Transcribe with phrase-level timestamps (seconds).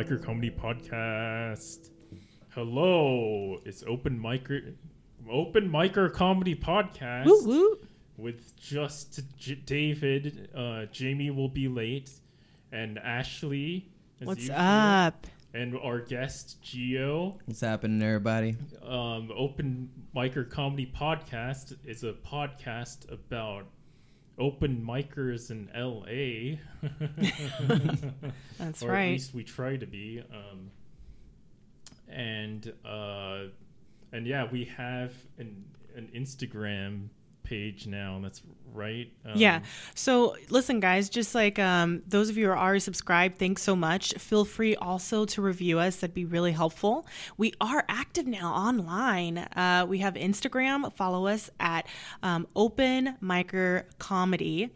[0.00, 1.90] Micro Comedy Podcast.
[2.54, 4.58] Hello, it's Open Micro
[5.30, 7.78] Open Micro Comedy Podcast Woo woo.
[8.16, 10.48] with just J- David.
[10.56, 12.10] Uh, Jamie will be late,
[12.72, 13.90] and Ashley.
[14.22, 15.26] as What's usual, up?
[15.52, 17.38] And our guest Geo.
[17.44, 18.56] What's happening, everybody?
[18.82, 23.66] Um, Open Micro Comedy Podcast is a podcast about
[24.40, 26.56] open micers in LA.
[28.58, 30.22] That's or at least we try to be.
[30.32, 30.70] Um,
[32.08, 33.44] and uh,
[34.12, 35.64] and yeah, we have an
[35.94, 37.08] an Instagram
[37.50, 38.14] page now.
[38.14, 39.12] and That's right.
[39.26, 39.60] Um, yeah.
[39.94, 43.74] So listen, guys, just like um, those of you who are already subscribed, thanks so
[43.74, 44.14] much.
[44.14, 45.96] Feel free also to review us.
[45.96, 47.06] That'd be really helpful.
[47.36, 49.38] We are active now online.
[49.38, 50.92] Uh, we have Instagram.
[50.94, 51.86] Follow us at
[52.22, 54.70] um, Open Micro Comedy.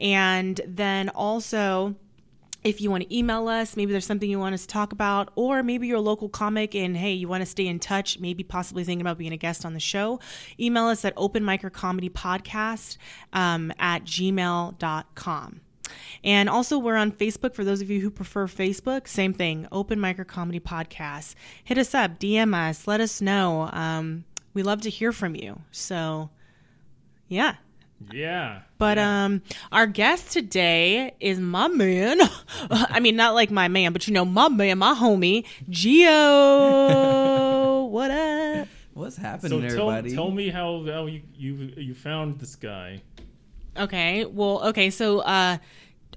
[0.00, 1.94] And then also,
[2.64, 5.30] if you want to email us, maybe there's something you want us to talk about,
[5.34, 8.44] or maybe you're a local comic and hey, you want to stay in touch, maybe
[8.44, 10.20] possibly thinking about being a guest on the show,
[10.60, 12.96] email us at open micro comedy podcast
[13.32, 15.60] um, at gmail.com.
[16.24, 19.08] And also, we're on Facebook for those of you who prefer Facebook.
[19.08, 21.34] Same thing, Open Micro Comedy Podcast.
[21.64, 23.68] Hit us up, DM us, let us know.
[23.72, 25.60] Um, we love to hear from you.
[25.70, 26.30] So,
[27.28, 27.56] yeah.
[28.12, 28.60] Yeah.
[28.78, 29.24] But yeah.
[29.24, 32.18] um, our guest today is my man.
[32.70, 37.84] I mean, not like my man, but you know, my man, my homie, Geo.
[37.86, 38.68] what up?
[38.94, 40.14] What's So happening, tell, everybody?
[40.14, 43.00] tell me how, how you, you you found this guy.
[43.76, 44.24] Okay.
[44.26, 44.90] Well, okay.
[44.90, 45.56] So, uh,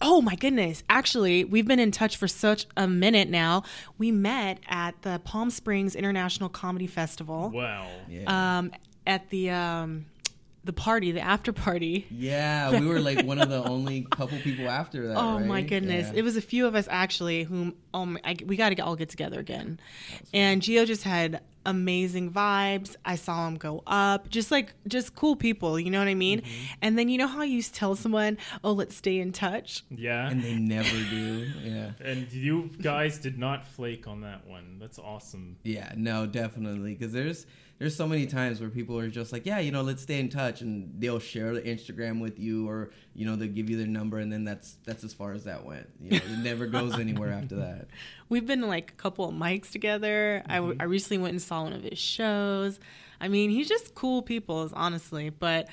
[0.01, 0.83] oh my goodness.
[0.89, 3.63] Actually, we've been in touch for such a minute now.
[3.97, 7.49] We met at the Palm Springs International Comedy Festival.
[7.49, 7.87] Wow.
[8.09, 8.57] Yeah.
[8.57, 8.71] Um,
[9.07, 10.07] at the um,
[10.65, 12.07] the party, the after party.
[12.09, 15.17] yeah, we were like one of the only couple people after that.
[15.17, 15.45] Oh right?
[15.45, 16.09] my goodness!
[16.11, 16.19] Yeah.
[16.19, 17.43] It was a few of us actually.
[17.43, 19.79] Whom oh my, I, we got to all get together again.
[20.33, 22.95] And Gio just had amazing vibes.
[23.03, 25.79] I saw him go up, just like just cool people.
[25.79, 26.41] You know what I mean?
[26.41, 26.73] Mm-hmm.
[26.81, 30.29] And then you know how you tell someone, "Oh, let's stay in touch." Yeah.
[30.29, 31.47] and they never do.
[31.63, 31.91] Yeah.
[32.03, 34.77] And you guys did not flake on that one.
[34.79, 35.57] That's awesome.
[35.63, 36.93] Yeah, no, definitely.
[36.93, 37.45] Because there's
[37.77, 40.29] there's so many times where people are just like, yeah, you know, let's stay in
[40.29, 43.87] touch, and they'll share the Instagram with you, or you know, they'll give you their
[43.87, 45.89] number, and then that's that's as far as that went.
[45.99, 47.87] You know, it never goes anywhere after that.
[48.29, 50.41] We've been like a couple of mics together.
[50.47, 52.79] I w I I, recently went and saw one of his shows.
[53.19, 55.29] I mean, he's just cool people, honestly.
[55.29, 55.67] But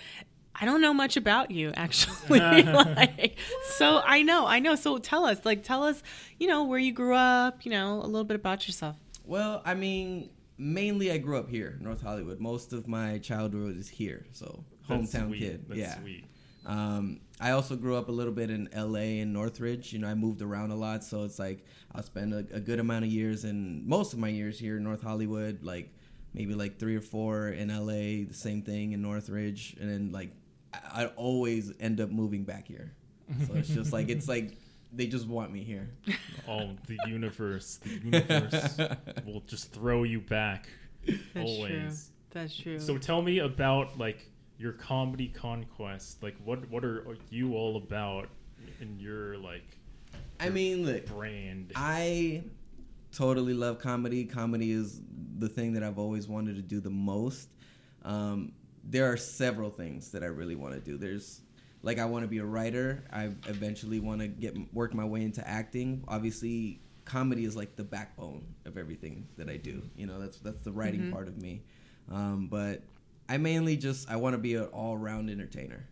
[0.57, 2.41] I don't know much about you, actually.
[2.41, 3.37] like,
[3.77, 4.75] so I know, I know.
[4.75, 6.03] So tell us, like, tell us,
[6.41, 7.65] you know, where you grew up.
[7.65, 8.97] You know, a little bit about yourself.
[9.25, 12.41] Well, I mean, mainly I grew up here, North Hollywood.
[12.41, 15.39] Most of my childhood is here, so That's hometown sweet.
[15.41, 15.65] kid.
[15.69, 16.01] That's yeah.
[16.01, 16.25] sweet.
[16.65, 19.93] Um, I also grew up a little bit in LA and Northridge.
[19.93, 21.65] You know, I moved around a lot, so it's like
[21.95, 24.85] I'll spend a, a good amount of years and most of my years here in
[24.85, 25.93] North Hollywood, like
[26.35, 30.31] maybe like three or four in LA, the same thing in Northridge, and then like
[30.73, 32.95] I, I always end up moving back here.
[33.47, 34.57] So it's just like it's like
[34.93, 35.91] they just want me here.
[36.49, 37.79] Oh, the universe.
[37.85, 38.79] The universe
[39.25, 40.69] will just throw you back.
[41.07, 41.71] That's Always.
[41.71, 42.15] true.
[42.31, 42.81] That's true.
[42.81, 46.21] So tell me about like your comedy conquest.
[46.21, 48.29] Like what what are you all about
[48.81, 49.65] in your like
[50.41, 51.73] I mean, look, brand?
[51.77, 52.43] I
[53.13, 54.25] totally love comedy.
[54.25, 55.01] Comedy is
[55.39, 57.49] the thing that I've always wanted to do the most.
[58.05, 60.99] Um, there are several things that I really want to do.
[60.99, 61.43] There's
[61.82, 63.04] like I want to be a writer.
[63.12, 66.04] I eventually want to get work my way into acting.
[66.09, 69.82] Obviously, comedy is like the backbone of everything that I do.
[69.97, 71.12] You know, that's that's the writing Mhm.
[71.12, 71.62] part of me.
[72.10, 72.82] Um, but
[73.28, 75.87] I mainly just I want to be an all round entertainer.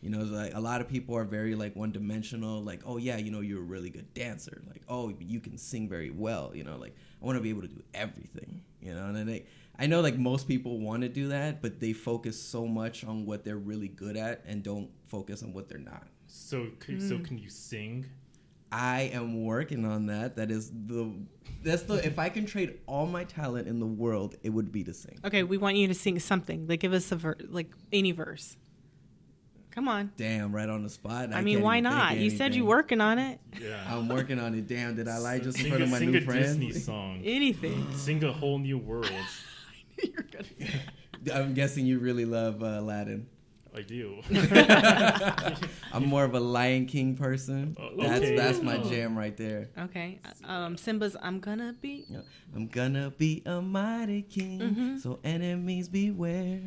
[0.00, 2.62] You know, like a lot of people are very like one dimensional.
[2.62, 4.62] Like, oh yeah, you know, you're a really good dancer.
[4.68, 6.52] Like, oh, you can sing very well.
[6.54, 8.62] You know, like I want to be able to do everything.
[8.80, 9.44] You know, and then they,
[9.78, 13.24] I know like most people want to do that, but they focus so much on
[13.24, 16.06] what they're really good at and don't focus on what they're not.
[16.26, 17.24] so c- so mm.
[17.24, 18.06] can you sing?
[18.70, 20.36] I am working on that.
[20.36, 21.12] That is the
[21.62, 24.84] that's the if I can trade all my talent in the world, it would be
[24.84, 25.18] to sing.
[25.24, 26.66] okay, we want you to sing something.
[26.66, 28.56] Like, give us a ver- like any verse.
[29.70, 30.10] Come on.
[30.16, 31.32] Damn, right on the spot.
[31.32, 32.16] I, mean, why not?
[32.16, 32.66] You said you anything.
[32.66, 33.38] working on it.
[33.60, 33.76] Yeah.
[33.86, 34.66] I'm working on it.
[34.66, 36.42] Damn, did I lie just in sing front a, of my sing new a friend?
[36.42, 37.22] Disney song.
[37.24, 37.86] Anything.
[37.94, 39.08] sing a whole new world.
[40.02, 40.80] You're gonna say.
[41.34, 43.26] I'm guessing you really love uh, Aladdin.
[43.74, 44.20] I do.
[45.92, 47.76] I'm more of a Lion King person.
[47.78, 48.36] Oh, That's okay.
[48.36, 48.88] that's my Oh.
[48.88, 49.68] jam right there.
[49.78, 50.20] Okay.
[50.44, 52.06] Um, Simba's "I'm gonna be."
[52.54, 55.00] I'm gonna be a mighty king, Mhm.
[55.00, 56.60] so enemies beware.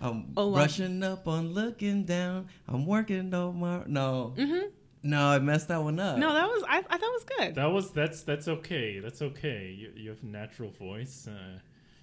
[0.00, 0.66] I'm Oh, wow.
[1.12, 2.48] up on looking down.
[2.68, 4.34] I'm working on my no.
[4.36, 4.68] Mm-hmm.
[5.02, 6.18] No, I messed that one up.
[6.18, 7.54] No, that was I, I thought it was good.
[7.54, 9.00] That was that's that's okay.
[9.00, 9.74] That's okay.
[9.76, 11.26] You you have a natural voice.
[11.28, 11.58] Uh,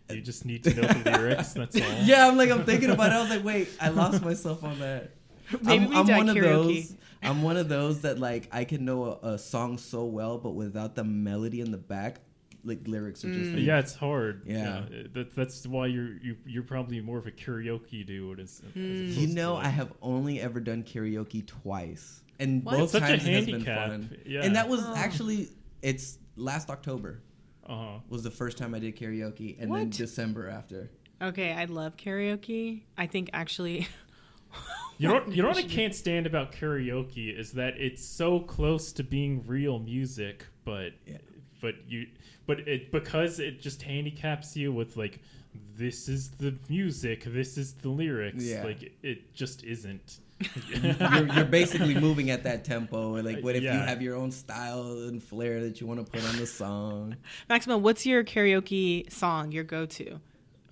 [0.09, 1.53] you just need to know the lyrics.
[1.53, 1.87] That's all.
[2.03, 3.15] yeah, I'm like I'm thinking about it.
[3.15, 5.11] I was like, wait, I lost myself on that.
[5.61, 6.81] Maybe I'm, we I'm did one of karaoke.
[6.81, 6.95] those.
[7.21, 10.51] I'm one of those that like I can know a, a song so well, but
[10.51, 12.19] without the melody in the back,
[12.65, 13.51] like lyrics are just.
[13.51, 13.55] Mm.
[13.55, 14.43] like- Yeah, it's hard.
[14.45, 14.83] Yeah.
[15.13, 18.39] that, that's why you're you, you're probably more of a karaoke dude.
[18.39, 19.03] As, as Mm.
[19.05, 22.77] opposed You know, I have only ever done karaoke twice, and What?
[22.77, 24.17] both such times it has been fun.
[24.25, 24.41] Yeah.
[24.43, 24.93] And that was Oh.
[24.95, 25.49] actually
[25.81, 27.21] it's last October
[27.67, 27.99] Uh-huh.
[28.09, 30.89] was the first time I did karaoke, and then December after.
[31.21, 32.81] Okay, I love karaoke.
[32.97, 33.87] I think actually,
[34.97, 38.39] You know, what, you know what I can't stand about karaoke is that it's so
[38.39, 41.17] close to being real music, but Yeah.
[41.61, 42.07] but you
[42.45, 45.19] but it because it just handicaps you with like
[45.75, 48.43] this is the music, this is the lyrics.
[48.43, 48.63] Yeah.
[48.63, 50.19] Like it just isn't.
[50.83, 53.15] you're, you're basically moving at that tempo.
[53.15, 56.11] and, Like, what if you have your own style and flair that you want to
[56.11, 57.15] put on the song?
[57.49, 59.51] Maximo, what's your karaoke song?
[59.51, 60.19] Your go-to?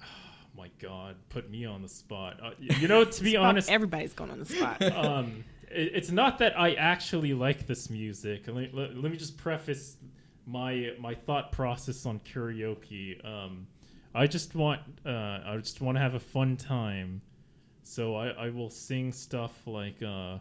[0.01, 0.03] Oh
[0.57, 2.39] my god, put me on the spot.
[2.43, 4.81] Uh, you know, to be Spot- honest, everybody's going on the spot.
[4.81, 8.43] um, it, it's not that I actually like this music.
[8.47, 9.97] Let, let, let me just preface
[10.45, 13.23] my my thought process on karaoke.
[13.25, 13.67] Um,
[14.13, 17.21] I just want uh, I just want to have a fun time,
[17.83, 20.37] so I, I will sing stuff like uh,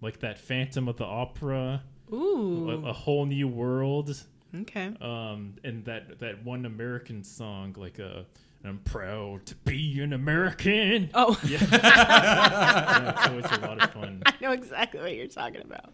[0.00, 4.16] like that Phantom of the Opera, a, Ooh, a whole new world,
[4.54, 4.92] okay.
[5.00, 8.22] um, and that that one American song like uh,
[8.64, 11.10] I'm proud to be an American.
[11.14, 14.22] Oh, Yeah, yeah it's always a lot of fun.
[14.26, 15.92] I know exactly what you're talking about.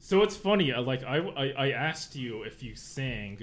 [0.00, 0.72] So it's funny.
[0.72, 3.38] I like I, I I asked you if you sang,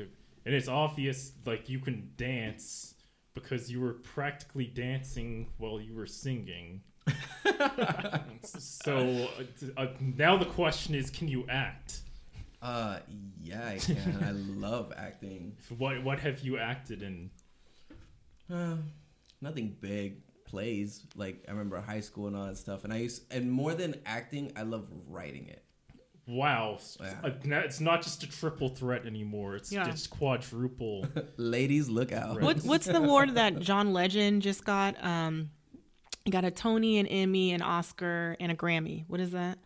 [0.45, 2.95] and it's obvious like you can dance
[3.41, 6.81] because you were practically dancing while you were singing.
[8.43, 9.27] so
[9.77, 9.87] uh, uh,
[10.17, 12.01] now the question is, can you act?
[12.61, 12.99] Uh,
[13.41, 14.23] yeah, I can.
[14.23, 15.55] I love acting.
[15.77, 17.29] What what have you acted in?
[18.53, 18.75] Uh,
[19.41, 21.05] nothing big plays.
[21.15, 22.83] Like I remember high school and all that stuff.
[22.83, 25.63] And I used and more than acting, I love writing it.
[26.29, 27.59] Wow, Yeah.
[27.63, 29.55] It's not just a triple threat anymore.
[29.55, 29.89] It's Yeah.
[29.89, 31.07] it's quadruple.
[31.37, 32.39] Ladies, look out.
[32.39, 35.03] What What's the award that John Legend just got?
[35.03, 35.49] Um,
[36.25, 39.05] he got a Tony, an Emmy, an Oscar, and a Grammy.
[39.07, 39.57] What is that?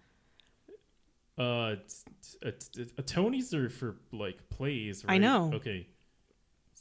[1.38, 2.06] Uh, it's,
[2.42, 5.04] it's, it's, uh, Tony's are for like plays.
[5.04, 5.16] Right?
[5.16, 5.52] I know.
[5.56, 5.88] Okay.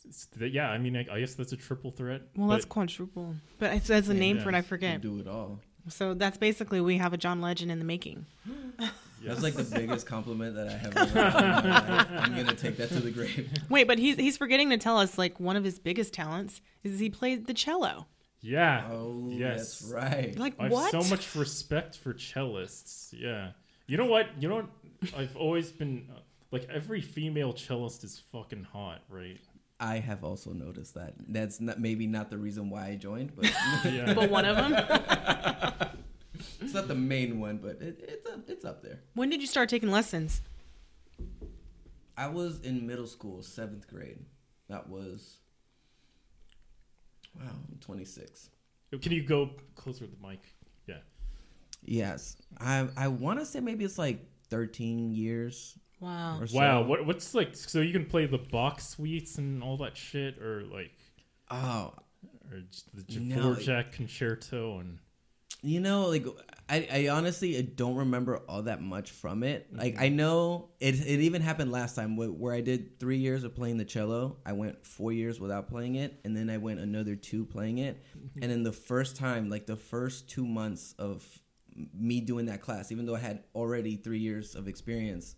[0.08, 2.22] S- s- yeah, I mean, I, I guess that's a triple threat.
[2.36, 4.54] Well, that's quadruple, but it says a name for it.
[4.54, 4.64] I yes.
[4.64, 5.00] You forget.
[5.00, 5.58] do it all.
[5.88, 8.26] So that's basically we have a John Legend in the making.
[9.24, 12.08] That's like the biggest compliment that I have ever had in my life.
[12.12, 13.50] I'm gonna take that to the grave.
[13.68, 16.98] Wait, but he's he's forgetting to tell us like one of his biggest talents is
[16.98, 18.06] he played the cello.
[18.40, 18.88] yeah.
[18.90, 19.80] Oh, yes.
[19.80, 20.38] that's right.
[20.38, 20.90] Like I have what?
[20.90, 23.12] so much respect for cellists.
[23.16, 23.50] Yeah.
[23.86, 24.26] You know what?
[24.40, 25.14] You know what?
[25.16, 26.20] I've always been uh,
[26.50, 29.38] like every female cellist is fucking hot, right?
[29.80, 31.14] I have also noticed that.
[31.28, 33.46] That's not maybe not the reason why I joined, but
[33.84, 34.14] Yeah.
[34.14, 35.88] but one of them.
[36.72, 37.58] It's not the main one.
[37.58, 39.00] But it, it's up, it's up there.
[39.14, 40.40] when did you start taking lessons?
[42.16, 44.18] I was in middle school, seventh grade.
[44.70, 45.36] That was
[47.38, 48.48] wow, I'm 26.
[49.02, 50.40] Can you go closer to the mic?
[50.86, 50.96] Yeah.
[51.84, 56.38] Yes, I I want to say maybe it's like 13 years Wow.
[56.40, 56.58] or so.
[56.58, 56.82] Wow.
[56.84, 57.54] What what's like?
[57.54, 60.90] So you can play the Bach suites and all that shit, or like,
[61.50, 61.92] Oh,
[62.50, 63.54] or just the No.
[63.54, 64.98] Dvorak concerto and.
[65.62, 66.26] You know, like
[66.68, 69.68] I, I honestly I don't remember all that much from it.
[69.72, 70.16] Like I mm-hmm.
[70.16, 70.94] know it.
[70.94, 74.38] It even happened last time where, where I did three years of playing the cello.
[74.44, 78.02] I went four years without playing it, and then I went another two playing it.
[78.16, 78.42] Mm-hmm.
[78.42, 81.24] And then the first time, like the first two months of
[81.94, 85.36] me doing that class, even though I had already three years of experience,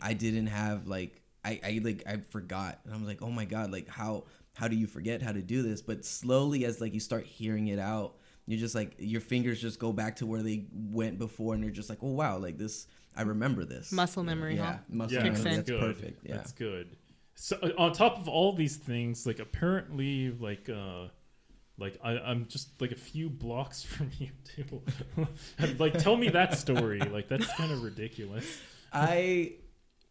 [0.00, 3.44] I didn't have like I, I like I forgot, and I was like, oh my
[3.44, 4.24] god, like how
[4.54, 5.80] how do you forget how to do this?
[5.80, 9.78] But slowly, as like you start hearing it out you're just like your fingers just
[9.78, 12.86] go back to where they went before and you're just like oh wow like this
[13.16, 14.78] i remember this Muscle memory, yeah huh?
[14.88, 15.80] muscle Yeah, memory that's that's good.
[15.80, 16.96] perfect yeah That's good.
[17.34, 21.08] So uh, on top of all these things, like apparently, like uh,
[21.78, 24.82] like I, I'm just like a few blocks from you too.
[25.78, 27.00] like, tell me that story.
[27.00, 28.58] Like, that's kind of ridiculous.
[28.92, 29.54] i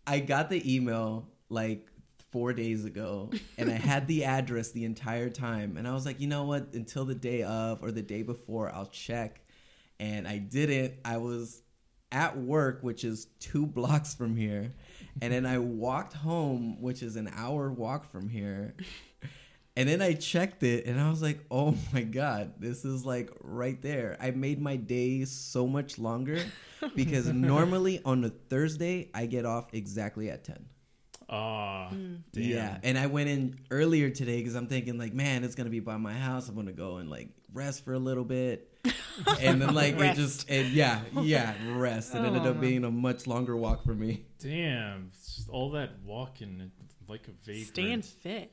[0.08, 1.88] i got the email like
[2.32, 6.20] four days ago and i had the address the entire time and i was like
[6.20, 9.42] you know what until the day of or the day before i'll check
[10.00, 11.62] and i didn't i was
[12.12, 14.74] at work which is two blocks from here
[15.22, 18.74] and then i walked home which is an hour walk from here
[19.78, 23.32] And then I checked it and I was like, oh my God, this is like
[23.42, 24.18] right there.
[24.20, 26.44] I made my day so much longer
[26.96, 30.66] because normally on a Thursday, I get off exactly at 10.
[31.32, 32.24] Mm.
[32.34, 32.44] Damn.
[32.44, 32.78] Yeah.
[32.84, 35.80] And I went in earlier today because I'm thinking, like, man, it's going to be
[35.80, 36.50] by my house.
[36.50, 38.68] I'm going to go and like rest for a little bit.
[39.40, 42.16] and then, like, it just, and yeah, yeah, rest.
[42.16, 42.52] It ended Oh.
[42.52, 44.26] up being a much longer walk for me.
[44.40, 45.12] Damn,
[45.50, 46.72] all that walking
[47.08, 47.68] like a vagrant.
[47.68, 48.52] Staying fit.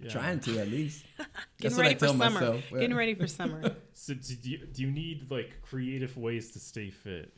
[0.00, 0.10] Yeah.
[0.10, 1.04] Trying to at least.
[1.18, 1.26] Getting
[1.60, 2.30] That's what I ready for summer.
[2.30, 2.64] myself.
[2.70, 3.76] Getting ready for summer.
[3.94, 7.32] So do you, do you need like creative ways to stay fit,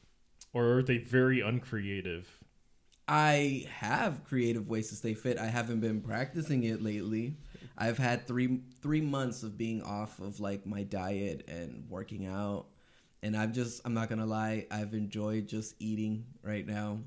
[0.55, 2.27] or are they very uncreative?
[3.07, 5.39] I have creative ways to stay fit.
[5.39, 7.37] I haven't been practicing it lately.
[7.77, 12.67] I've had three three months of being off of like my diet and working out,
[13.23, 17.01] and I've just I'm not gonna lie, I've enjoyed just eating right now,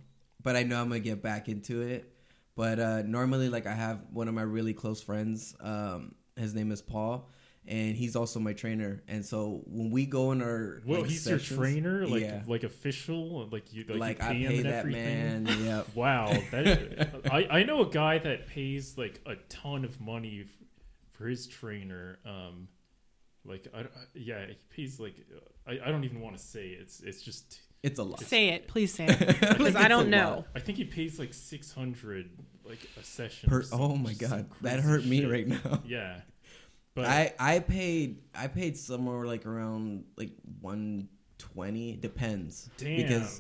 [0.44, 2.13] but I know I'm gonna get back into it.
[2.56, 5.56] But uh, normally, like I have one of my really close friends.
[5.62, 7.30] Um, his name is Paul,
[7.67, 9.03] and he's also my trainer.
[9.07, 12.41] And so when we go in our Well, like, he's sessions- your trainer, like yeah.
[12.47, 15.43] like official, like you like, like, you I pay him pay and that everything.
[15.43, 15.65] man.
[15.65, 15.88] Yep.
[15.95, 20.67] Wow, that, I I know a guy that pays like a ton of money f-
[21.13, 22.19] for his trainer.
[22.25, 22.67] Um,
[23.45, 25.15] like I, I yeah, he pays like
[25.67, 26.79] I, I don't even want to say it.
[26.81, 28.19] it's it's just It's a lot.
[28.21, 28.67] say it.
[28.67, 29.19] Please say it.
[29.39, 30.29] Because Like, I don't know.
[30.38, 30.47] lot.
[30.55, 32.29] I think he pays like six hundred
[32.65, 33.50] like a session.
[33.50, 35.81] Per, oh my god, that crazy hurt me right now.
[35.86, 36.19] Yeah,
[36.98, 41.96] but I I paid I paid somewhere like around like one twenty.
[41.96, 43.39] Depends damn, because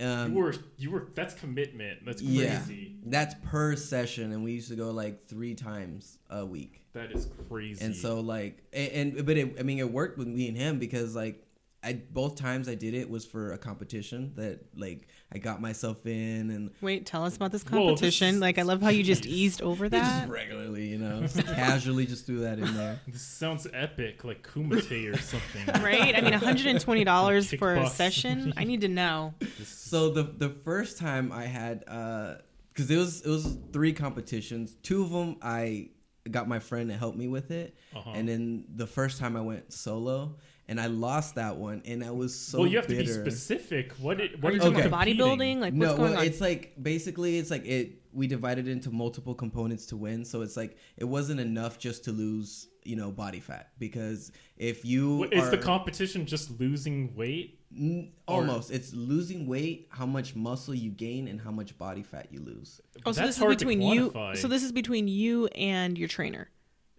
[0.00, 2.04] um, you were you were that's commitment.
[2.04, 2.60] That's yeah,
[3.06, 6.82] that's per session, and we used to go like three times a week.
[6.92, 7.82] That is crazy.
[7.82, 10.78] And so like and, and but it, I mean it worked with me and him
[10.78, 11.42] because like
[11.82, 16.06] I both times I did it was for a competition that like I got myself
[16.06, 18.40] in and Wait, tell us about this Whoa, this competition.
[18.46, 20.28] like, I love how you just eased over that just that.
[20.30, 22.98] regularly, you know, just casually just threw that in there.
[23.06, 25.82] this sounds epic, like Kumite or something.
[25.82, 26.16] Right?
[26.16, 28.54] I mean, $120 for a session.
[28.56, 29.34] I need to know.
[29.64, 34.76] So the the first time I had because it was it was three competitions.
[34.82, 35.90] Two of them I
[36.30, 38.10] got my friend to help me with it, Uh-huh.
[38.14, 40.36] and then the first time I went solo
[40.68, 43.92] and I lost that one, and I was so well, you have to be specific.
[43.92, 44.86] What it, what Are you are talking Okay.
[44.88, 45.58] about bodybuilding?
[45.58, 46.26] Like, what's no, going well, on?
[46.26, 48.02] it's like basically it's like it.
[48.12, 52.12] We divided into multiple components to win, so it's like it wasn't enough just to
[52.12, 57.14] lose, you know, body fat because if you What- Is are, the competition just losing
[57.14, 57.54] weight?
[57.70, 62.28] N- almost it's losing weight, how much muscle you gain, and how much body fat
[62.30, 62.80] you lose.
[63.04, 64.10] oh, so That's this is between you.
[64.34, 66.48] So this is between you and your trainer.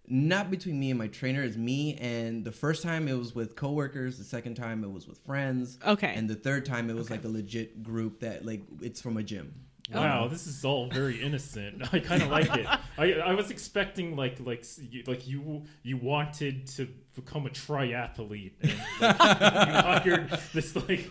[0.10, 3.56] Not between me and my trainer it's me and the first time it was with
[3.56, 6.14] coworkers the second time it was with friends Okay.
[6.16, 9.24] and the third time it was like a legit group that like it's from a
[9.24, 9.54] gym
[9.92, 10.00] Oh.
[10.02, 11.82] Wow, this is all very innocent.
[11.92, 12.68] I kind of like it.
[13.00, 14.64] I I was expecting like like
[15.08, 18.52] like you you wanted to become a triathlete.
[18.62, 19.74] And, like, you
[20.12, 21.10] hired this like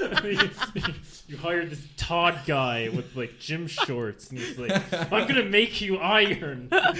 [1.28, 4.72] you hired this Todd guy with like gym shorts, and he's like,
[5.12, 6.92] "I'm gonna make you iron." I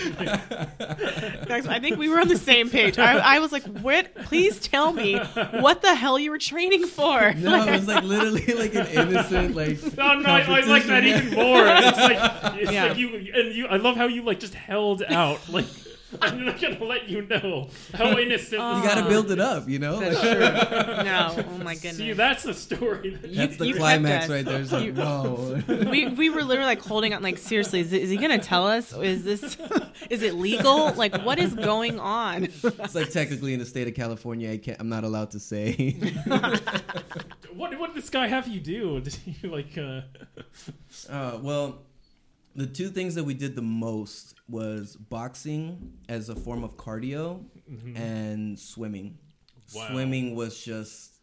[1.81, 2.99] think we were on the same page.
[2.99, 4.15] I, I was like, "What?
[4.25, 8.47] Please tell me what the hell you were training for." no it was like literally
[8.55, 11.65] like an innocent like No, no, I, I like that even more.
[11.67, 12.85] It's like, it's Yeah.
[12.87, 13.67] like you and you.
[13.67, 15.41] I love how you like just held out.
[15.49, 15.67] Like
[16.23, 18.53] I'm not gonna let you know how innocent.
[18.53, 21.05] You gotta build it up you know That's Like, true.
[21.05, 21.97] No, oh my goodness.
[21.99, 23.11] See, that's a story.
[23.17, 24.31] That, You- that's the you kept climax us.
[24.31, 27.81] right there it's like You- whoa we we were literally like holding on like seriously
[27.81, 29.57] is, is he gonna tell us is this
[30.11, 33.95] is it legal like what is going on it's like technically in the state of
[33.95, 35.93] california i can't i'm not allowed to say
[37.55, 39.01] what what did this guy have you do?
[39.01, 39.77] Did he like?
[39.77, 40.01] uh
[41.09, 41.83] Uh, well,
[42.55, 47.45] the two things that we did the most was boxing as a form of cardio
[47.71, 47.97] mm-hmm.
[47.97, 49.19] and swimming.
[49.75, 49.89] Wow.
[49.91, 51.21] Swimming was just,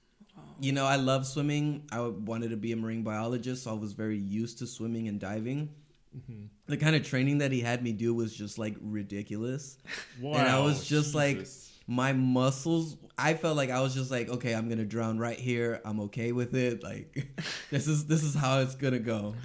[0.60, 1.88] you know, I love swimming.
[1.92, 5.20] I wanted to be a marine biologist, so I was very used to swimming and
[5.20, 5.70] diving.
[6.18, 6.46] Mm-hmm.
[6.68, 9.78] The kind of training that he had me do was just like ridiculous.
[10.22, 11.46] Wow, and I was just like,
[11.88, 15.82] my muscles, I felt like I was just like, okay, I'm gonna drown right here.
[15.84, 16.84] I'm okay with it.
[16.84, 17.28] Like,
[17.70, 19.36] this is this is how it's gonna go.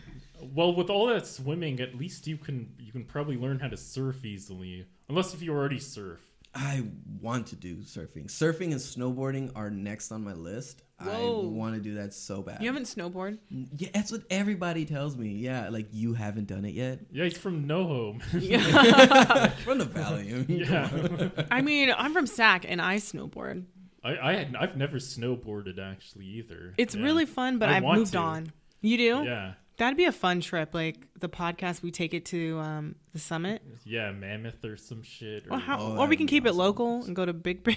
[0.53, 3.77] Well, with all that swimming, at least you can you can probably learn how to
[3.77, 4.87] surf easily.
[5.09, 6.21] Unless if you already surf.
[6.55, 6.85] I
[7.23, 8.27] want to do surfing.
[8.27, 10.83] Surfing and snowboarding are next on my list.
[11.01, 12.61] I want to do that so bad.
[12.63, 13.39] you haven't snowboarded?
[13.51, 15.31] yeah, that's what everybody tells me.
[15.31, 17.01] Yeah, like you haven't done it yet.
[17.11, 18.21] Yeah, he's from NoHo.
[18.39, 19.49] Yeah.
[19.65, 20.29] From the valley.
[20.35, 23.65] I mean, yeah, i mean i'm from sac and i snowboard
[24.05, 26.75] I, I had I've never snowboarded actually either.
[26.77, 27.03] it's Yeah.
[27.05, 28.19] really fun but I i've moved to.
[28.19, 30.75] on you do Yeah, That'd be a fun trip.
[30.75, 33.63] Like the podcast, we take it to um, the summit.
[33.85, 35.47] Yeah, Mammoth or some shit.
[35.49, 37.65] Or, Or, how, Oh, or we can be keep it local and go to Big
[37.65, 37.77] Bear.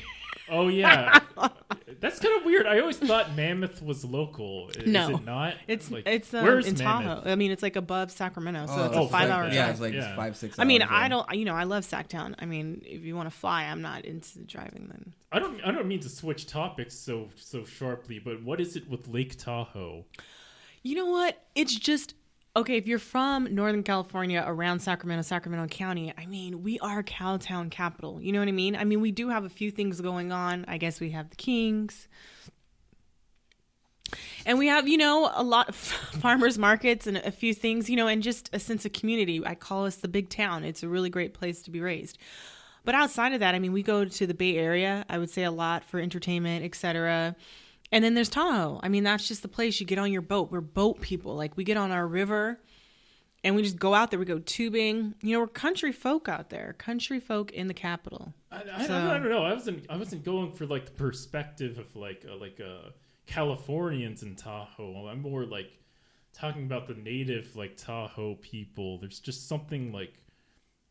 [0.49, 1.19] oh yeah,
[2.01, 2.67] that's kind of weird.
[2.67, 4.69] I always thought Mammoth was local.
[4.77, 5.09] I- No.
[5.11, 5.53] is it not?
[5.67, 7.23] It's like, it's um, where's in Mammoth?
[7.23, 7.31] Tahoe.
[7.31, 9.53] I mean, it's like above Sacramento, so Oh, it's oh, a fuck five-hour that.
[9.53, 9.71] Yeah, drive.
[9.71, 10.15] it's like Yeah.
[10.15, 10.59] five, six.
[10.59, 11.33] I mean, hours, I don't.
[11.33, 12.35] You know, I love Sacktown.
[12.39, 14.87] I mean, if you want to fly, I'm not into driving.
[14.91, 15.61] Then I don't.
[15.63, 19.37] I don't mean to switch topics so so sharply, but what is it with Lake
[19.37, 20.05] Tahoe?
[20.85, 21.41] You know what?
[21.55, 22.13] It's just
[22.55, 22.77] okay.
[22.77, 28.21] If you're from Northern California, around Sacramento, Sacramento County, I mean, we are Cowtown capital.
[28.21, 28.75] You know what I mean?
[28.75, 30.63] I mean, we do have a few things going on.
[30.67, 32.07] I guess we have the Kings.
[34.45, 35.75] And we have, you know, a lot of
[36.21, 39.41] farmers markets and a few things, you know, and just a sense of community.
[39.43, 40.63] I call us the big town.
[40.63, 42.19] It's a really great place to be raised.
[42.83, 45.43] But outside of that, I mean, we go to the Bay Area, I would say
[45.43, 47.35] a lot for entertainment, etc.
[47.95, 48.81] And then there's Tahoe.
[48.83, 50.51] I mean, that's just the place you get on your boat.
[50.51, 51.33] We're boat people.
[51.35, 52.59] Like we get on our river
[53.41, 54.19] and we just go out there.
[54.19, 55.15] We go tubing.
[55.21, 56.75] You know, we're country folk out there.
[56.77, 58.33] Country folk in the capital.
[58.51, 59.45] I, I, So- I don't know.
[59.45, 59.85] I wasn't.
[59.89, 62.89] I wasn't going for like the perspective of like uh, like uh,
[63.27, 65.07] Californians in Tahoe.
[65.07, 65.71] I'm more like
[66.33, 68.97] talking about the native like Tahoe people.
[68.97, 70.15] There's just something like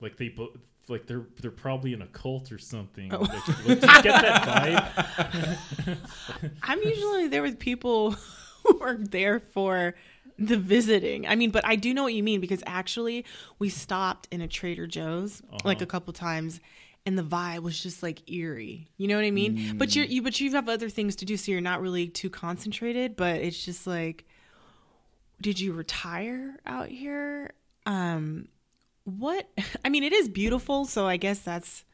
[0.00, 0.34] like they
[0.88, 3.12] like they're they're probably in a cult or something.
[3.12, 3.20] Oh.
[3.20, 5.96] Like, like, you get that vibe?
[6.62, 8.16] I'm usually there with people
[8.64, 9.94] who are there for
[10.38, 11.26] the visiting.
[11.26, 13.24] I mean, but I do know what you mean because actually
[13.58, 16.60] we stopped in a Trader Joe's like a couple times
[17.06, 18.88] and the vibe was just like eerie.
[18.96, 19.76] You know what I mean?
[19.76, 22.30] But you're you but you have other things to do so you're not really too
[22.30, 24.24] concentrated, but it's just like
[25.40, 27.52] did you retire out here?
[27.86, 28.48] Um
[29.04, 29.48] what
[29.84, 31.84] I mean, it is beautiful, so I guess that's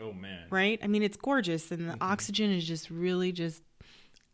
[0.00, 0.46] Oh man.
[0.50, 0.80] right.
[0.82, 3.62] I mean, it's gorgeous and the oxygen is just really just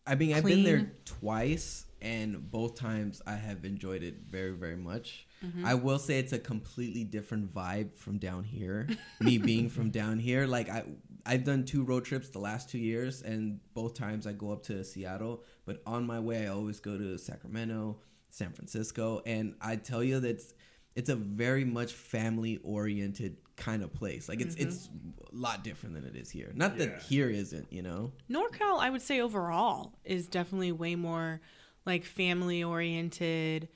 [0.06, 4.74] I mean, I've been there twice, and both times I have enjoyed it very, very
[4.76, 5.26] much.
[5.44, 5.64] Mm-hmm.
[5.64, 8.88] I will say it's a completely different vibe from down here.
[9.20, 10.84] Me being from down here, like I,
[11.26, 14.62] I've done two road trips the last two years, and both times I go up
[14.64, 15.44] to Seattle.
[15.66, 17.98] But on my way, I always go to Sacramento,
[18.30, 20.54] San Francisco, and I tell you that's
[21.00, 24.28] it's a very much family oriented kind of place.
[24.28, 24.88] Like it's it's
[25.32, 26.50] a lot different than it is here.
[26.54, 26.86] Not Yeah.
[26.86, 28.12] that here isn't, you know.
[28.30, 31.40] NorCal, I would say overall is definitely way more
[31.86, 33.68] like family oriented.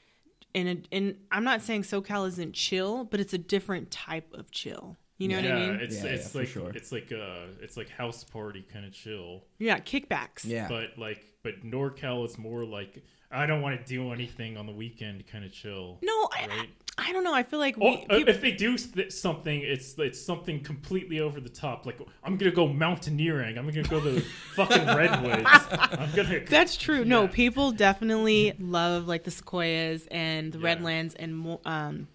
[0.54, 4.96] And and I'm not saying SoCal isn't chill, but it's a different type of chill.
[5.18, 5.80] You know yeah, what I mean?
[5.80, 6.70] it's Yeah, it's yeah, like sure.
[6.74, 9.44] it's like uh it's like house party kind of chill.
[9.58, 10.44] Yeah, kickbacks.
[10.44, 10.68] Yeah.
[10.68, 14.72] But like but NorCal is more like I don't want to do anything on the
[14.72, 15.98] weekend kind of chill.
[16.02, 16.50] No, I, Right.
[16.60, 16.66] I
[17.12, 17.34] don't know.
[17.34, 20.60] I feel like Oh, we, uh, peop- if they do th- something, it's it's something
[20.60, 21.86] completely over the top.
[21.86, 23.58] Like I'm gonna go mountaineering.
[23.58, 24.20] I'm gonna go to
[24.54, 25.42] fucking redwoods.
[25.70, 26.40] I'm gonna.
[26.48, 27.04] that's true.
[27.04, 30.64] No, people definitely love like the sequoias and the Yeah.
[30.66, 32.06] redlands and mo- um.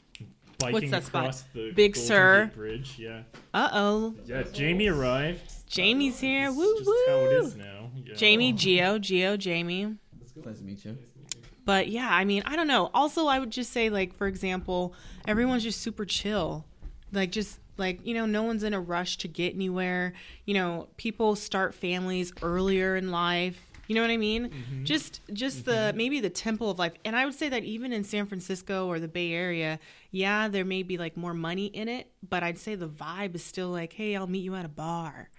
[0.60, 1.24] biking that spot?
[1.24, 2.46] across the Big Golden Sur.
[2.46, 2.96] Gate Bridge.
[3.00, 3.22] Yeah,
[3.54, 4.44] Uh oh, yeah.
[4.54, 5.42] Jamie arrived.
[5.68, 6.48] Jamie's here.
[6.48, 7.54] It's Woo just how it woo.
[7.58, 7.92] now.
[8.06, 8.16] Yeah.
[8.16, 9.96] Jamie, Geo, Geo, Jamie.
[10.22, 10.46] It's good.
[10.46, 10.98] Nice to meet you.
[11.70, 12.90] But yeah, I mean, I don't know.
[12.96, 14.96] Also, I would just say, like, for example,
[15.28, 16.66] everyone's just super chill.
[17.12, 20.14] Like, just like, you know, no one's in a rush to get anywhere.
[20.46, 23.72] You know, people start families earlier in life.
[23.86, 24.50] You know what I mean?
[24.50, 24.84] Mm-hmm.
[24.84, 25.98] Just just the mm-hmm.
[25.98, 26.94] maybe the tempo of life.
[27.06, 29.80] And I would say that even in San Francisco or the Bay Area,
[30.10, 33.44] yeah, there may be like more money in it, but I'd say the vibe is
[33.44, 35.30] still like, hey, I'll meet you at a bar.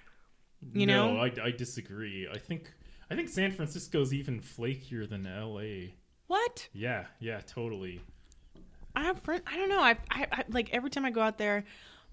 [0.74, 1.20] You no, know?
[1.22, 2.28] I, I disagree.
[2.32, 2.72] I think
[3.10, 5.96] I think San Francisco's even flakier than L.A.
[6.30, 6.68] What?
[6.72, 8.00] Yeah, yeah, totally.
[8.94, 9.42] I have friends.
[9.48, 9.80] I don't know.
[9.80, 11.64] I, I, I like every time I go out there,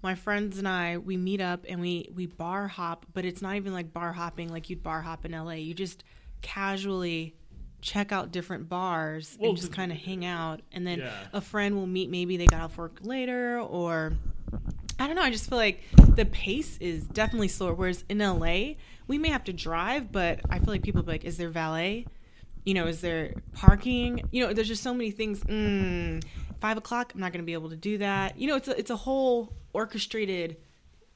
[0.02, 3.54] my friends and I we meet up and we we bar hop, but it's not
[3.54, 5.52] even like bar hopping like you'd bar hop in LA.
[5.52, 6.02] You just
[6.42, 7.36] casually
[7.80, 11.12] check out different bars Well, and just kind of hang out, and then Yeah.
[11.32, 12.10] a friend will meet.
[12.10, 14.14] Maybe they got off work later, or
[14.98, 15.22] I don't know.
[15.22, 15.84] I just feel like
[16.16, 17.72] the pace is definitely slower.
[17.72, 18.74] Whereas in LA,
[19.06, 22.06] we may have to drive, but I feel like people be like, "Is there valet?
[22.68, 24.28] You know, is there parking?
[24.30, 25.40] You know, there's just so many things.
[25.44, 26.22] Mm,
[26.60, 28.38] five o'clock, I'm not going to be able to do that.
[28.38, 30.58] You know, it's a, it's a whole orchestrated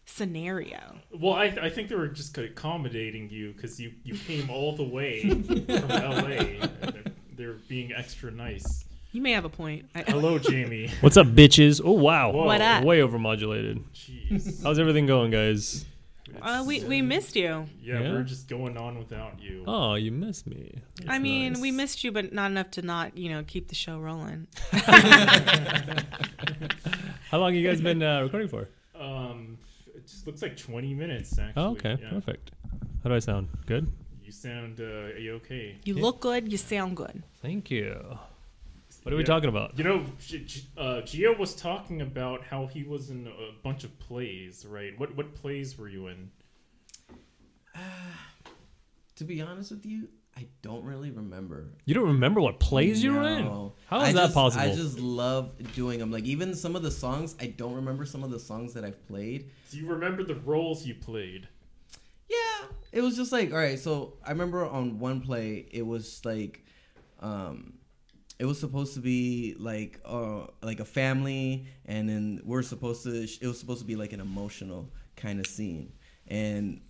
[0.06, 0.78] scenario.
[1.10, 4.82] Well, I, I think they were just accommodating you because you, you came all the
[4.82, 6.40] way from LA.
[6.40, 7.04] And they're,
[7.36, 8.86] they're being extra nice.
[9.10, 9.90] You may have a point.
[9.94, 10.88] I, Hello, Jamie.
[11.02, 11.82] What's up, bitches?
[11.84, 12.46] Oh wow, Whoa.
[12.46, 12.82] What up?
[12.82, 13.82] way overmodulated.
[13.94, 14.62] Jeez.
[14.62, 15.84] How's everything going, guys?
[16.40, 17.66] Uh, we we missed you.
[17.80, 18.12] Yeah, Yeah?
[18.12, 19.64] we're just going on without you.
[19.66, 20.80] Oh, you missed me.
[21.08, 21.62] I mean, nice.
[21.62, 24.46] we missed you, but not enough to not you know keep the show rolling.
[27.30, 28.68] How long you guys been uh, recording for?
[28.94, 29.58] Um,
[29.94, 31.62] it just looks like 20 minutes, actually.
[31.62, 32.10] Oh, okay, Yeah.
[32.10, 32.50] perfect.
[33.02, 33.48] How do I sound?
[33.66, 33.90] Good.
[34.22, 35.76] You sound uh, okay.
[35.84, 36.50] You look good.
[36.50, 37.22] You sound good.
[37.40, 38.18] Thank you.
[39.02, 39.26] What are we Yeah.
[39.26, 39.76] talking about?
[39.76, 43.82] You know, G- G- uh, Gio was talking about how he was in a bunch
[43.84, 44.98] of plays, right?
[44.98, 46.30] What what plays were you in?
[49.16, 51.68] To be honest with you, I don't really remember.
[51.84, 53.44] You don't remember what plays you were in?
[53.86, 54.64] How is I that just- possible?
[54.64, 56.10] I just love doing them.
[56.10, 59.06] Like even some of the songs, I don't remember some of the songs that I've
[59.06, 59.50] played.
[59.70, 61.46] Do you remember the roles you played?
[62.28, 63.78] Yeah, it was just like all right.
[63.78, 66.64] So I remember on one play, it was like,
[67.20, 67.74] um,
[68.42, 73.22] it was supposed to be like uh like a family, and then we're supposed to.
[73.22, 75.92] It was supposed to be like an emotional kind of scene,
[76.26, 76.80] and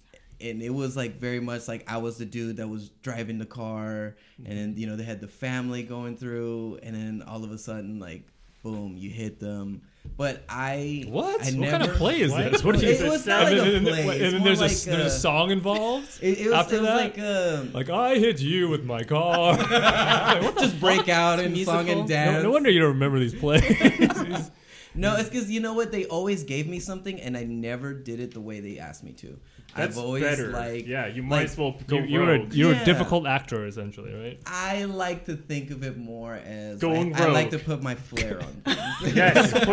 [0.40, 3.44] and it was like very much like I was the dude that was driving the
[3.44, 7.52] car, and then you know they had the family going through, and then all of
[7.52, 8.22] a sudden like
[8.62, 9.82] boom, you hit them.
[10.16, 11.40] But I what?
[11.40, 12.52] I what never, kind of play is What?
[12.52, 12.62] this?
[12.62, 12.92] What do you?
[12.92, 14.02] It was not like and a play.
[14.02, 16.18] and It's then more there's a like there's a a- song involved.
[16.20, 16.96] It, it was, After it was that?
[16.96, 19.56] like um, Like I hit you with my car.
[19.56, 22.36] Like, what the just break out and song and dance.
[22.36, 23.62] No, no wonder you don't remember these plays.
[24.94, 25.90] No, it's because you know what?
[25.90, 29.12] They always gave me something, and I never did it the way they asked me
[29.14, 29.38] to.
[29.74, 30.48] That's I've always better.
[30.48, 32.52] like, yeah, you might like, as well go you, you were a, rogue.
[32.52, 32.82] you're Yeah.
[32.82, 34.38] a difficult actor essentially, right?
[34.44, 37.94] I like to think of it more as Going I, I like to put my
[37.94, 38.62] flair on.
[39.14, 39.64] yes, put,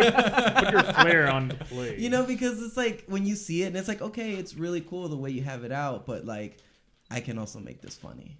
[0.64, 1.98] put your flair on the play.
[1.98, 4.80] you know, because it's like when you see it, and it's like, okay, it's really
[4.80, 6.56] cool the way you have it out, but like,
[7.10, 8.38] I can also make this funny.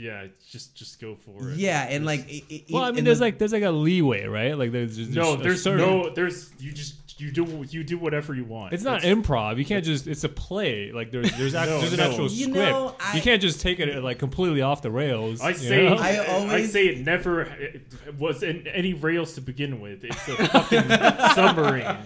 [0.00, 1.58] Yeah, just just go for it.
[1.58, 3.70] Yeah, and Just- like, it, it, Well, I mean, there's the- like there's like a
[3.70, 4.56] leeway, right?
[4.56, 7.98] Like there's, there's no, a there's certain- no, there's you just you do you do
[7.98, 8.72] whatever you want.
[8.72, 9.58] It's not It's- improv.
[9.58, 10.06] You can't just.
[10.06, 10.90] It's a play.
[10.92, 12.08] Like there's there's, act, No, there's an no.
[12.10, 12.56] actual You script.
[12.56, 15.40] know, I- you can't just take it like completely off the rails.
[15.40, 15.96] I you say know?
[15.96, 17.82] I I, always- say it never it
[18.18, 20.04] was in any rails to begin with.
[20.04, 20.88] It's a fucking
[21.34, 21.96] submarine.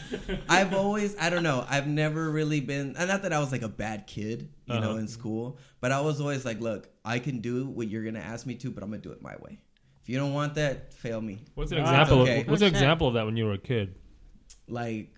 [0.48, 3.62] I've always, I don't know, I've never really been, and not that I was like
[3.62, 4.98] a bad kid, you know, Uh-huh.
[4.98, 8.46] in school, but I was always like, look, I can do what you're gonna ask
[8.46, 9.58] me to, but I'm gonna do it my way.
[10.02, 11.44] If you don't want that, fail me.
[11.54, 12.22] What's an Ah, example?
[12.22, 12.40] okay.
[12.42, 13.94] Of, what's an Oh, example of that when you were a kid?
[14.70, 15.12] Like,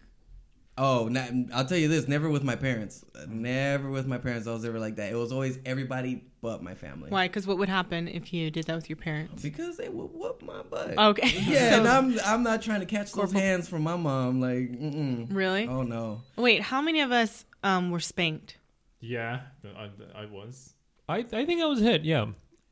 [0.78, 4.46] oh, not, I'll tell you this: never with my parents, never with my parents.
[4.46, 5.12] I was ever like that.
[5.12, 7.08] It was always everybody but my family.
[7.10, 7.28] Why?
[7.28, 9.42] Because what would happen if you did that with your parents?
[9.42, 10.98] Because they would whoop my butt.
[10.98, 11.28] Okay.
[11.46, 14.40] Yeah, So- and I'm I'm not trying to catch those Corporal- hands from my mom.
[14.40, 15.28] Like, mm-mm.
[15.30, 15.68] Really?
[15.68, 16.22] Oh no.
[16.36, 18.58] Wait, how many of us um, were spanked?
[19.00, 19.40] yeah,
[19.76, 20.74] I, I was.
[21.08, 22.02] I I think I was hit.
[22.04, 22.26] Yeah.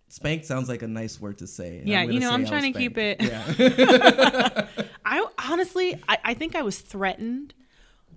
[0.09, 1.83] Spank sounds like a nice word to say.
[1.85, 4.67] Yeah, you know, I'm trying to keep it- Yeah.
[5.11, 7.53] I honestly, I, I think I was threatened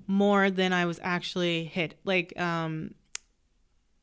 [0.06, 1.96] more than I was actually hit.
[2.06, 2.94] Like, um,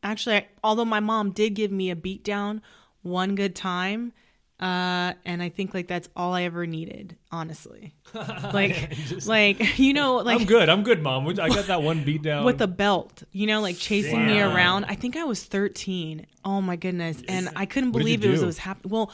[0.02, 2.62] actually, I, although my mom did give me a beat down
[3.02, 4.12] one good time,
[4.58, 7.94] uh, and I think like that's all I ever needed, honestly.
[8.52, 10.68] Like, just, like you know, like I'm good.
[10.68, 11.28] I'm good, mom.
[11.28, 12.44] I got that one beat down.
[12.44, 14.84] with a belt, you know, like chasing me around.
[14.86, 16.26] I think I was 13.
[16.44, 17.22] Oh my goodness.
[17.28, 18.90] And I couldn't What did you believe it was, it was happening.
[18.90, 19.12] Well,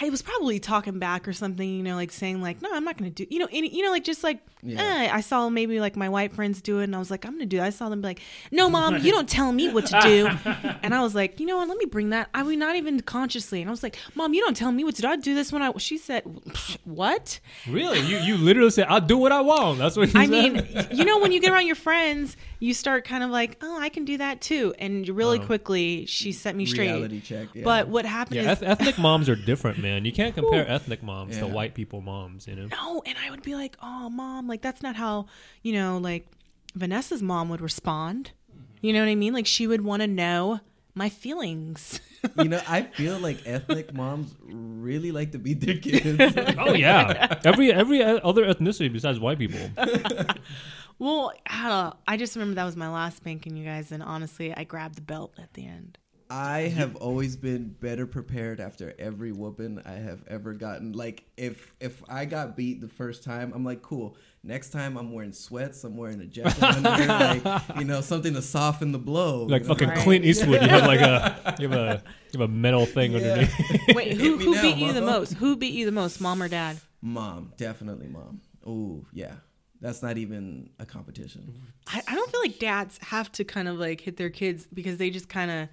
[0.00, 2.96] I was probably talking back or something, you know, like saying like, no, I'm not
[2.96, 4.82] going to do, you know, any, you know, like just like, Yeah.
[4.82, 7.32] eh, I saw maybe like my white friends do it and I was like, I'm
[7.32, 7.62] going to do it.
[7.62, 10.26] I saw them be like, no, mom, you don't tell me what to do.
[10.82, 11.68] and I was like, you know what?
[11.68, 12.28] Let me bring that.
[12.34, 13.60] I mean, not even consciously.
[13.60, 15.08] And I was like, mom, you don't tell me what to do.
[15.08, 16.24] I do this when I, she said,
[16.84, 17.40] what?
[17.68, 18.00] really?
[18.00, 19.78] You you literally said I'll do what I want.
[19.78, 20.30] That's what you I said?
[20.30, 23.78] mean, you know, when you get around your friends, you start kind of like, oh,
[23.80, 24.74] I can do that too.
[24.78, 25.44] And really Oh.
[25.46, 26.88] quickly, she set me straight.
[26.88, 27.48] Reality check.
[27.54, 27.62] Yeah.
[27.64, 30.04] But what happened yeah, is, eth- ethnic moms are different, man.
[30.04, 32.46] You can't compare ethnic moms to white people moms.
[32.48, 32.66] You know.
[32.66, 35.26] no, and I would be like, oh, mom, like that's not how,
[35.62, 36.26] you know, like
[36.74, 38.32] Vanessa's mom would respond.
[38.50, 38.86] Mm-hmm.
[38.86, 39.32] You know what I mean?
[39.32, 40.60] Like she would want to know
[40.94, 42.00] my feelings.
[42.36, 46.34] you know, I feel like ethnic moms really like to beat their kids.
[46.58, 47.38] Oh yeah.
[47.44, 49.60] Every every other ethnicity besides white people.
[50.98, 51.96] well, I, don't know.
[52.06, 55.02] I just remember that was my last spanking, you guys, and honestly, I grabbed the
[55.02, 55.98] belt at the end.
[56.30, 60.92] I have always been better prepared after every whooping I have ever gotten.
[60.92, 64.16] Like if if I got beat the first time, I'm like, cool.
[64.44, 66.88] Next time I'm wearing sweats, I'm wearing a jacket under,
[67.44, 69.44] like you know, something to soften the blow.
[69.44, 69.74] Like you know?
[69.74, 69.98] fucking Right.
[69.98, 70.62] Clint Eastwood.
[70.62, 73.18] You have like a you have a you have a metal thing Yeah.
[73.18, 73.54] underneath.
[73.94, 75.34] Wait, who, who now, beat you the most?
[75.34, 76.78] Who beat you the most, mom or dad?
[77.02, 78.40] Mom, definitely mom.
[78.66, 79.34] Ooh, yeah.
[79.80, 81.54] That's not even a competition.
[81.86, 84.98] I, I don't feel like dads have to kind of like hit their kids because
[84.98, 85.68] they just kind of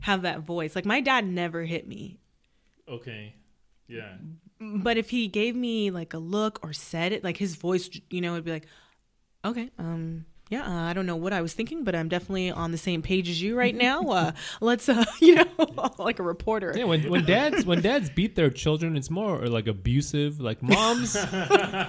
[0.00, 0.74] have that voice.
[0.74, 2.18] Like my dad never hit me,
[2.88, 3.34] Okay.
[3.86, 4.16] Yeah.
[4.60, 8.20] But if he gave me like a look or said it, like his voice, you
[8.20, 8.66] know, would be like,
[9.44, 12.72] "Okay, um, yeah, uh, I don't know what I was thinking, but I'm definitely on
[12.72, 14.02] the same page as you right now.
[14.02, 15.46] Uh, let's, uh, you know,
[15.98, 19.66] like a reporter." Yeah, when when dads when dads beat their children, it's more like
[19.66, 20.40] abusive.
[20.40, 21.14] Like moms,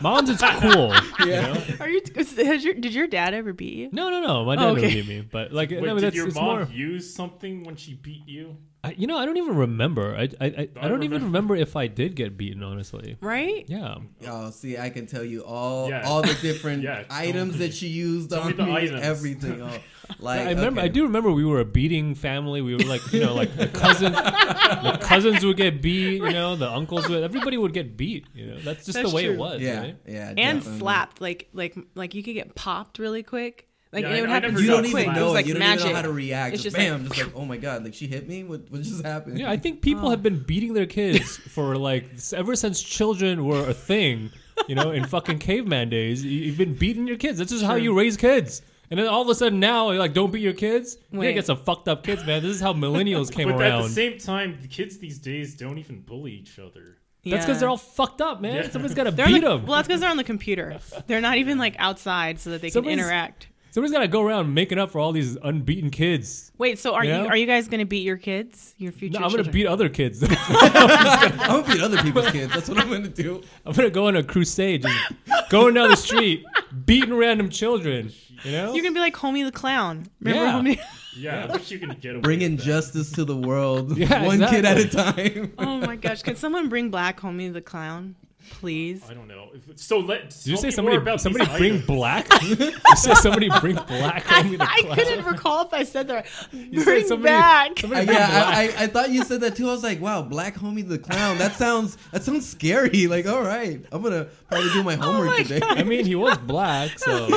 [0.02, 0.94] moms, it's cool.
[0.94, 1.26] Yeah.
[1.26, 1.64] You know?
[1.82, 2.02] Are you?
[2.16, 3.90] Has your, did your dad ever beat you?
[3.92, 4.46] No, no, no.
[4.46, 6.46] My dad Oh, never beat me, but like, Wait, no, did that's your it's mom
[6.46, 6.64] more.
[6.72, 8.56] use something when she beat you?
[8.84, 10.16] I, you know, I don't even remember.
[10.16, 11.26] I I, I, I don't even remember.
[11.54, 12.64] remember if I did get beaten.
[12.64, 13.64] Honestly, Right?
[13.68, 13.98] yeah.
[14.28, 16.02] Oh, see, I can tell you all Yeah.
[16.08, 19.02] all the different Yeah, items that you used Tell me on the me, items.
[19.04, 19.62] everything.
[19.72, 19.78] Oh,
[20.20, 20.82] like I remember.
[20.82, 20.86] okay.
[20.86, 22.62] I do remember we were a beating family.
[22.62, 26.22] We were like, you know, like the cousins, the cousins would get beat.
[26.22, 27.24] You know, the uncles would.
[27.24, 28.26] Everybody would get beat.
[28.36, 29.36] You know, that's just That's the way true.
[29.36, 29.62] it was.
[29.62, 29.96] Yeah, Right?
[30.08, 30.80] yeah, And definitely.
[30.80, 31.22] slapped.
[31.22, 33.68] Like like like you could get popped really quick.
[33.94, 34.92] Like Yeah, it would I- I happen never You so don't quick.
[34.92, 35.18] even slapped.
[35.18, 35.26] It know.
[35.26, 35.80] was like you don't magic.
[35.82, 36.54] even know how to react.
[36.54, 38.44] It's just, just bam, like- just like, oh my god, like she hit me.
[38.44, 39.38] What, what just happened?
[39.40, 43.68] Yeah, I think people have been beating their kids for like ever since children were
[43.68, 44.32] a thing.
[44.68, 47.38] You know, in fucking caveman days, you- you've been beating your kids.
[47.40, 48.62] That's just how you raise kids.
[48.90, 50.98] And then all of a sudden now, you're like, don't beat your kids.
[51.12, 52.42] You're gonna get some fucked up kids, man.
[52.44, 53.80] This is how millennials came But around.
[53.82, 56.98] at the same time, the kids these days don't even bully each other.
[57.26, 58.56] That's because they're all fucked up, man.
[58.56, 58.70] Yeah.
[58.70, 59.66] Somebody's got to beat the- them.
[59.66, 60.80] Well, that's because they're on the computer.
[61.08, 63.48] They're not even like outside so that they can interact.
[63.72, 66.52] Somebody's got to go around making up for all these unbeaten kids.
[66.58, 67.24] Wait, so are Yeah.
[67.24, 68.76] you are you guys gonna beat your kids?
[68.78, 69.20] Your future?
[69.20, 70.22] No, I'm gonna beat other kids.
[70.30, 72.54] I'm gonna beat other people's kids.
[72.54, 73.42] That's what I'm gonna do.
[73.66, 76.46] I'm gonna go on a crusade, just going down the street,
[76.86, 78.12] beating random children.
[78.44, 78.74] You know?
[78.74, 80.08] You're gonna be like Homie the Clown.
[80.20, 80.76] Remember Yeah.
[80.76, 80.82] Homie?
[81.18, 84.66] Yeah, I wish you could get away Bringing justice to the world, Yeah, one kid
[84.66, 85.54] at a time.
[85.58, 86.22] oh my gosh!
[86.24, 88.16] Can someone bring Black Homie the Clown,
[88.60, 89.04] please?
[89.10, 89.50] I don't know.
[89.76, 90.30] So let.
[90.30, 90.98] Did you say somebody?
[90.98, 91.86] about Somebody bring items.
[91.88, 92.28] black?
[92.44, 92.56] you
[92.96, 94.26] said somebody bring black.
[94.32, 96.28] I, Homie the I couldn't recall if I said that.
[96.28, 97.72] said Bring somebody- back.
[97.72, 98.56] Uh, somebody bring yeah, black.
[98.56, 99.68] I, I, I thought you said that too.
[99.68, 101.38] I was like, wow, Black Homie the Clown.
[101.38, 102.90] That sounds that sounds scary.
[103.12, 105.60] Like, all right, I'm gonna probably do my homework my today.
[105.60, 105.78] God.
[105.80, 107.28] I mean, he was black, so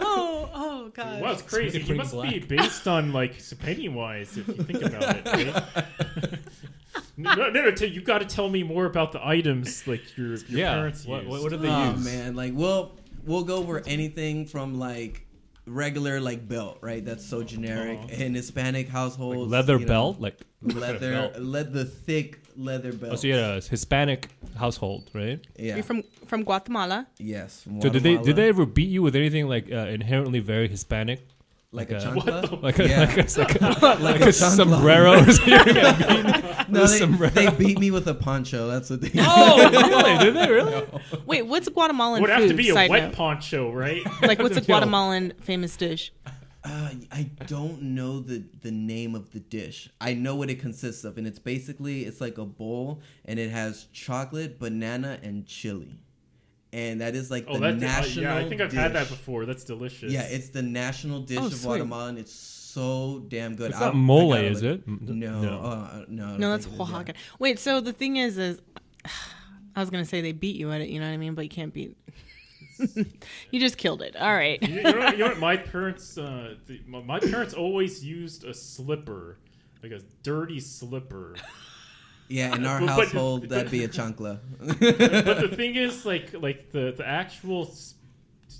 [0.00, 1.20] Oh, oh god.
[1.22, 1.78] Wow, it's crazy.
[1.78, 5.26] He bring must be based on like Pennywise if you think about it.
[5.26, 6.38] Right?
[7.16, 10.34] No, no, no, t- you got to tell me more about the items like your,
[10.34, 10.72] your yeah.
[10.74, 11.30] parents What, used.
[11.30, 11.76] what, what did they use?
[11.76, 12.04] oh use?
[12.04, 12.92] man, like we'll
[13.24, 15.26] we'll go over anything from like
[15.66, 17.04] regular like belt, right?
[17.04, 17.98] That's so generic.
[17.98, 18.22] Uh-huh.
[18.24, 21.38] In Hispanic households, Leather you know, belt, like leather, belt.
[21.38, 23.12] le- the thick leather belt.
[23.14, 25.44] Oh, so you had a Hispanic household, right?
[25.56, 27.06] yeah, You're from from Guatemala.
[27.18, 27.62] yes.
[27.62, 30.68] from So did they did they ever beat you with anything like uh, inherently very
[30.68, 31.26] Hispanic?
[31.74, 32.62] Like, like a a- chancla?
[32.62, 33.00] Like a, Yeah.
[33.00, 35.12] like a, like a, like a a sombrero.
[35.20, 35.48] or something?
[35.48, 37.30] You're gonna beat- No, they, sombrero.
[37.32, 38.68] they beat me with a poncho.
[38.68, 39.10] That's what they.
[39.18, 40.18] Oh, really?
[40.24, 40.86] Did they really?
[41.26, 42.40] Wait, what's a Guatemalan would food?
[42.40, 43.12] have to be a Side wet note?
[43.14, 44.02] poncho, right?
[44.22, 46.12] Like, what's a Guatemalan famous dish?
[46.66, 49.90] Uh, I don't know the the name of the dish.
[50.00, 53.50] I know what it consists of, and it's basically it's like a bowl, and it
[53.50, 55.98] has chocolate, banana, and chili,
[56.74, 58.24] and that is like oh, the that national.
[58.24, 59.46] yeah, I think I've had that before.
[59.46, 60.12] That's delicious.
[60.12, 61.66] Yeah, it's the national dish Oh, of sweet.
[61.76, 63.70] Guatemala, and it's so damn good.
[63.70, 64.88] It's I- not mole, gotta is look- it?
[64.88, 65.60] No, no.
[65.60, 66.96] uh, no, No, that's think it is, yeah.
[66.96, 67.14] Oaxaca.
[67.38, 68.60] Wait, so the thing is, is
[69.76, 70.88] I was gonna say they beat you at it.
[70.88, 71.34] You know what I mean?
[71.34, 71.96] But you can't beat.
[73.50, 74.16] you just killed it.
[74.16, 74.60] All right.
[74.62, 75.38] you, you know, what- you know what?
[75.38, 79.38] My parents, uh, the, my, my parents always used a slipper,
[79.82, 81.36] like a dirty slipper.
[82.28, 84.38] Yeah, in our But- but- household, that'd be a chancla.
[84.58, 87.72] but the thing is, like, like the the actual,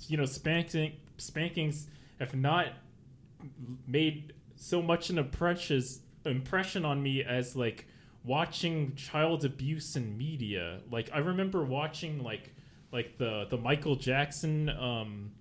[0.07, 1.87] you know, spanking spankings
[2.19, 2.67] have not
[3.87, 5.81] made so much an impression
[6.25, 7.85] impression on me as like
[8.23, 10.79] watching child abuse in media.
[10.91, 12.53] Like, I remember watching like
[12.91, 15.31] like the the Michael Jackson um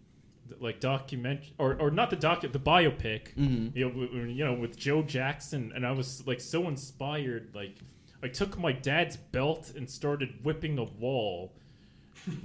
[0.60, 3.74] like document or or not the doc the biopic Mhm.
[3.74, 7.76] you know you know with Joe Jackson and I was like so inspired like
[8.24, 11.52] I took my dad's belt and started whipping a wall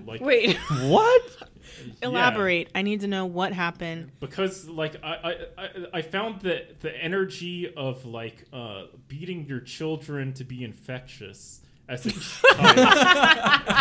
[0.06, 0.58] like Wait.
[0.84, 1.38] What?
[2.02, 2.70] Elaborate.
[2.76, 4.12] I need to know what happened.
[4.20, 9.60] because like I, I, I, I found that the energy of like uh, beating your
[9.62, 13.80] children to be infectious as a child.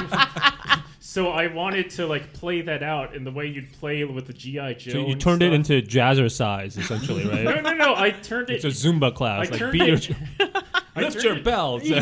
[1.01, 4.33] so I wanted to like play that out in the way you'd play with the
[4.33, 4.93] GI Joe.
[4.93, 5.77] So you and turned it stuff.
[5.77, 7.43] into jazzercise, essentially, right?
[7.45, 7.95] no no no.
[7.97, 9.49] I turned It's it a Zumba class.
[9.49, 11.85] I like turned beat it- I lift turned your it- belt.
[11.87, 12.01] no,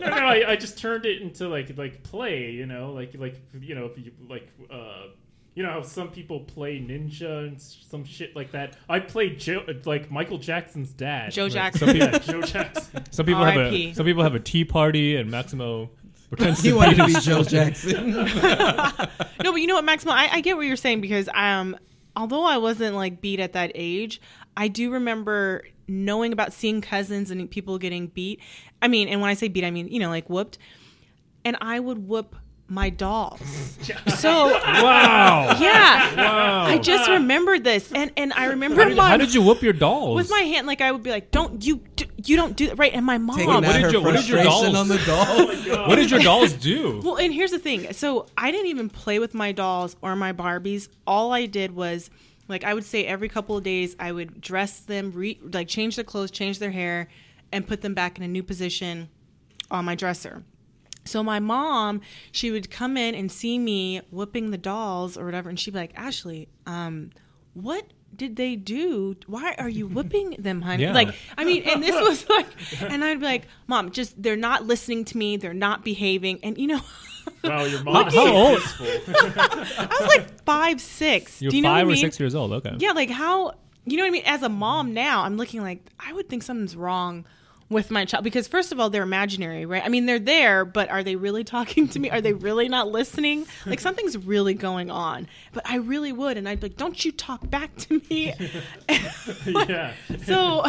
[0.00, 3.74] no, I, I just turned it into like like play, you know, like like you
[3.74, 5.04] know, if you like uh
[5.54, 8.76] you know how some people play ninja and some shit like that.
[8.88, 11.32] I played Joe, like Michael Jackson's dad.
[11.32, 11.88] Joe Jackson.
[11.88, 13.02] Some people, Yeah, Joe Jackson.
[13.10, 15.90] some people have a some people have a tea party, and Maximo
[16.28, 17.42] pretends he to wanted to be Joe.
[17.42, 18.12] Jackson.
[18.12, 20.12] No, but you know what, Maximo?
[20.12, 21.76] I, I get what you're saying because um,
[22.14, 24.20] although I wasn't like beat at that age,
[24.56, 28.40] I do remember knowing about seeing cousins and people getting beat.
[28.80, 30.56] I mean, and when I say beat, I mean you know like whooped,
[31.44, 32.36] and I would whoop
[32.72, 33.40] my dolls.
[34.18, 35.56] so Wow!
[35.60, 36.64] yeah, Wow!
[36.66, 39.60] I just remembered this, and and I remember how, did, my how did you whoop
[39.62, 40.14] your dolls?
[40.14, 42.78] with my hand like I would be like, "Don't you do, you don't do that
[42.78, 43.36] right?" And my mom.
[43.38, 45.88] Taking what did her your- what did your dolls- on the doll.
[45.88, 47.00] what did your dolls do?
[47.02, 47.92] Well, and here's the thing.
[47.92, 50.88] So I didn't even play with my dolls or my Barbies.
[51.08, 52.08] All I did was,
[52.50, 55.96] like, I would say every couple of days, I would dress them, re- like, change
[55.96, 57.08] their clothes, change their hair,
[57.52, 59.08] and put them back in a new position
[59.70, 60.44] on my dresser.
[61.04, 65.48] So my mom, she would come in and see me whipping the dolls or whatever,
[65.48, 67.10] and she'd be like, "Ashley, um,
[67.54, 69.16] what did they do?
[69.26, 70.92] Why are you whipping them, honey?" Yeah.
[70.94, 72.46] Like, I mean, and this was like,
[72.82, 75.36] and I'd be like, "Mom, just they're not listening to me.
[75.36, 76.80] They're not behaving." And you know,
[77.44, 78.58] Wow, your mom's How old?
[78.58, 78.86] peaceful.
[79.14, 81.40] I was like five, six.
[81.40, 82.04] You're do you know five what I or mean?
[82.04, 82.52] six years old.
[82.52, 82.74] Okay.
[82.78, 83.54] Yeah, like how
[83.86, 84.22] you know what I mean?
[84.26, 87.24] As a mom now, I'm looking like I would think something's wrong
[87.70, 89.82] with my child because first of all, they're imaginary, right?
[89.84, 92.10] I mean, they're there, but are they really talking to me?
[92.10, 93.46] Are they really not listening?
[93.64, 95.28] Like something's really going on.
[95.52, 98.34] But I really would, and I'd be like, "Don't you talk back to me?"
[99.46, 99.92] yeah.
[100.26, 100.64] so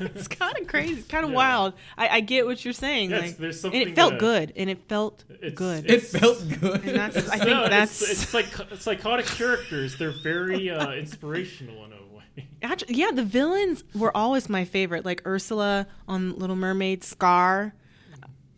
[0.00, 1.36] it's kind of crazy, it's kind of Yeah.
[1.36, 1.74] wild.
[1.98, 4.52] I, I get what you're saying, Yes, like, there's and something it felt that- good,
[4.56, 5.90] and it felt It's- good.
[5.90, 6.84] It felt good.
[6.84, 8.46] and that's, I think No, that's it's, it's like
[8.78, 9.96] psychotic characters.
[9.98, 12.01] They're very uh, inspirational in a way.
[12.62, 17.74] Actually, yeah, the villains were always my favorite, like Ursula on Little Mermaid, Scar,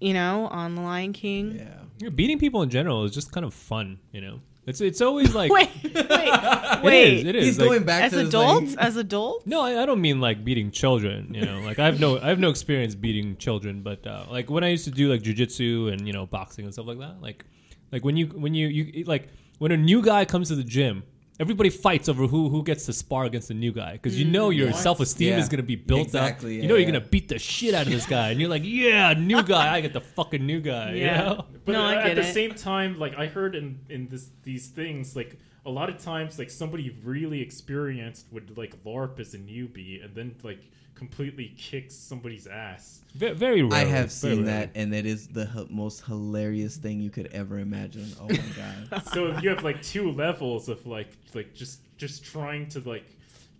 [0.01, 1.57] you know, on The Lion King.
[1.57, 1.69] yeah.
[1.99, 3.99] Yeah, Beating people in general is just kind of fun.
[4.13, 5.95] You know, it's it's always like Wait, wait,
[6.83, 7.13] wait.
[7.19, 7.25] is.
[7.25, 7.45] It is.
[7.47, 10.21] He's like- going back As to adults, like- as adults, No, I, I don't mean
[10.21, 11.33] like beating children.
[11.33, 14.51] You know, like I have no I have no experience beating children, but uh, like
[14.51, 17.23] when I used to do like jujitsu and you know boxing and stuff like that,
[17.23, 17.45] like
[17.93, 21.05] like when you when you you like when a new guy comes to the gym.
[21.41, 24.51] Everybody fights over who who gets to spar against the new guy because you know
[24.51, 24.75] your mm-hmm.
[24.75, 24.83] What?
[24.83, 25.39] self esteem Yeah.
[25.41, 26.57] is gonna be built Exactly, up.
[26.59, 26.93] yeah, you know you're yeah.
[26.99, 29.81] gonna beat the shit out of this guy, and you're like, yeah, new guy, I
[29.81, 30.93] get the fucking new guy.
[30.93, 31.23] you Yeah.
[31.25, 31.45] know?
[31.65, 32.33] But No, I at get the it.
[32.33, 36.39] same time, like I heard in in this these things, like a lot of times,
[36.39, 40.61] like somebody really experienced would like LARP as a newbie, and then like
[40.95, 43.01] completely kicks somebody's ass.
[43.15, 43.81] Ve- Very rare.
[43.81, 47.59] I have seen that, and it is the h- most hilarious thing you could ever
[47.59, 48.13] imagine.
[48.21, 49.03] Oh my god!
[49.13, 53.05] So you have like two levels of like like just just trying to like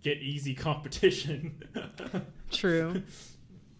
[0.03, 1.61] get easy competition.
[2.51, 3.01] true.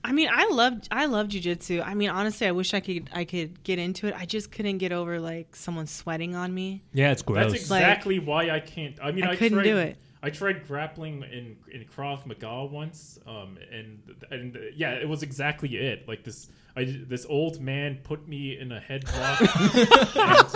[0.03, 1.83] I mean, I loved I love jujitsu.
[1.85, 4.13] I mean, honestly, I wish I could I could get into it.
[4.15, 6.83] I just couldn't get over like someone sweating on me.
[6.93, 7.51] Yeah, it's gross.
[7.51, 8.97] That's exactly why I can't.
[9.01, 9.97] I mean, I I, couldn't tried, do it.
[10.25, 13.99] I tried grappling in in Krav Maga once, um, and
[14.31, 16.07] and yeah, it was exactly it.
[16.07, 19.39] Like this, I this old man put me in a headlock.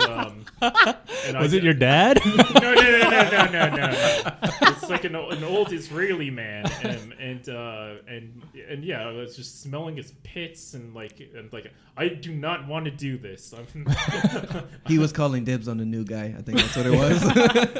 [0.00, 0.44] and, um,
[1.26, 2.20] and Was I, it your dad?
[2.60, 4.32] No, no, no, no, no, no, no.
[4.62, 9.34] It's like an, an old Israeli man, and and uh, and and yeah, I was
[9.36, 13.54] just smelling his pits and like and like I do not want to do this.
[14.86, 16.34] He was calling dibs on the new guy.
[16.36, 17.22] I think that's what it was.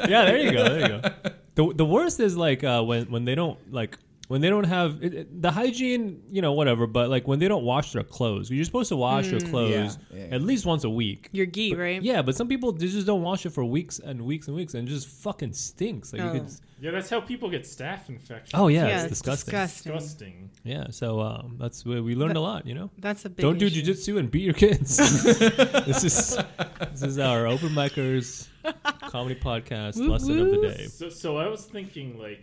[0.09, 0.63] yeah, there you go.
[0.63, 1.11] There you go.
[1.55, 3.97] The the worst is like uh, when when they don't like
[4.31, 6.03] when they don't have it, it- the hygiene,
[6.35, 6.87] you know, whatever.
[6.87, 10.19] But like when they don't wash their clothes, you're supposed to wash your clothes Yeah,
[10.29, 10.35] yeah.
[10.35, 11.21] at least once a week.
[11.33, 12.01] Your gi, right?
[12.01, 14.73] Yeah, but some people they just don't wash it for weeks and weeks and weeks,
[14.75, 16.13] and it just fucking stinks.
[16.13, 16.33] Like you Oh.
[16.33, 16.49] could,
[16.83, 18.51] yeah, that's how people get staph infections.
[18.59, 19.51] oh yeah, Yeah, it's, it's disgusting.
[19.51, 19.93] disgusting.
[19.93, 20.49] disgusting.
[20.63, 22.65] Yeah, so um, that's where we learned That- a lot.
[22.65, 23.43] You know, That's a big.
[23.45, 23.81] don't do issue.
[23.83, 24.97] jujitsu and beat your kids.
[25.89, 26.37] this is
[26.91, 28.47] this is our open micers
[29.09, 30.67] comedy podcast Woo lesson of the woo.
[30.71, 30.85] day.
[30.87, 32.41] So, so I was thinking like,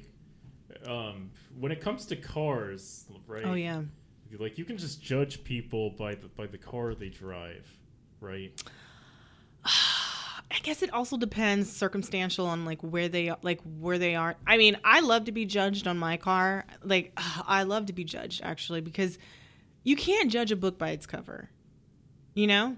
[0.87, 3.45] um, when it comes to cars, right?
[3.45, 3.83] Oh yeah.
[4.39, 7.67] Like you can just judge people by the by the car they drive,
[8.21, 8.63] right?
[10.51, 14.37] I guess it also depends circumstantial on like where they like where they are.
[14.47, 16.67] I mean, I love to be judged on my car.
[16.83, 19.19] Like I love to be judged actually because
[19.83, 21.51] you can't judge a book by its cover.
[22.35, 22.77] You know?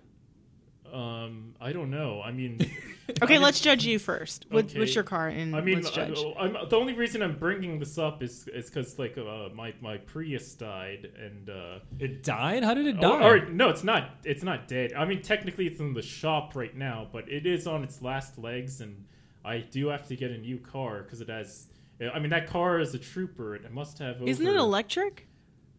[0.93, 2.21] Um, I don't know.
[2.23, 2.59] I mean,
[3.11, 4.47] Okay, I mean- let's judge you first.
[4.51, 4.79] What, Okay.
[4.79, 6.19] What's your car and I mean, let's judge.
[6.39, 9.75] I, am the only reason I'm bringing this up is is because like uh, my
[9.81, 12.63] my Prius died and uh, It died?
[12.63, 13.23] How did it die?
[13.25, 14.11] or no, it's not.
[14.25, 14.93] It's not dead.
[14.93, 18.39] I mean, technically, it's in the shop right now, but it is on its last
[18.39, 19.05] legs, and
[19.45, 21.67] I do have to get a new car because it has.
[22.15, 23.57] I mean, that car is a trooper.
[23.57, 24.23] It must have.
[24.23, 25.27] Isn't it electric?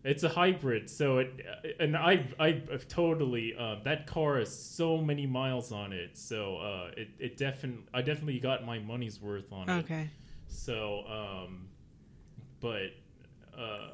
[0.04, 1.46] It's a hybrid, so it
[1.80, 2.52] and I I
[2.88, 7.86] totally uh, that car has so many miles on it, so uh, it it definitely
[7.94, 9.74] I definitely got my money's worth on it.
[9.84, 10.10] Okay.
[10.48, 11.68] So, um,
[12.60, 12.88] but
[13.56, 13.90] uh,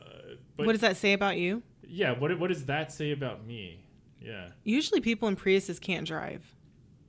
[0.56, 1.62] but what does that say about you?
[1.88, 3.84] yeah, what what does that say about me?
[4.22, 6.44] Yeah, Usually people in Priuses can't drive.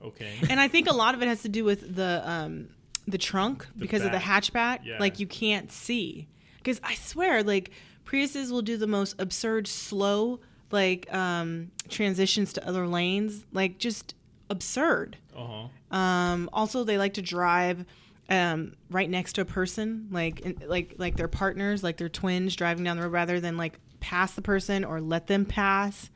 [0.05, 0.39] okay.
[0.51, 2.69] and I think a lot of it has to do with the um,
[3.07, 4.85] the trunk The because of the hatchback.
[4.85, 4.99] Yeah.
[4.99, 6.29] Like you can't see.
[6.59, 7.71] Because I swear, like
[8.09, 10.41] Priuses will do the most absurd slow
[10.71, 14.15] like um, transitions to other lanes, like just
[14.51, 15.17] absurd.
[15.37, 15.47] Uh
[15.91, 15.97] huh.
[15.97, 17.85] Um, also, they like to drive
[18.31, 22.57] um, right next to a person, like in, like like their partners, like their twins
[22.57, 26.09] driving down the road, rather than like pass the person or let them pass.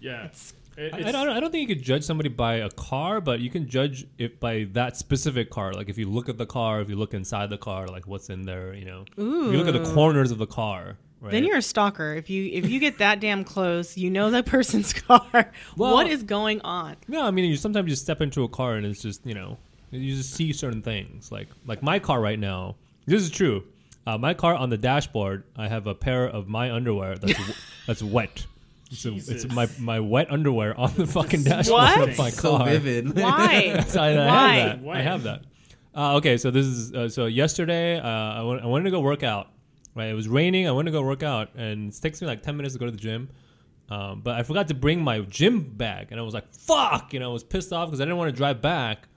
[0.00, 0.24] Yeah.
[0.26, 1.28] It's- It- I, I don't.
[1.30, 4.38] I don't think you could judge somebody by a car, but you can judge it
[4.40, 5.72] by that specific car.
[5.72, 8.28] Like if you look at the car, if you look inside the car, like what's
[8.28, 9.04] in there, you know.
[9.16, 11.32] If you look at the corners of the car, Right?
[11.32, 12.14] Then you're a stalker.
[12.14, 15.52] If you if you get that damn close, you know that person's car.
[15.76, 16.96] Well- what is going on?
[17.08, 19.58] No, I mean you sometimes you step into a car and it's just you know
[19.90, 22.76] you just see certain things like like my car right now.
[23.06, 23.64] This is true.
[24.06, 27.54] Uh, my car on the dashboard, I have a pair of my underwear that's w-
[27.86, 28.46] that's wet.
[28.90, 32.08] It's, a, it's my my wet underwear on the fucking dashboard What?
[32.10, 32.66] of my so car.
[32.68, 33.16] vivid.
[33.20, 33.70] Why?
[33.74, 34.54] That's- I, I Why?
[34.54, 34.80] have that.
[34.82, 34.94] Why?
[34.98, 35.42] I have that.
[35.96, 37.98] Uh, okay, so this is uh, so yesterday.
[37.98, 39.48] Uh, I, went, I wanted to go work out.
[39.96, 40.68] Right, it was raining.
[40.68, 42.84] I went to go work out, and it takes me like ten minutes to go
[42.84, 43.30] to the gym.
[43.88, 47.20] Um, but I forgot to bring my gym bag, and I was like, "Fuck!" You
[47.20, 49.08] know, I was pissed off because I didn't want to drive back.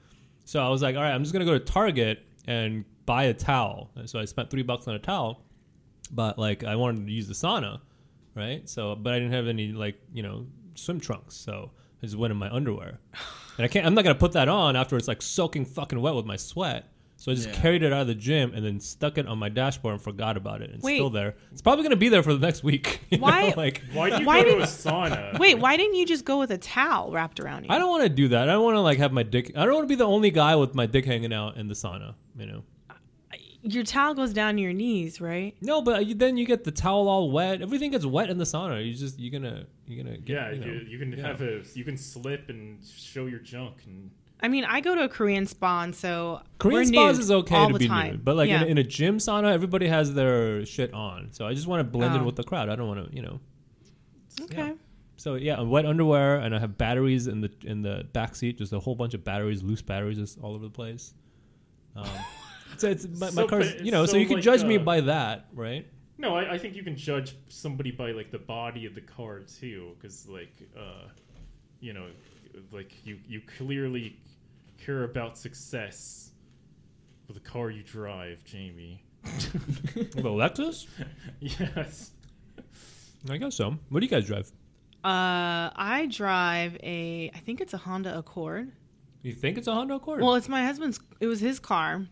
[0.45, 3.33] So I was like, "All right, I'm just gonna go to Target and buy a
[3.33, 5.43] towel." And so I spent three bucks on a towel,
[6.11, 7.81] but like I wanted to use the sauna,
[8.33, 8.67] right?
[8.69, 11.71] So, but I didn't have any like you know swim trunks, so
[12.01, 12.99] I just went in my underwear,
[13.57, 13.85] and I can't.
[13.85, 16.89] I'm not gonna put that on after it's like soaking fucking wet with my sweat.
[17.21, 17.55] So I just Yeah.
[17.55, 20.37] carried it out of the gym and then stuck it on my dashboard and forgot
[20.37, 20.71] about it.
[20.73, 20.95] It's Wait.
[20.95, 21.35] still there.
[21.51, 23.01] It's probably gonna be there for the next week.
[23.09, 25.37] you know, Why- Like Why do you Why go to did- a sauna?
[25.37, 27.69] Wait, why didn't you just go with a towel wrapped around you?
[27.71, 28.47] I don't want to do that.
[28.47, 29.51] I don't want to like have my dick.
[29.55, 31.73] I don't want to be the only guy with my dick hanging out in the
[31.75, 32.15] sauna.
[32.37, 32.63] You know.
[33.61, 35.53] Your towel goes down to your knees, right?
[35.59, 37.61] No, but you, then you get the towel all wet.
[37.61, 38.85] Everything gets wet in the sauna.
[38.87, 41.27] You just you're gonna you're gonna get, Yeah, you, know, you, you can yeah.
[41.27, 44.11] have a you can slip and show your junk and
[44.41, 47.31] I mean, I go to a Korean spa, and so Korean we're spas nude is
[47.31, 48.11] okay all to the be time.
[48.11, 48.61] nude, but like yeah.
[48.61, 51.29] in, a, in a gym sauna, everybody has their shit on.
[51.31, 52.25] So I just want to blend in Oh.
[52.25, 52.69] with the crowd.
[52.69, 53.39] I don't want to, you know.
[54.43, 54.57] okay.
[54.67, 54.73] yeah.
[55.17, 58.57] So yeah, wet underwear, and I have batteries in the in the back seat.
[58.57, 61.13] Just a whole bunch of batteries, loose batteries, just all over the place.
[61.97, 62.07] Um,
[62.77, 64.05] so it's my, my car's, you know.
[64.05, 65.85] So, so you can like, judge me uh, by that, right?
[66.17, 69.39] No, I, I think you can judge somebody by like the body of the car
[69.39, 71.09] too, because like, uh,
[71.81, 72.05] you know,
[72.71, 74.17] like you you clearly
[74.85, 76.31] care about success
[77.27, 79.03] with the car you drive, Jamie.
[79.93, 80.87] The Lexus,
[81.39, 82.11] yes.
[83.29, 83.75] I guess so.
[83.89, 84.51] What do you guys drive?
[85.03, 88.71] Uh, I drive a, I think it's a Honda Accord.
[89.21, 90.21] You think it's a Honda Accord?
[90.21, 90.99] Well, it's my husband's.
[91.19, 92.05] It was his car.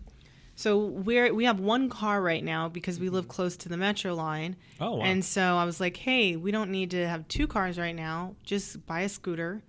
[0.55, 4.15] So we're we have one car right now because we live close to the metro
[4.15, 4.55] line.
[4.81, 5.03] oh, wow.
[5.03, 8.35] And so I was like, "Hey, we don't need to have two cars right now.
[8.43, 9.61] Just buy a scooter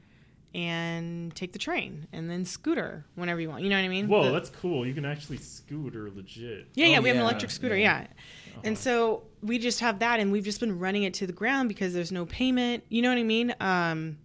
[0.55, 3.63] and take the train and then scooter whenever you want.
[3.63, 4.09] You know what I mean?
[4.09, 4.87] Whoa, The- that's cool.
[4.87, 6.69] You can actually scooter legit.
[6.75, 8.01] Yeah, yeah, Oh, we have an electric scooter, yeah.
[8.47, 8.53] yeah.
[8.65, 11.69] And so we just have that, and we've just been running it to the ground
[11.69, 12.85] because there's no payment.
[12.89, 13.55] You know what I mean?
[13.61, 14.19] Um,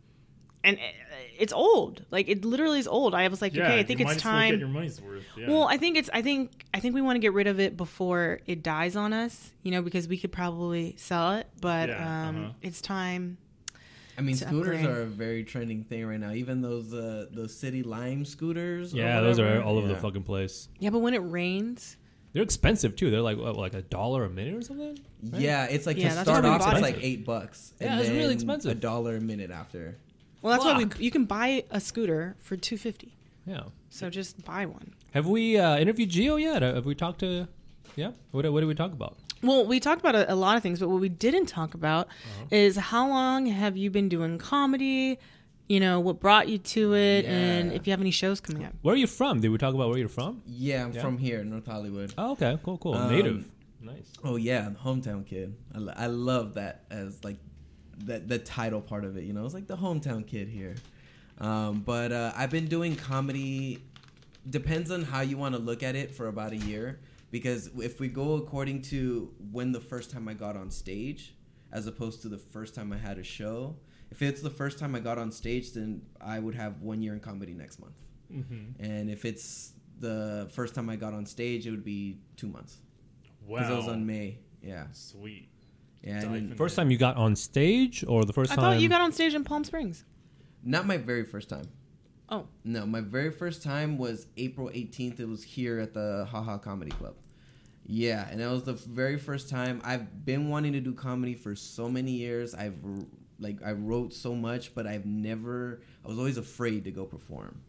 [0.63, 0.95] and it-
[1.39, 2.05] it's old.
[2.11, 3.13] Like it literally is old.
[3.15, 4.59] I was like, Yeah, okay, I think you it's might as get time.
[4.59, 5.23] your money's worth.
[5.37, 5.49] Yeah.
[5.49, 6.09] Well, I think it's.
[6.13, 6.63] I think.
[6.73, 9.51] I think we want to get rid of it before it dies on us.
[9.63, 12.53] You know, because we could probably sell it, but Yeah, um, uh-huh.
[12.61, 13.37] it's time.
[14.17, 14.97] I mean, to scooters upgrade.
[14.97, 16.31] are a very trending thing right now.
[16.33, 18.93] Even those uh, those city lime scooters.
[18.93, 19.63] yeah, those are whatever.
[19.63, 20.67] all over the fucking place.
[20.79, 21.97] Yeah, but when it rains,
[22.33, 23.09] They're expensive too.
[23.09, 24.99] They're like what, like a dollar a minute or something.
[25.31, 25.41] right?
[25.41, 27.73] Yeah, it's like Yeah, to start off, it's like eight bucks.
[27.81, 28.71] Yeah, it's really expensive.
[28.71, 29.97] A dollar a minute after.
[30.41, 31.03] well, that's why we.
[31.03, 33.15] You can buy a scooter for two fifty.
[33.45, 33.63] Yeah.
[33.89, 34.93] So just buy one.
[35.13, 36.63] Have we uh, interviewed Gio yet?
[36.63, 37.47] Uh, Have we talked to?
[37.95, 38.11] Yeah.
[38.31, 39.17] What what did we talk about?
[39.43, 42.07] Well, we talked about a, a lot of things, but what we didn't talk about
[42.07, 42.45] Uh-huh.
[42.51, 45.19] is how long have you been doing comedy?
[45.69, 48.73] You know, what brought you to it, and if you have any shows coming up.
[48.81, 49.39] Where are you from?
[49.39, 50.41] Did we talk about where you're from?
[50.45, 51.01] Yeah, I'm Yeah.
[51.01, 52.13] from here, North Hollywood.
[52.17, 52.57] Oh, okay.
[52.63, 52.77] Cool.
[52.77, 52.95] Cool.
[52.95, 53.45] Um, Native.
[53.81, 54.11] Nice.
[54.23, 55.55] Oh yeah, hometown kid.
[55.73, 57.37] I, lo- I love that as like
[58.05, 59.23] that the title part of it.
[59.23, 60.75] You know, it's like the hometown kid here.
[61.39, 63.79] Um, but uh, I've been doing comedy.
[64.49, 66.99] Depends on how you want to look at it for about a year.
[67.33, 71.35] Because if we go according to when the first time I got on stage,
[71.71, 73.75] as opposed to the first time I had a show,
[74.11, 77.13] if it's the first time I got on stage, then I would have one year
[77.13, 77.95] in comedy next month.
[78.31, 78.79] mm-hmm.
[78.79, 82.77] And if it's the first time I got on stage, it would be two months
[83.47, 83.57] wow.
[83.57, 84.37] because I was on May.
[84.61, 85.49] Yeah, Sweet.
[86.03, 86.21] yeah.
[86.21, 88.63] Dive and then- First time you got on stage, or the first I time?
[88.63, 90.05] I thought you got on stage in Palm Springs.
[90.63, 91.67] not my very first time.
[92.29, 95.19] Oh, No, my very first time was April 18th.
[95.19, 97.15] It was here at the Haha Comedy Club.
[97.85, 101.55] Yeah, and that was the very first time I've been wanting to do comedy for
[101.55, 102.55] so many years.
[102.55, 102.77] I've
[103.39, 107.61] like I wrote so much, but I've never I was always afraid to go perform.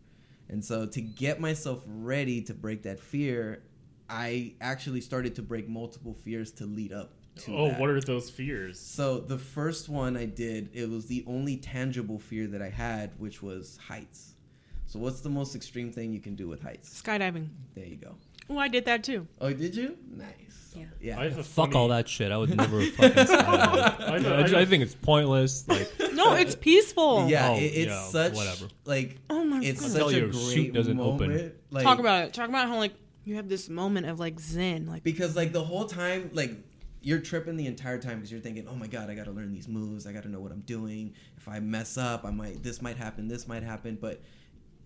[0.48, 3.62] And so to get myself ready to break that fear,
[4.08, 7.80] I actually started to break multiple fears to lead up to Oh, that.
[7.80, 8.78] what are those fears?
[8.78, 13.10] So the first one I did, it was the only tangible fear that I had,
[13.18, 14.34] which was heights.
[14.86, 17.02] So what's the most extreme thing you can do with heights?
[17.02, 17.48] skydiving.
[17.74, 18.14] There you go.
[18.50, 19.26] Oh, I did that too.
[19.40, 19.96] Oh, did you?
[20.16, 20.28] Nice.
[20.74, 20.84] Yeah.
[21.00, 21.20] Yeah.
[21.20, 22.30] I have a Fuck funny- all that shit.
[22.32, 23.10] I would never fucking.
[23.16, 24.00] skydive.
[24.00, 25.66] I, I, know- I, I, know- think it's pointless.
[25.68, 27.28] Like, No, it's peaceful.
[27.28, 28.66] yeah, Oh, it, it's yeah, such whatever.
[28.84, 29.90] like Oh my it's god.
[29.90, 31.28] Until such a your great chute doesn't open.
[31.30, 31.54] moment.
[31.70, 32.34] Like, Talk about it.
[32.34, 34.86] Talk about how like you have this moment of like zen.
[34.86, 36.52] Like because like the whole time like
[37.02, 39.52] you're tripping the entire time because you're thinking, oh my god, I got to learn
[39.52, 40.06] these moves.
[40.06, 41.12] I got to know what I'm doing.
[41.36, 43.28] If I mess up, I might this might happen.
[43.28, 43.98] This might happen.
[44.00, 44.20] But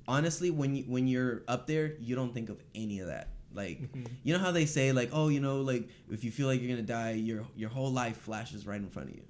[0.07, 3.29] honestly, when you when you're up there, you don't think of any of that.
[3.53, 4.05] Like mm-hmm.
[4.23, 6.71] you know how they say like, oh, you know, like if you feel like you're
[6.71, 9.23] gonna die, your your whole life flashes right in front of you.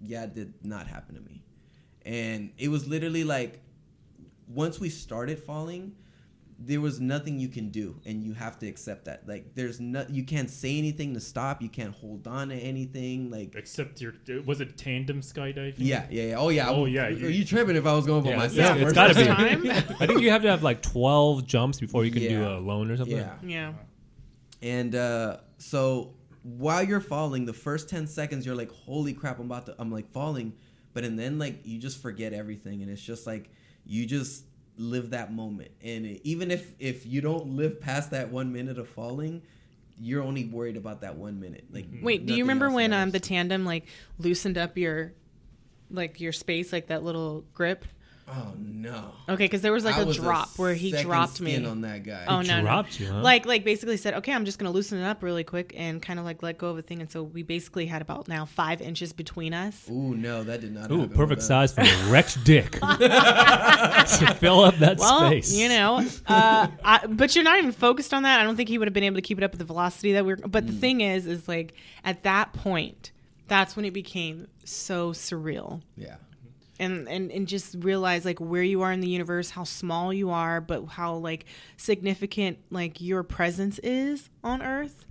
[0.00, 1.42] Yeah, it did not happen to me,
[2.04, 3.60] and it was literally like
[4.48, 5.94] once we started falling
[6.64, 10.04] there was nothing you can do and you have to accept that like there's no
[10.10, 14.12] you can't say anything to stop you can't hold on to anything like Except your
[14.44, 15.74] was it tandem skydiving?
[15.78, 16.34] yeah yeah, yeah.
[16.38, 18.36] oh yeah Oh, I- yeah, are you- you tripping if i was going by Yeah,
[18.36, 19.24] myself it's or gotta be.
[19.24, 19.62] something?
[19.62, 19.96] Time?
[20.00, 22.90] I think you have to have like 12 jumps before you can do a alone
[22.90, 23.16] or something.
[23.16, 23.72] yeah yeah.
[24.60, 29.46] and uh so while you're falling the first 10 seconds you're like holy crap i'm
[29.46, 30.52] about to i'm like falling
[30.92, 33.50] but and then like you just forget everything and it's just like
[33.84, 34.44] you just
[34.76, 35.70] live that moment.
[35.82, 39.42] And it, even if if you don't live past that one minute of falling
[40.02, 41.64] you're only worried about that one minute.
[41.70, 43.86] Like Wait, do you remember else when um the tandem like
[44.18, 45.12] loosened up your
[45.90, 47.84] like your space like that little grip?
[48.34, 51.40] Oh no Okay, because there was like I a was drop where he second dropped
[51.40, 51.64] me.
[51.64, 53.06] on that guy Oh no, dropped no.
[53.06, 53.20] you, huh?
[53.22, 56.18] Like like basically said, okay, I'm just gonna loosen it up really quick and kind
[56.18, 57.00] of like let go of a thing.
[57.00, 59.88] And so we basically had about now five inches between us.
[59.90, 60.90] Ooh, no, that did not.
[60.90, 62.72] Ooh, happen perfect size for a wrecked dick.
[62.72, 65.52] to fill up that Well, space.
[65.54, 68.40] you know, uh, I, but you're not even focused on that.
[68.40, 70.12] I don't think he would have been able to keep it up at the velocity
[70.14, 70.66] that we are But Mm.
[70.66, 71.74] the thing is, is like
[72.04, 73.12] at that point,
[73.48, 75.82] that's when it became so surreal.
[75.96, 76.16] Yeah.
[76.82, 80.30] And and and just realize like where you are in the universe how small you
[80.30, 81.44] are but how like
[81.76, 85.04] significant like your presence is on earth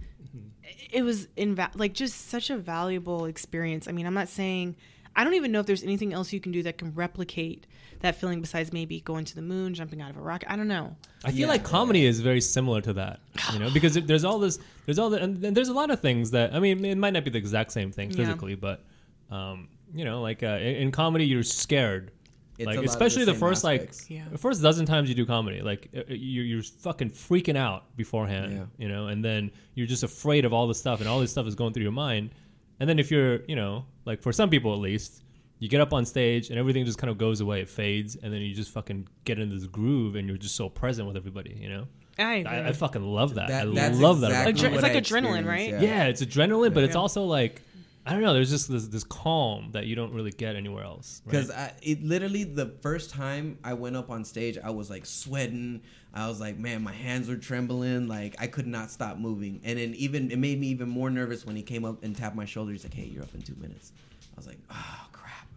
[0.91, 4.75] it was inva- like just such a valuable experience i mean i'm not saying
[5.15, 7.67] i don't even know if there's anything else you can do that can replicate
[7.99, 10.67] that feeling besides maybe going to the moon jumping out of a rocket i don't
[10.67, 11.47] know I feel Yeah.
[11.49, 13.19] like comedy is very similar to that,
[13.53, 14.57] you know, because there's all this,
[14.87, 17.13] there's all the, and and there's a lot of things that I mean, it might
[17.13, 18.17] not be the exact same thing Yeah.
[18.17, 18.83] physically, but
[19.29, 22.11] um, you know, like uh, in, in comedy, you're scared,
[22.57, 24.01] It's a like lot of the especially the, first aspects.
[24.03, 24.25] like Yeah.
[24.31, 27.95] the first dozen times you do comedy, like uh, uh, you're you're fucking freaking out
[27.97, 28.65] beforehand, Yeah.
[28.77, 31.47] you know, and then you're just afraid of all this stuff, and all this stuff
[31.47, 32.31] is going through your mind,
[32.79, 35.23] and then if you're, you know, like for some people at least.
[35.63, 37.61] You get up on stage and everything just kind of goes away.
[37.61, 40.69] It fades, and then you just fucking get into this groove, and you're just so
[40.69, 41.55] present with everybody.
[41.61, 41.87] You know,
[42.17, 42.51] i agree.
[42.51, 43.49] I, I fucking love that.
[43.49, 44.47] That, I love that.
[44.47, 44.97] exactly About Like, comedy.
[44.97, 45.69] it's like adrenaline, right?
[45.79, 46.05] yeah.
[46.05, 47.61] it's adrenaline, but it's also like
[48.05, 48.33] I don't know.
[48.33, 51.21] There's just this this calm that you don't really get anywhere else.
[51.25, 55.05] Because I it literally the first time I went up on stage, I was like
[55.05, 55.81] sweating.
[56.13, 58.07] I was like, man, my hands were trembling.
[58.07, 59.61] Like I could not stop moving.
[59.63, 62.35] And then even it made me even more nervous when he came up and tapped
[62.35, 62.71] my shoulder.
[62.71, 63.91] He's like, hey, you're up in two minutes.
[64.33, 65.47] I was like, oh crap.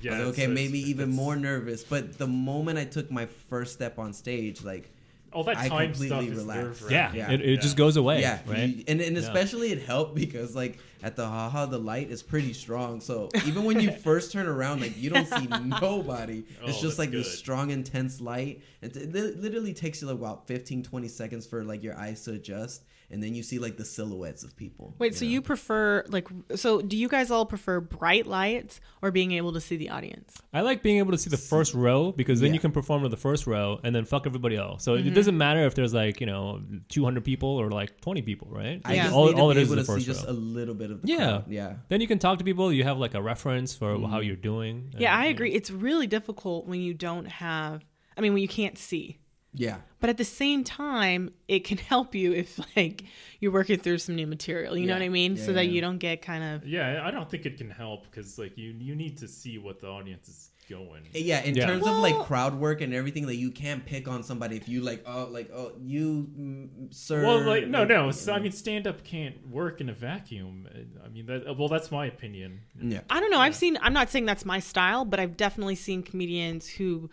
[0.00, 1.84] Yeah, I was like, okay, it's- made me even more nervous.
[1.84, 4.90] But the moment I took my first step on stage, like
[5.34, 6.90] All that I time stuff completely is relaxed.
[6.90, 7.60] yeah, yeah, it, it yeah.
[7.60, 8.22] just goes away.
[8.22, 8.68] yeah, right.
[8.70, 9.22] you- and and Yeah.
[9.22, 13.00] especially it helped because like at the haha the light is pretty strong.
[13.00, 15.46] So even when you first turn around, like you don't see
[15.80, 16.44] nobody.
[16.62, 18.62] Oh, It's just that's like this strong, intense light.
[18.82, 22.32] It, it literally takes you like about 15, 20 seconds for like your eyes to
[22.32, 24.94] adjust, and then you see like the silhouettes of people.
[24.98, 25.30] wait so know?
[25.32, 29.60] you prefer like so do you guys all prefer bright lights or being able to
[29.60, 32.54] see the audience I like being able to see the first row because then Yeah.
[32.54, 34.84] you can perform to the first row and then fuck everybody else.
[34.84, 35.08] So Mm-hmm.
[35.08, 38.80] it doesn't matter if there's like you know 200 people or like 20 people, right?
[38.84, 39.02] I Yeah.
[39.04, 40.28] just all, need to all be it is able is to the see first just
[40.28, 41.16] a little bit of the Yeah.
[41.16, 41.44] crowd.
[41.48, 41.74] yeah.
[41.88, 42.72] Then you can talk to people.
[42.72, 44.10] You have like a reference for Mm-hmm.
[44.12, 44.92] how you're doing.
[44.98, 45.34] yeah i you know.
[45.36, 47.84] agree it's really difficult when you don't have
[48.16, 49.18] i mean when you can't see
[49.54, 49.78] Yeah.
[50.00, 53.04] but at the same time it can help you if like
[53.40, 55.80] you're working through some new material you know what i mean Yeah, so that you
[55.80, 58.94] don't get kind of Yeah, I don't think it can help because like you you
[58.94, 61.02] need to see what the audience is going.
[61.12, 61.66] Yeah, in Yeah.
[61.66, 64.80] terms of like crowd work and everything, like you can't pick on somebody if you
[64.80, 67.22] like, oh, like, oh, you, mm, sir.
[67.24, 68.10] Well, like no, no.
[68.12, 70.66] So, I mean, stand up can't work in a vacuum.
[71.04, 72.60] I mean, that, well, that's my opinion.
[72.80, 73.40] yeah, I don't know.
[73.40, 73.76] I've seen.
[73.82, 77.10] I'm not saying that's my style, but I've definitely seen comedians who,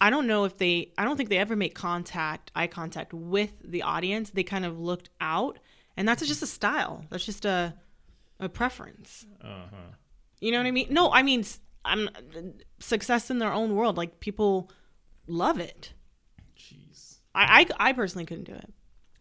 [0.00, 0.92] I don't know if they.
[0.96, 4.30] I don't think they ever make contact, eye contact with the audience.
[4.30, 5.58] They kind of looked out,
[5.96, 7.04] and that's just a style.
[7.10, 7.74] That's just a,
[8.40, 9.26] a preference.
[9.42, 9.76] Uh huh.
[10.40, 10.88] You know what I mean?
[10.90, 12.08] No, I mean, s- I'm
[12.78, 13.96] success in their own world.
[13.96, 14.70] Like people
[15.26, 15.92] love it.
[16.56, 17.16] Jeez.
[17.34, 18.72] I, I, I personally couldn't do it.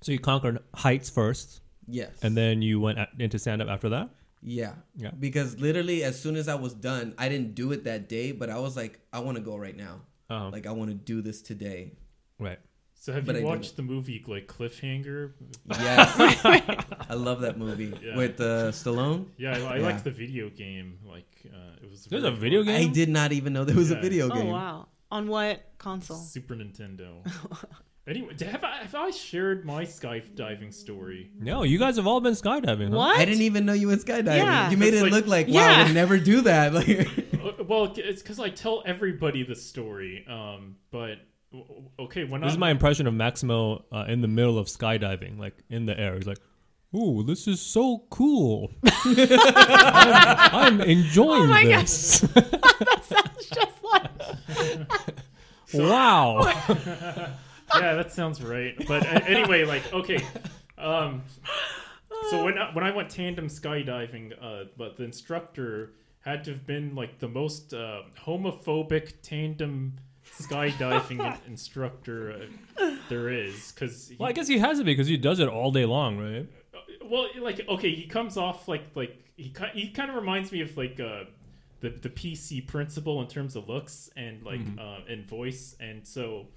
[0.01, 3.89] So you conquered heights first, yes, and then you went at, into stand up after
[3.89, 4.09] that.
[4.41, 5.11] yeah, Yeah.
[5.17, 8.49] Because literally, as soon as I was done, I didn't do it that day, but
[8.49, 10.01] I was like, I want to go right now.
[10.29, 10.49] Uh-huh.
[10.49, 11.93] Like, I want to do this today.
[12.39, 12.57] Right.
[13.01, 15.31] So have But you I watched the movie like Cliffhanger?
[15.71, 16.13] Yes,
[17.09, 18.15] I love that movie Yeah.
[18.15, 19.25] with uh, Stallone.
[19.37, 19.85] Yeah, I, I Yeah.
[19.87, 20.99] liked the video game.
[21.03, 22.05] Like uh, it was.
[22.05, 22.67] There's a video fun.
[22.75, 22.89] game?
[22.91, 24.01] I did not even know there was a Yeah.
[24.01, 24.51] video Oh game.
[24.51, 24.87] wow!
[25.09, 26.17] On what console?
[26.17, 27.25] Super Nintendo.
[28.07, 31.31] Anyway, have I, have I shared my skydiving story?
[31.39, 32.89] No, you guys have all been skydiving.
[32.91, 32.97] Huh?
[32.97, 33.19] What?
[33.19, 34.37] I didn't even know you went skydiving.
[34.37, 34.69] Yeah.
[34.71, 35.81] You made it like- look like wow, Yeah.
[35.81, 36.73] I would never do that.
[36.73, 37.07] Like,
[37.41, 40.23] Uh, well, it's because I tell everybody the story.
[40.27, 41.17] Um, but
[41.51, 44.57] w- w- okay, when This I is my impression of Maximo uh, in the middle
[44.57, 46.15] of skydiving, like in the air.
[46.15, 46.39] He's like,
[46.95, 48.71] "Ooh, this is so cool.
[49.05, 52.19] I'm, I'm enjoying Oh my this.
[52.21, 54.11] that sounds just like.
[55.73, 56.41] wow."
[57.75, 58.75] yeah, that sounds right.
[58.87, 60.19] But uh, anyway, like okay,
[60.77, 61.23] um,
[62.29, 66.67] so when I, when I went tandem skydiving, uh, but the instructor had to have
[66.67, 69.93] been like the most uh, homophobic tandem
[70.47, 75.07] skydiving in- instructor uh, there is, because Well, I guess he has to be because
[75.07, 76.47] he does it all day long, right?
[77.03, 80.75] well, like okay, he comes off like like he he kind of reminds me of
[80.77, 81.25] like uh,
[81.81, 86.47] the the PC principal in terms of looks and like uh, and voice, and so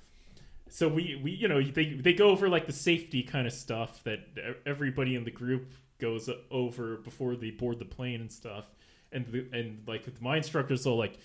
[0.68, 4.02] so we we you know they they go over like the safety kind of stuff
[4.04, 4.20] that
[4.66, 8.64] everybody in the group goes over before they board the plane and stuff,
[9.12, 11.18] and the, and like my instructors all like.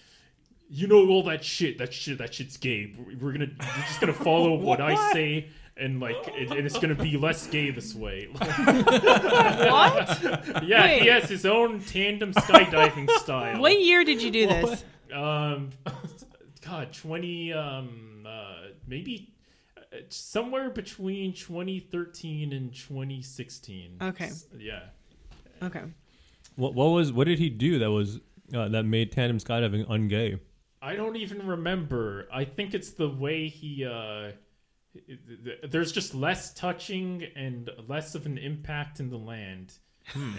[0.71, 1.77] You know all that shit.
[1.79, 2.19] That shit.
[2.19, 2.93] That shit's gay.
[3.19, 3.49] We're gonna.
[3.59, 7.47] We're just gonna follow what I say, and like, and, and it's gonna be less
[7.47, 8.29] gay this way.
[8.39, 10.19] What?
[10.63, 11.01] Yeah, Wait.
[11.01, 13.59] he has his own tandem skydiving style.
[13.61, 14.83] What year did you do this?
[15.13, 15.69] Um,
[16.65, 19.33] God, twenty, um, uh, maybe
[19.77, 23.97] uh, somewhere between 2013 and 2016.
[24.01, 24.25] Okay.
[24.25, 24.81] S- Yeah.
[25.63, 25.81] Okay.
[26.55, 28.19] What, what was what did he do that was
[28.53, 30.39] uh, that made tandem skydiving ungay?
[30.81, 32.27] I don't even remember.
[32.31, 33.85] I think it's the way he.
[33.85, 34.31] Uh,
[35.69, 39.73] there's just less touching and less of an impact in the land,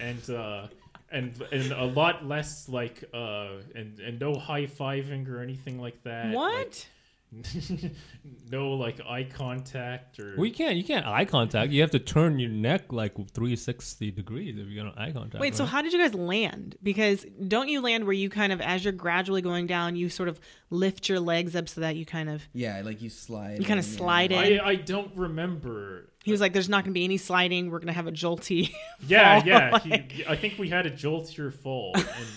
[0.01, 0.67] and uh,
[1.11, 6.01] and and a lot less like uh, and and no high fiving or anything like
[6.03, 6.33] that.
[6.33, 6.57] What?
[6.57, 6.85] Like,
[8.51, 10.35] no like eye contact or.
[10.35, 11.71] Well, you can't you can't eye contact.
[11.71, 15.39] You have to turn your neck like 360 degrees if you're gonna eye contact.
[15.39, 16.75] Wait, so how did you guys land?
[16.83, 20.27] Because don't you land where you kind of, as you're gradually going down, you sort
[20.27, 22.47] of lift your legs up so that you kind of.
[22.53, 23.59] yeah, like you slide.
[23.59, 24.43] You kinda slide yeah.
[24.43, 24.59] in.
[24.59, 26.09] I, I don't remember.
[26.23, 27.71] He was like, "There's not going to be any sliding.
[27.71, 28.71] We're going to have a jolty."
[29.07, 29.69] Yeah, fall." yeah.
[29.71, 32.27] Like, He, I think we had a joltier fall, and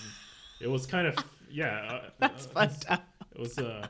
[0.61, 1.17] it was kind of
[1.51, 1.89] yeah.
[1.91, 3.05] Uh, that's uh, fucked up.
[3.35, 3.87] It was uh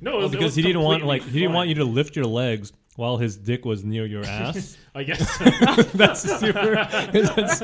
[0.00, 1.54] no, it Oh, was, it because was he didn't want completely like he didn't fine.
[1.56, 4.76] want you to lift your legs while his dick was near your ass.
[4.94, 5.38] I guess
[5.94, 6.74] that's super.
[7.12, 7.60] that's,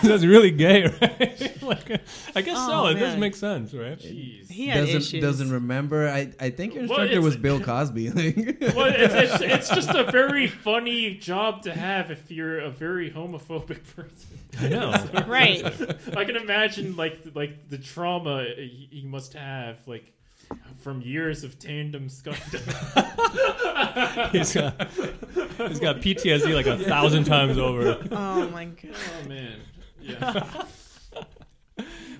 [0.00, 1.62] that's really gay, right?
[1.62, 1.90] like,
[2.34, 2.86] I guess Oh, so.
[2.86, 3.20] It does man.
[3.20, 3.98] make sense, right?
[3.98, 4.50] Jeez.
[4.50, 5.20] He had doesn't issues.
[5.20, 6.08] doesn't remember.
[6.08, 8.08] I I think your instructor it's- was Bill Cosby.
[8.10, 13.10] Well, it's, it's, it's just a very funny job to have if you're a very
[13.10, 14.38] homophobic person.
[14.58, 14.90] I know.
[15.26, 15.62] right.
[16.16, 20.12] I can imagine like like the trauma he, he must have like
[20.78, 24.30] from years of tandem skydiving.
[24.32, 24.90] he's got
[25.68, 27.98] he's got PTSD like a thousand times over.
[28.12, 28.90] Oh my god.
[28.94, 29.58] oh man,
[30.00, 30.64] yeah.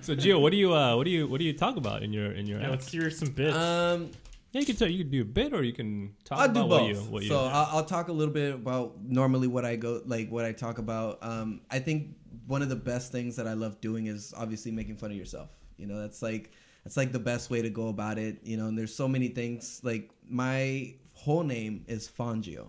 [0.01, 2.13] So Gio, what do you uh, what do you what do you talk about in
[2.13, 2.71] your in your yeah act?
[2.71, 3.55] let's hear some bits.
[3.57, 4.09] um,
[4.53, 6.61] Yeah, you can tell you can do a bit or you can talk I'll do
[6.61, 6.81] about both.
[6.81, 7.29] what you what you.
[7.29, 10.53] so I'll, I'll talk a little bit about normally what I go like what I
[10.53, 11.17] talk about.
[11.21, 12.15] Um, I think
[12.45, 15.49] one of the best things that I love doing is obviously making fun of yourself.
[15.75, 16.51] You know, that's like
[16.87, 18.37] that's like the best way to go about it.
[18.43, 19.81] You know, and there's so many things.
[19.83, 22.67] Like my whole name is Fangio,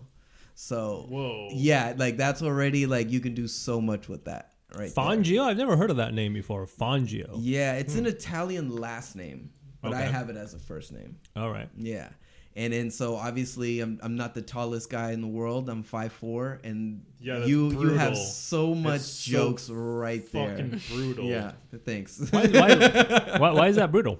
[0.55, 1.47] so Whoa.
[1.53, 4.51] yeah, like that's already like you can do so much with that.
[4.75, 4.93] Right.
[4.93, 5.05] there.
[5.05, 6.67] Fangio, I've never heard of that name before.
[6.67, 7.29] Fangio.
[7.37, 8.07] Yeah, it's an hmm.
[8.07, 9.51] Italian last name,
[9.81, 11.15] but I have it as a first name.
[11.37, 11.69] All right.
[11.77, 12.09] Yeah.
[12.55, 15.69] And then so obviously I'm I'm not the tallest guy in the world.
[15.69, 20.57] I'm 5'4 and Yeah, that's you you have so much so jokes right there.
[20.57, 21.25] Fucking brutal.
[21.29, 21.51] Yeah,
[21.85, 22.19] thanks.
[22.31, 24.19] Why, why, why, why is that brutal?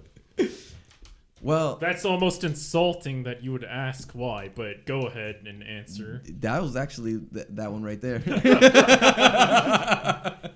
[1.42, 6.22] well, That's almost insulting that you would ask why, but go ahead and answer.
[6.42, 8.20] that was actually th- that one right there.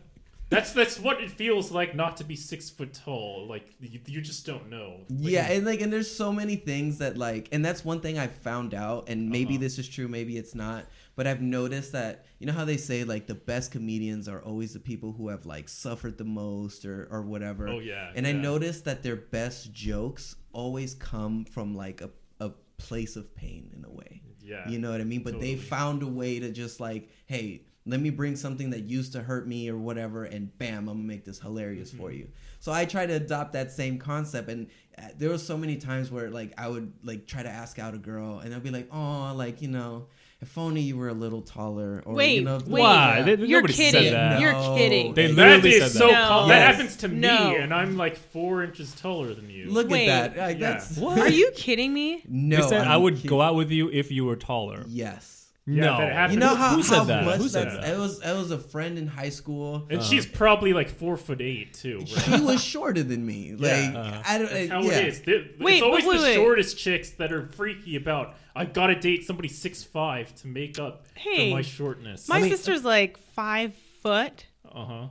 [0.54, 3.48] That's that's what it feels like not to be six foot tall.
[3.48, 5.02] Like you, you just don't know.
[5.10, 8.18] Like, yeah, and like and there's so many things that like and that's one thing
[8.18, 9.62] I found out and maybe Uh-huh.
[9.62, 10.86] this is true, maybe it's not,
[11.16, 14.74] but I've noticed that you know how they say like the best comedians are always
[14.74, 17.68] the people who have like suffered the most or or whatever.
[17.68, 22.52] Oh, yeah, And I noticed that their best jokes always come from like a a
[22.78, 24.22] place of pain in a way.
[24.46, 24.68] Yeah.
[24.68, 25.24] You know what I mean?
[25.24, 29.12] But they found a way to just like, hey, let me bring something that used
[29.14, 32.20] to hurt me or whatever, and bam, I'm gonna make this hilarious for Mm-hmm.
[32.20, 32.28] you.
[32.60, 34.68] So I try to adopt that same concept, and
[34.98, 37.94] uh, there were so many times where like I would like try to ask out
[37.94, 40.08] a girl, and I'd be like, oh, like you know.
[40.42, 42.04] if only you were a little taller.
[42.06, 42.82] Or, Wait, you know, wait.
[42.82, 43.18] Why?
[43.26, 43.36] Yeah.
[43.36, 44.12] They- You're nobody said kidding.
[44.14, 44.42] that.
[44.42, 45.14] You're kidding.
[45.14, 46.28] They That literally is said so that.
[46.28, 46.48] col- No.
[46.50, 49.70] that happens to me, and I'm like four inches taller than you.
[49.72, 50.10] Look Wait.
[50.10, 50.48] at that.
[50.48, 50.72] Like, Yeah.
[50.74, 51.18] that's What?
[51.18, 52.24] Are you kidding me?
[52.28, 52.58] no.
[52.58, 53.30] they said I'm I would kidding.
[53.30, 54.84] go out with you if you were taller.
[54.90, 55.33] Yes.
[55.66, 56.34] Yeah, no, that happens.
[56.34, 57.24] You know how, Who said how that?
[57.24, 57.94] much Who said that's, that?
[57.94, 59.88] It was it was a friend in high school.
[59.90, 62.00] and she's probably like four foot eight too.
[62.00, 62.08] Right?
[62.10, 63.54] She was shorter than me.
[63.54, 64.22] Like Yeah.
[64.26, 64.50] I don't.
[64.52, 64.92] That's uh, how yeah.
[64.98, 65.22] it is.
[65.22, 66.34] The- Wait, it's always wait, the wait.
[66.36, 68.36] shortest chicks that are freaky about.
[68.56, 72.28] I've got to date somebody six five to make up Hey, for my shortness.
[72.28, 75.08] My mean- sister's like five foot, uh huh.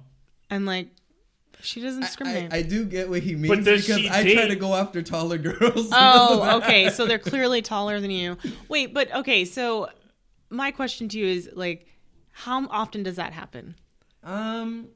[0.50, 0.88] and like
[1.62, 2.52] she doesn't I, discriminate.
[2.52, 4.74] I, I do get what he means does because she I try date- to go
[4.74, 5.88] after taller girls.
[5.92, 6.90] Oh, okay.
[6.90, 8.36] So they're clearly taller than you.
[8.68, 9.46] Wait, but okay.
[9.46, 9.88] So
[10.52, 11.86] my question to you is like,
[12.30, 13.74] how often does that happen?
[14.22, 14.88] Um,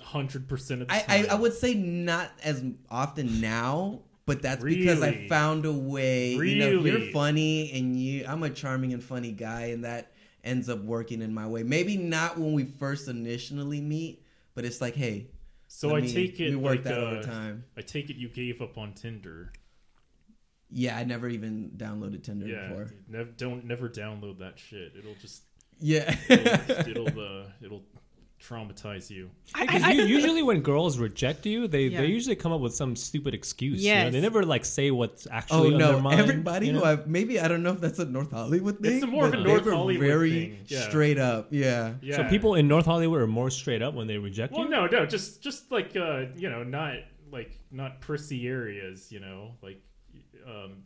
[0.00, 1.26] Hundred percent of the I, time.
[1.30, 6.32] I I would say not as often now, but that's because I found a way.
[6.32, 10.12] You know, you're funny and you, I'm a charming and funny guy, and that
[10.44, 11.62] ends up working in my way.
[11.62, 14.24] Maybe not when we first initially meet,
[14.54, 15.28] but it's like, hey.
[15.68, 17.64] So I me- take it we work like that uh, over time.
[17.76, 19.52] I take it you gave up on Tinder.
[20.72, 22.84] Yeah, I never even downloaded Tinder Yeah, before.
[22.84, 24.92] dude, nev- don't never download that shit.
[24.98, 25.42] It'll just
[25.80, 26.14] Yeah.
[26.28, 27.82] it'll it'll, uh, it'll
[28.40, 29.30] traumatize you.
[29.54, 32.00] I, Because I- you, usually when girls reject you, they, Yeah.
[32.00, 33.84] they usually come up with some stupid excuse.
[33.84, 34.10] you know?
[34.10, 35.92] They never like say what's Oh actually on no!
[35.92, 36.20] their mind.
[36.20, 36.84] Everybody you who?
[36.84, 38.96] I've maybe I don't know if that's a North Hollywood thing.
[38.96, 40.88] It's more of a they North were Hollywood very thing, yeah.
[40.88, 41.48] straight up.
[41.50, 41.94] Yeah.
[42.02, 42.16] Yeah.
[42.16, 44.70] So people in North Hollywood are more straight up when they reject Well, you.
[44.70, 46.94] no, no, just just like uh, you know, not
[47.30, 49.80] like not prissy areas, you know, like
[50.46, 50.82] um,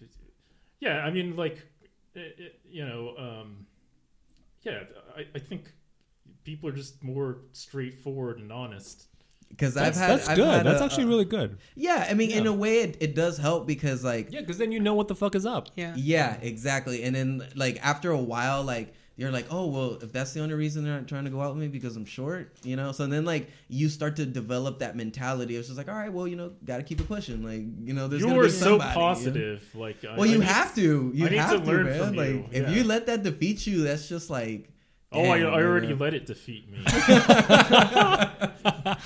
[0.81, 0.99] yeah.
[1.05, 1.59] I mean, like
[2.15, 3.67] it, it, you know, um,
[4.63, 4.81] yeah.
[5.17, 5.73] I, I think
[6.45, 9.07] people are just more straightforward and honest.
[9.49, 10.11] Because I've That's, had.
[10.11, 10.47] that's I've good.
[10.49, 11.59] had that's a- actually a- really good.
[11.77, 14.33] Yeah, I mean, in a way, it, it does help because like.
[14.33, 15.69] Yeah, because then you know what the fuck is up.
[15.77, 15.95] yeah.
[15.97, 17.05] Yeah, exactly.
[17.05, 20.55] And then like after a while, like you're like, oh well, if that's the only
[20.55, 22.93] reason they're not trying to go out with me because I'm short, you know.
[22.93, 25.57] So then like you start to develop that mentality.
[25.57, 27.43] It's just like, all right, well, you know, got to keep it pushing.
[27.43, 29.01] Like you know, there's You gonna were be so somebody, you know?
[29.01, 29.65] positive.
[29.75, 31.11] Like, I- Well, I you need- have to.
[31.15, 31.99] You I need have to to, learn man.
[31.99, 34.71] from like you, if you let that defeat you, that's just like.
[35.13, 35.99] Oh, I, damn, I already man.
[35.99, 36.85] let it defeat me.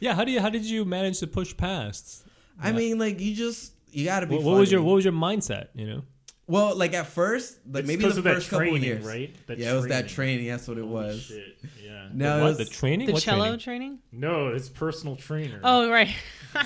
[0.00, 2.24] Yeah, how do you how did you manage to push past?
[2.62, 4.36] I mean, like you just you got to be.
[4.36, 5.68] What, what was your what was your mindset?
[5.74, 6.02] You know,
[6.48, 9.04] Well, like at first, like It's maybe 'cause the of that first couple training, years,
[9.04, 9.34] right?
[9.46, 10.38] That yeah, it was that training.
[10.38, 10.48] training.
[10.48, 11.22] That's what it Holy was.
[11.22, 11.58] Shit.
[11.84, 12.08] Yeah.
[12.12, 13.06] No, the, it what was, the training?
[13.06, 13.58] The what cello training?
[13.60, 13.98] training?
[14.12, 15.60] No, it's personal trainer.
[15.62, 16.08] Oh, right.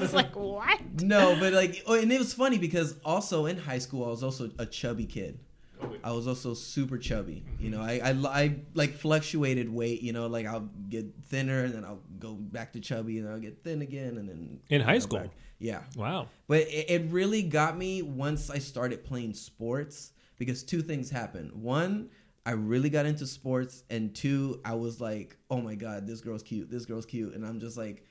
[0.00, 0.80] it's like, what?
[1.00, 4.22] no, but like, oh, and it was funny because also in high school, I was
[4.24, 5.38] also a chubby kid.
[5.80, 7.44] Oh, I was also super chubby.
[7.58, 7.78] You mm-hmm.
[7.78, 10.02] know, I, I, I like fluctuated weight.
[10.02, 13.40] You know, like I'll get thinner and then I'll go back to chubby and I'll
[13.40, 15.20] get thin again and then In high school?
[15.20, 15.30] back.
[15.62, 16.28] Yeah, Wow.
[16.48, 21.52] but it, it really got me once I started playing sports because two things happened.
[21.52, 22.10] One,
[22.44, 26.42] I really got into sports, and two, I was like, oh my god, this girl's
[26.42, 26.68] cute.
[26.70, 28.04] This girl's cute, and I'm just like.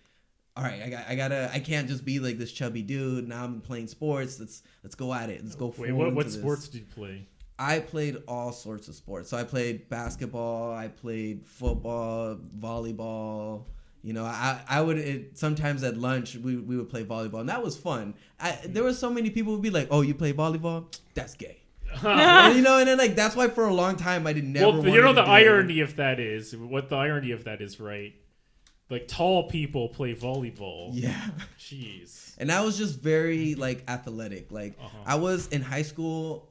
[0.58, 3.26] All right, I got, I gotta, I can't just be like this chubby dude.
[3.26, 4.38] Now I'm playing sports.
[4.38, 5.42] Let's, let's go at it.
[5.42, 5.74] Let's go.
[5.78, 7.26] Wait, what, what sports did you play?
[7.58, 9.30] I played all sorts of sports.
[9.30, 13.64] So I played basketball, I played football, volleyball.
[14.04, 17.50] You know, I I would it, sometimes at lunch we, we would play volleyball, and
[17.50, 18.16] that was fun.
[18.40, 20.86] I, there were so many people would be like, "Oh, you play volleyball?
[21.14, 21.58] That's gay."
[22.04, 24.80] and, you know, and then like that's why for a long time I didn't never.
[24.82, 25.34] well, you know the do it.
[25.34, 28.14] irony of that is what the irony of that is, right?
[28.90, 30.90] Like tall people play volleyball.
[30.94, 31.30] Yeah.
[31.60, 32.36] Jeez.
[32.38, 34.52] And I was just very like athletic.
[34.52, 34.98] Like Uh-huh.
[35.06, 36.50] I was in high school,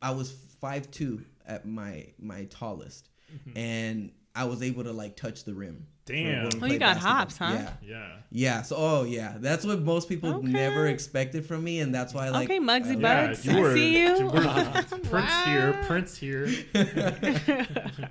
[0.00, 3.08] I was five two at my my tallest,
[3.56, 5.86] and I was able to like touch the rim.
[6.04, 6.48] Damn.
[6.48, 7.12] we Oh, you got basketball.
[7.12, 7.52] hops, huh?
[7.54, 7.70] Yeah.
[7.82, 8.08] Yeah.
[8.30, 8.62] Yeah.
[8.62, 10.48] So, oh yeah, that's what most people Okay.
[10.48, 12.48] never expected from me, and that's why like.
[12.50, 13.44] okay, Muggsy I- Yeah, Bogues.
[13.44, 14.30] you I were- see you you.
[15.10, 16.48] Prince here, Prince here.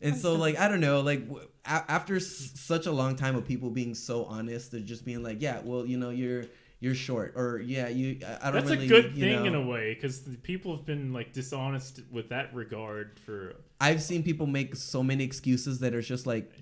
[0.00, 3.34] And so, like, I don't know, like, w- a- after s- such a long time
[3.34, 6.44] of people being so honest, they're just being like, yeah, well, you know, you're
[6.80, 8.20] you're short, or yeah, you.
[8.24, 8.86] I, don't That's really.
[8.86, 12.54] a good you thing in a way because people have been like dishonest with that
[12.54, 16.52] regard for I've seen people make so many excuses that are just like,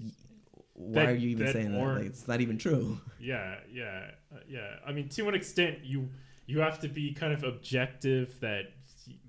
[0.73, 1.79] why That- are you even that saying that?
[1.79, 3.01] Like, it's not even true.
[3.21, 4.77] yeah, yeah, uh, yeah.
[4.87, 6.09] I mean, to an extent, you
[6.47, 8.73] you have to be kind of objective that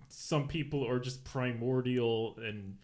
[0.09, 2.77] some people are just primordial and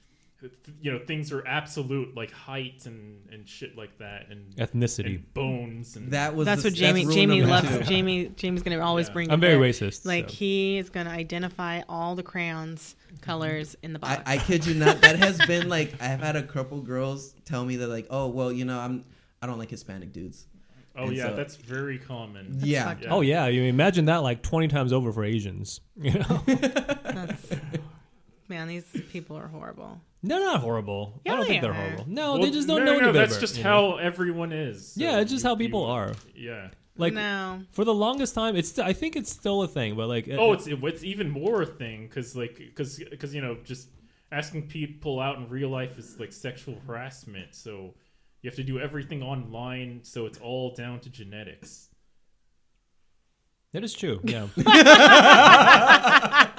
[0.82, 5.16] you know things are absolute like height and and shit like that and, Ethnicity.
[5.16, 7.70] and bones and That was That's the- what Jamie rule Jamie loves.
[7.70, 7.84] two.
[7.84, 9.14] Jamie Jamie's gonna always Yeah.
[9.14, 9.32] bring.
[9.32, 10.06] I'm very that, racist.
[10.06, 10.36] Like so.
[10.36, 14.22] he is gonna identify all the crayons colors in the box.
[14.26, 15.02] I, I kid you not.
[15.02, 18.52] That has been like I've had a couple girls tell me that like, oh well,
[18.52, 19.06] you know, I'm
[19.42, 20.48] I don't like Hispanic dudes.
[20.96, 22.58] Oh And yeah, so- that's very common.
[22.60, 22.96] yeah.
[23.02, 23.08] Yeah.
[23.10, 25.80] Oh yeah, you imagine that like twenty times over for Asians.
[25.96, 27.50] You know, That's,
[28.54, 30.00] man, these people are horrible.
[30.22, 31.20] they're not horrible.
[31.26, 31.74] Yeah, I don't they think they're are.
[31.74, 32.06] horrible.
[32.08, 33.28] No, Well, they just don't no, know no, any no, better.
[33.28, 33.92] That's just you know?
[33.94, 34.94] how everyone is.
[34.94, 36.12] so Yeah, it's just you- how people you- are.
[36.36, 36.68] Yeah.
[36.96, 40.30] Like no, for the longest time, it's I think it's still a thing, but like
[40.30, 43.88] Oh, it's it's even more a thing because like because because you know just
[44.32, 47.56] asking people out in real life is like sexual harassment.
[47.56, 47.96] So
[48.44, 50.02] you have to do everything online.
[50.04, 51.90] So it's all down to genetics.
[53.72, 54.20] That is true.
[54.24, 54.50] Yeah.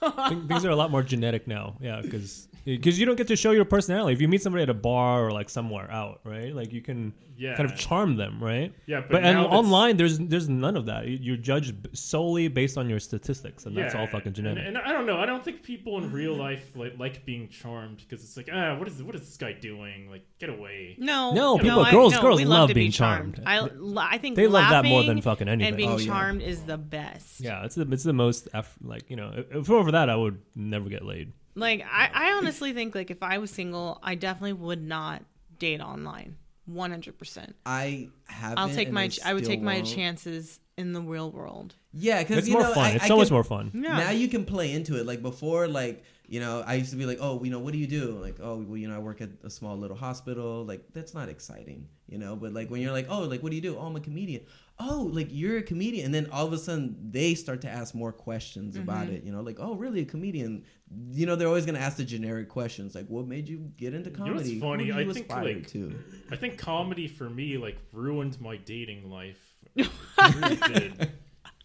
[0.48, 1.76] Things are a lot more genetic now.
[1.80, 4.12] Yeah, because because you don't get to show your personality.
[4.12, 6.54] If you meet somebody at a bar or like somewhere out, right?
[6.54, 7.54] Like you can Yeah.
[7.56, 8.72] kind of charm them, right?
[8.86, 11.06] Yeah, but, But, and online, there's there's none of that.
[11.08, 14.64] You're judged solely based on your statistics, and that's all fucking genetic.
[14.66, 15.18] And, and I don't know.
[15.18, 18.76] I don't think people in real life like like being charmed because it's like ah,
[18.76, 20.10] what is what is this guy doing?
[20.10, 20.96] Like, get away.
[20.98, 23.36] no, No, people- I- girls- no, girls we love being be charmed.
[23.44, 23.78] charmed.
[23.96, 25.68] I, I think They love that more than fucking anything.
[25.68, 26.06] And being Oh, yeah.
[26.06, 27.40] charmed is the best.
[27.40, 29.32] yeah, it's the it's the most eff- like you know.
[29.36, 31.32] If, if over that, I would never get laid.
[31.54, 35.22] Like I, I honestly think like if I was single, I definitely would not
[35.58, 36.36] date online.
[36.68, 37.56] One hundred percent.
[37.64, 38.54] I have.
[38.58, 41.74] I'll take my I would take my chances in the real world.
[41.92, 42.84] Yeah, because It's you more know, fun.
[42.84, 43.70] I, it's I so can, much more fun.
[43.74, 43.96] Yeah.
[43.96, 45.06] Now you can play into it.
[45.06, 47.78] Like before, like you know, I used to be like, oh, you know, what do
[47.78, 48.18] you do?
[48.20, 50.64] Like, oh, well, you know, I work at a small little hospital.
[50.64, 52.36] Like that's not exciting, you know.
[52.36, 53.76] But like when you're like, oh, like what do you do?
[53.78, 54.42] Oh, I'm a comedian.
[54.80, 57.94] Oh, like you're a comedian, and then all of a sudden they start to ask
[57.94, 58.82] more questions Mm-hmm.
[58.82, 59.24] about it.
[59.24, 60.64] You know, like, oh, really, a comedian?
[61.10, 64.10] You know, they're always gonna ask the generic questions, like, what made you get into
[64.10, 64.60] know what's comedy?
[64.60, 64.84] funny?
[64.86, 65.98] Who do I think, like, to?
[66.30, 69.40] I think comedy for me like ruined my dating life.
[69.76, 71.12] Really did.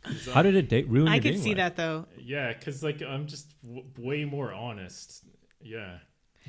[0.03, 1.57] 'Cause How did it date ruin I your could dating see life?
[1.57, 2.05] that though.
[2.19, 5.23] Yeah, because like I'm just w- way more honest.
[5.61, 5.99] Yeah.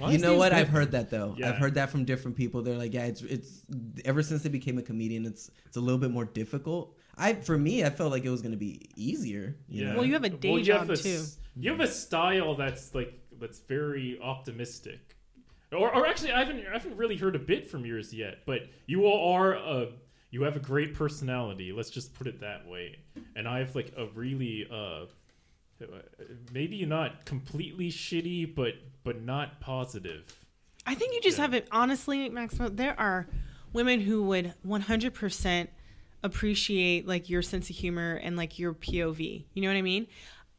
[0.00, 0.50] You know what?
[0.50, 0.58] good.
[0.58, 1.34] I've heard that though.
[1.38, 1.50] Yeah.
[1.50, 2.62] I've heard that from different people.
[2.62, 3.62] They're like, yeah, it's it's
[4.04, 6.96] ever since they became a comedian, it's it's a little bit more difficult.
[7.16, 9.56] I for me, I felt like it was gonna be easier.
[9.68, 9.90] You Yeah.
[9.90, 9.96] know?
[9.98, 11.24] Well, you have a day you job, this- too.
[11.56, 15.16] You have a style that's like that's very optimistic.
[15.72, 18.38] Or, or actually, I haven't I haven't really heard a bit from yours yet.
[18.46, 19.88] But you all are a
[20.32, 21.72] you have a great personality.
[21.72, 22.96] Let's just put it that way.
[23.36, 25.06] And I have like a really uh
[26.52, 28.74] maybe not completely shitty, but
[29.04, 30.24] but not positive.
[30.86, 31.42] I think you just Yeah.
[31.44, 32.68] have it honestly, Maximo.
[32.68, 33.26] There are
[33.72, 35.68] women who would 100%
[36.22, 39.44] appreciate like your sense of humor and like your POV.
[39.52, 40.06] You know what I mean?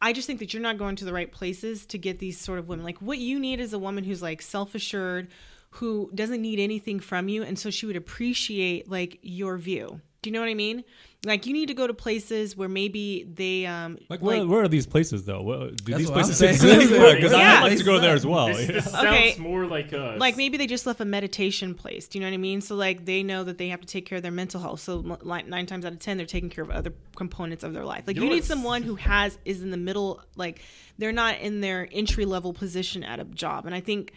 [0.02, 2.60] I just think that you're not going to the right places to get these sort
[2.60, 2.86] of women.
[2.86, 5.30] Like what you need is a woman who's like self-assured,
[5.72, 10.02] who doesn't need anything from you and so she would appreciate like your view.
[10.26, 10.84] Do you know what I mean?
[11.24, 14.68] Like you need to go to places where maybe they um Like, where, where are
[14.68, 15.42] these places though?
[15.44, 16.54] Where, do That's these what I'm places saying.
[16.56, 16.90] exist?
[17.16, 17.60] Because Yeah.
[17.62, 18.48] I'd like to go there as well.
[18.48, 18.92] This, this know?
[18.92, 19.36] sounds Okay.
[19.40, 22.08] more like a like maybe they just left a meditation place.
[22.08, 22.62] Do you know what I mean?
[22.62, 24.80] So like they know that they have to take care of their mental health.
[24.80, 27.86] So like nine times out of ten, they're taking care of other components of their
[27.86, 28.06] life.
[28.08, 30.22] Like You you, need what's- someone who has is in the middle.
[30.36, 30.62] Like
[30.98, 33.68] they're not in their entry level position at a job.
[33.68, 34.12] And I think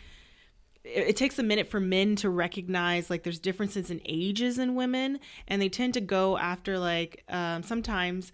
[0.95, 4.75] it, it takes a minute for men to recognize like there's differences in ages in
[4.75, 8.33] women, and they tend to go after like um, sometimes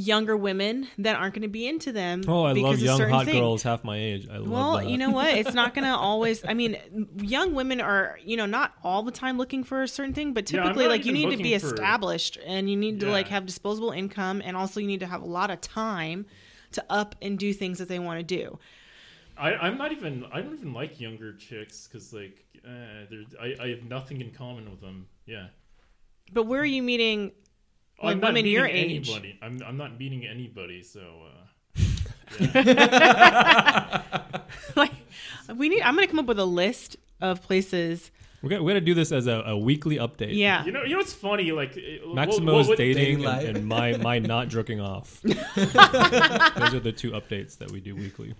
[0.00, 2.22] younger women that aren't going to be into them.
[2.28, 3.36] Oh, I because love young hot things.
[3.40, 4.28] girls half my age.
[4.30, 4.88] I love Well, that.
[4.88, 5.36] you know what?
[5.36, 6.44] It's not going to always.
[6.44, 6.76] I mean,
[7.20, 10.46] young women are, you know, not all the time looking for a certain thing, but
[10.46, 13.12] typically, not like, you need to be for- established and you need to, Yeah.
[13.12, 14.40] like, have disposable income.
[14.44, 16.26] And also, you need to have a lot of time
[16.72, 18.58] to up and do things that they want to do.
[19.38, 20.24] I, I'm not even.
[20.32, 24.70] I don't even like younger chicks because like, uh, I, I have nothing in common
[24.70, 25.06] with them.
[25.26, 25.46] Yeah,
[26.32, 27.32] But where are you meeting,
[28.02, 29.08] like, I'm not women your meeting age?
[29.08, 29.38] Anybody.
[29.42, 30.82] I'm I'm not meeting anybody.
[30.82, 31.00] So
[32.40, 34.00] uh,
[34.76, 34.92] like,
[35.54, 38.10] we need, I'm going to come up with a list of places.
[38.42, 40.36] We're gonna, we're gonna do this as a, a weekly update.
[40.36, 40.64] Yeah.
[40.64, 41.50] you know, you know what's funny?
[41.50, 45.20] Like it- what- Maximo's what dating Dating and, and my my not jerking off.
[45.22, 45.34] Those
[46.74, 48.34] are the two updates that we do weekly.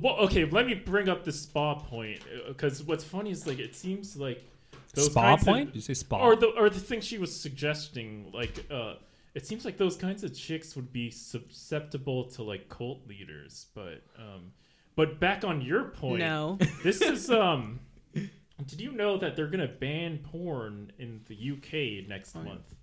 [0.00, 3.74] Well, okay, let me bring up the spa point because what's funny is like it
[3.74, 4.42] seems like
[4.94, 5.66] those spa kinds of- point?
[5.68, 6.18] Did you say spa?
[6.18, 8.94] or the or the thing she was suggesting like uh
[9.34, 14.02] it seems like those kinds of chicks would be susceptible to like cult leaders but
[14.18, 14.52] um
[14.96, 16.58] but back on your point No.
[16.84, 17.80] this is um
[18.66, 22.74] did you know that they're gonna ban porn in the uk next month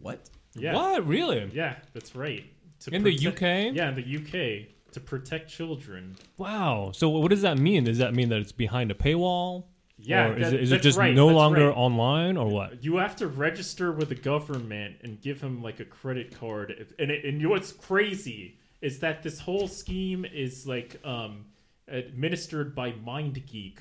[0.00, 0.28] what?
[0.54, 1.48] yeah What really?
[1.52, 2.44] yeah that's right
[2.80, 3.74] To In the UK?
[3.74, 6.90] yeah in the uk to protect children Wow.
[6.94, 7.84] So what does that mean?
[7.84, 9.64] Does that mean that it's behind a paywall?
[9.98, 11.76] yeah Or is that- it, is it just right, no longer right.
[11.76, 12.82] online or what?
[12.84, 16.74] You have to register with the government and give him like a credit card.
[16.78, 20.98] If- And it, and you know what's crazy is that this whole scheme is like
[21.04, 21.44] um,
[21.88, 23.78] administered by MindGeek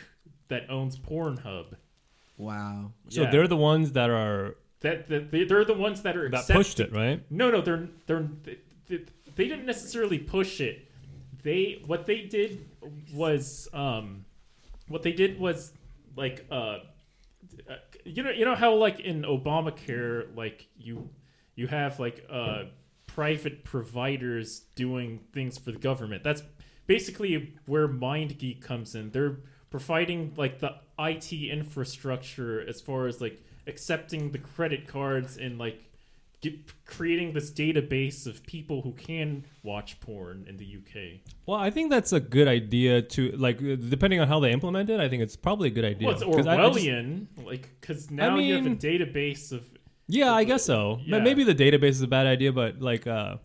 [0.49, 1.75] that owns Pornhub.
[2.37, 2.91] Wow.
[3.09, 3.31] So Yeah.
[3.31, 6.57] they're the ones that are that, that they, they're the ones that are that accept-
[6.57, 7.23] pushed it, right?
[7.31, 8.57] No, no, they're they're they,
[9.35, 10.87] they didn't necessarily push it.
[11.43, 12.69] They what they did
[13.13, 14.25] was um,
[14.87, 15.73] what they did was
[16.15, 16.79] like uh,
[17.69, 17.75] uh,
[18.05, 21.09] you know you know how like in Obamacare like you
[21.55, 22.63] you have like uh
[23.07, 26.23] private providers doing things for the government.
[26.23, 26.43] That's
[26.87, 29.11] basically where MindGeek comes in.
[29.11, 29.37] They're
[29.69, 35.90] providing like the IT infrastructure as far as like accepting the credit cards and like
[36.41, 41.21] get, creating this database of people who can watch porn in the UK.
[41.45, 43.57] Well, I think that's a good idea to like
[43.89, 44.99] depending on how they implement it.
[44.99, 46.07] I think it's probably a good idea.
[46.07, 49.63] Well, it's 'Cause I- I just- Orwellian, like because now you have a database of
[50.07, 50.99] yeah, I guess so.
[51.05, 51.19] Yeah.
[51.19, 53.37] Maybe the database is a bad idea, but like uh,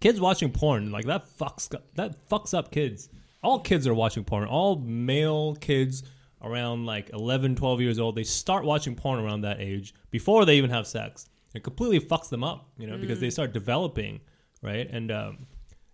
[0.00, 3.08] kids watching porn, like that fucks that fucks up kids.
[3.42, 4.46] All kids are watching porn.
[4.48, 6.02] All male kids
[6.42, 10.56] around like 11, 12 years old, they start watching porn around that age before they
[10.56, 11.28] even have sex.
[11.54, 14.20] It completely fucks them up, you know, because they start developing,
[14.62, 14.88] right?
[14.90, 15.46] And um,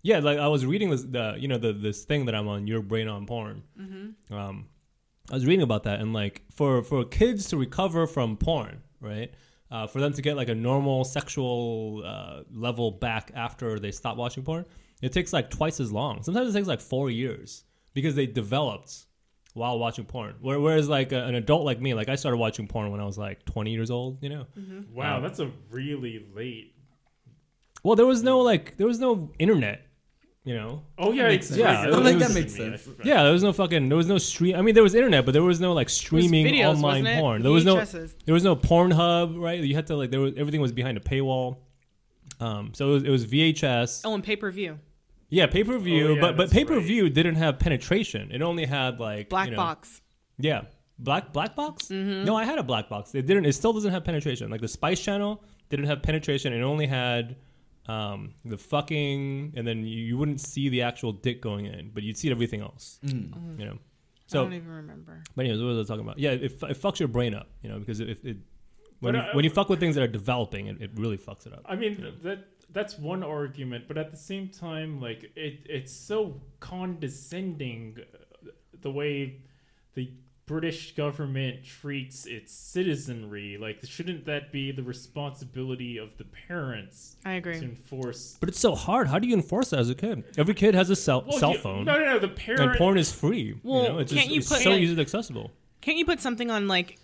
[0.03, 2.67] yeah, like I was reading this, the you know, the this thing that I'm on,
[2.67, 3.63] your brain on porn.
[4.37, 4.69] Um,
[5.31, 9.33] I was reading about that, and like for for kids to recover from porn, right?
[9.71, 14.17] Uh, for them to get like a normal sexual uh, level back after they stop
[14.17, 14.65] watching porn,
[15.03, 16.23] it takes like twice as long.
[16.23, 19.07] Sometimes it takes like four years because they developed
[19.55, 20.35] while watching porn.
[20.41, 23.05] Where- Whereas like a, an adult like me, like I started watching porn when I
[23.05, 24.47] was like 20 years old, you know.
[24.93, 26.75] wow, Um, that's a really late.
[27.83, 29.87] Well, there was no like there was no internet,
[30.45, 30.83] you know.
[30.99, 31.59] Oh yeah, makes sense.
[31.59, 32.83] Yeah, right, it was was- that makes sense.
[32.83, 33.05] forgot.
[33.07, 34.57] Yeah, there was no fucking there was no stream.
[34.57, 37.43] I mean, there was internet, but there was no like streaming videos, online porn.
[37.43, 39.61] There was no there was no Pornhub, right?
[39.61, 41.59] You had to like there was everything was behind a paywall.
[42.41, 44.01] Um, so it was, it was VHS.
[44.05, 44.79] Oh, and pay per view,
[45.35, 48.31] Yeah, pay per view, Oh, yeah, but but pay per view didn't have penetration.
[48.31, 50.01] It only had like black you know- box.
[50.39, 50.63] Yeah,
[50.99, 51.89] black black box.
[51.89, 52.25] Mm-hmm.
[52.25, 53.15] No, I had a black box.
[53.15, 53.45] It didn't.
[53.47, 54.51] It still doesn't have penetration.
[54.51, 56.53] Like the Spice Channel didn't have penetration.
[56.53, 57.37] It only had
[57.89, 62.03] um, the fucking, and then you, you wouldn't see the actual dick going in, but
[62.03, 62.99] you'd see everything else.
[63.05, 63.59] Mm.
[63.59, 63.79] You know.
[64.27, 65.23] So, I don't even remember.
[65.37, 66.19] but anyways, what was I talking about?
[66.19, 67.51] Yeah, it, it fucks your brain up.
[67.63, 68.39] You know, because if it
[69.01, 71.47] when you, uh, when you fuck with things that are developing, it, it really fucks
[71.47, 71.63] it up.
[71.67, 72.39] I mean that
[72.75, 78.49] that's one argument, but at the same time, like it it's so condescending uh,
[78.83, 79.37] the way
[79.95, 80.11] the
[80.47, 83.57] British government treats its citizenry.
[83.59, 87.59] Like, shouldn't that be the responsibility of the parents I agree.
[87.59, 88.37] to enforce?
[88.41, 89.09] But it's so hard.
[89.09, 90.25] How do you enforce that as a kid?
[90.37, 92.19] Every kid has a cell, Well, cell you- phone, No, no, no.
[92.19, 93.59] The and porn is free.
[93.63, 93.99] Well, you know?
[94.01, 95.51] it's, just, can't you it's put, so like- easily accessible.
[95.81, 96.99] Can't you put something on like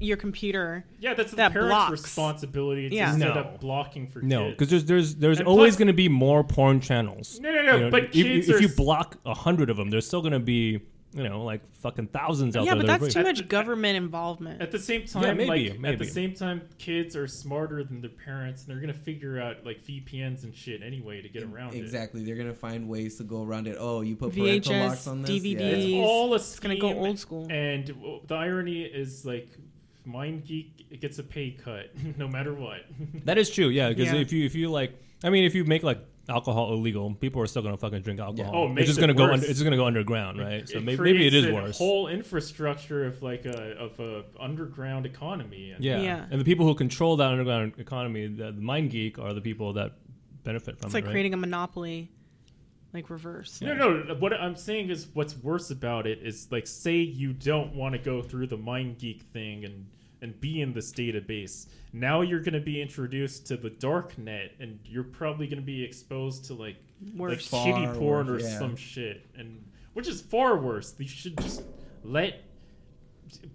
[0.00, 0.84] your computer?
[1.00, 1.90] yeah, that's the parent's blocks.
[1.92, 3.12] responsibility to Yeah.
[3.12, 3.32] set No.
[3.32, 4.56] up blocking for No, kids.
[4.56, 7.38] because there's there's there's And always going to be more porn channels.
[7.40, 7.74] No, no, no.
[7.76, 10.20] You know, but if, kids if are you block a hundred of them, there's still
[10.22, 10.80] going to be
[11.16, 12.82] you know like fucking thousands out Yeah, there.
[12.82, 14.60] Yeah, but that's too much the- government involvement.
[14.60, 18.00] At the same time, Yeah, maybe, like at the same time, kids are smarter than
[18.00, 21.74] their parents, and they're gonna figure out like VPNs and shit anyway to get around
[21.74, 21.78] it.
[21.78, 22.24] Exactly.
[22.24, 23.76] They're gonna find ways to go around it.
[23.78, 25.30] Oh, you put parental VHS, locks on this.
[25.30, 25.60] DVD.
[25.60, 25.66] Yeah.
[25.68, 27.46] It's It's all a it's gonna go old school.
[27.48, 27.94] And
[28.26, 29.50] the irony is like,
[30.06, 32.80] MindGeek gets a pay cut no matter what.
[33.24, 33.68] that is true.
[33.68, 34.20] Yeah, because Yeah.
[34.20, 35.98] if you if you like, I mean, if you make like
[36.28, 38.52] alcohol illegal, people are still going to fucking drink alcohol.
[38.54, 39.34] Oh, it it's just it going to go worse.
[39.34, 39.46] under.
[39.46, 40.68] It's just going to go underground, right?
[40.68, 41.78] So It maybe, maybe it creates is a worse.
[41.78, 45.72] Whole infrastructure of like a of a underground economy.
[45.72, 46.00] And yeah.
[46.00, 46.26] Yeah.
[46.30, 49.92] and the people who control that underground economy, the, the MindGeek, are the people that
[50.44, 50.86] benefit from it.
[50.86, 50.98] It's it.
[50.98, 51.10] like right?
[51.12, 52.10] creating a monopoly,
[52.92, 53.60] like reverse.
[53.60, 54.14] No, no.
[54.14, 57.98] What I'm saying is, what's worse about it is like, say you don't want to
[57.98, 59.86] go through the MindGeek thing and
[60.24, 61.66] and be in this database.
[61.92, 65.66] Now you're going to be introduced to the dark net, and you're probably going to
[65.66, 66.76] be exposed to like
[67.14, 67.50] like Worse.
[67.50, 68.58] shitty porn worse, or yeah.
[68.58, 69.62] some shit, and
[69.92, 70.94] which is far worse.
[70.98, 71.62] You should just
[72.02, 72.42] let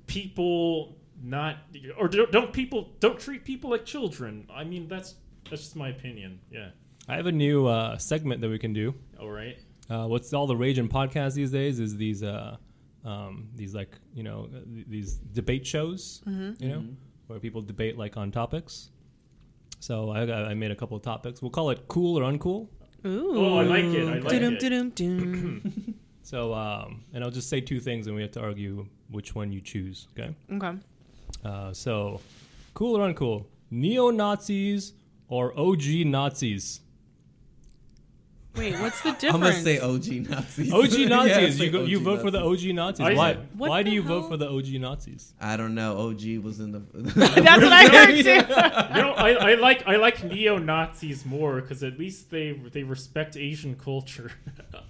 [0.08, 1.58] people not
[1.98, 4.48] or don't, don't people don't treat people like children.
[4.54, 5.16] I mean, that's
[5.50, 6.40] that's just my opinion.
[6.52, 6.70] Yeah.
[7.08, 8.94] I have a new uh, segment that we can do.
[9.20, 9.58] All right.
[9.90, 12.58] Uh, what's all the rage in podcasts these days is these uh,
[13.06, 16.64] um, these like you know uh, these debate shows, Mm-hmm.
[16.64, 16.84] you know,
[17.28, 18.90] where people debate like on topics.
[19.80, 21.42] So I, I made a couple of topics.
[21.42, 22.68] We'll call it cool or uncool.
[23.06, 23.32] Ooh.
[23.38, 24.08] Oh, I like it.
[24.08, 24.60] I like Doo-dum, it.
[24.60, 25.96] doo-dum, doom.
[26.22, 29.52] So um, and I'll just say two things, and we have to argue which one
[29.52, 30.08] you choose.
[30.18, 30.36] Okay.
[30.52, 30.78] okay.
[31.44, 32.22] Uh, so
[32.76, 33.46] cool or uncool?
[33.72, 34.94] Neo Nazis
[35.28, 36.82] or OG Nazis?
[38.56, 39.36] Wait, what's the difference?
[39.36, 40.74] I'm gonna say OG Nazis.
[40.74, 41.58] OG Nazis.
[41.58, 43.06] say you go, you OG vote for the OG Nazis.
[43.06, 43.34] I- why?
[43.56, 44.30] What Why do the you vote hell?
[44.30, 45.34] for the OG Nazis?
[45.40, 45.98] I don't know.
[46.10, 46.80] OG was in the.
[46.94, 48.96] That's what I heard too.
[48.98, 52.84] You know, I, I like I like neo Nazis more because at least they they
[52.84, 54.32] respect Asian culture.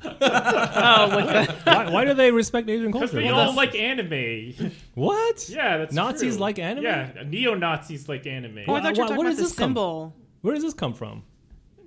[0.03, 1.55] oh, what the?
[1.65, 3.07] why, why do they respect Asian culture?
[3.07, 3.27] Because culture?
[3.27, 4.71] they What all like anime.
[4.95, 5.49] what?
[5.49, 6.41] yeah, that's Nazis true.
[6.41, 6.83] like anime?
[6.83, 8.59] Yeah, neo Nazis like anime.
[8.67, 10.15] Oh, I thought you were Why- talking what about does the this come- symbol.
[10.41, 11.23] Where does this come from?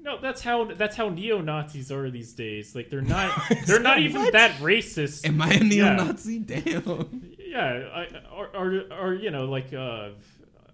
[0.03, 2.75] No, that's how that's how neo Nazis are these days.
[2.75, 3.31] Like they're not
[3.67, 5.27] they're not even that racist.
[5.27, 6.41] Am I a neo-Nazi?
[6.41, 7.37] Damn.
[7.39, 10.11] Yeah, I, or, or or you know like uh,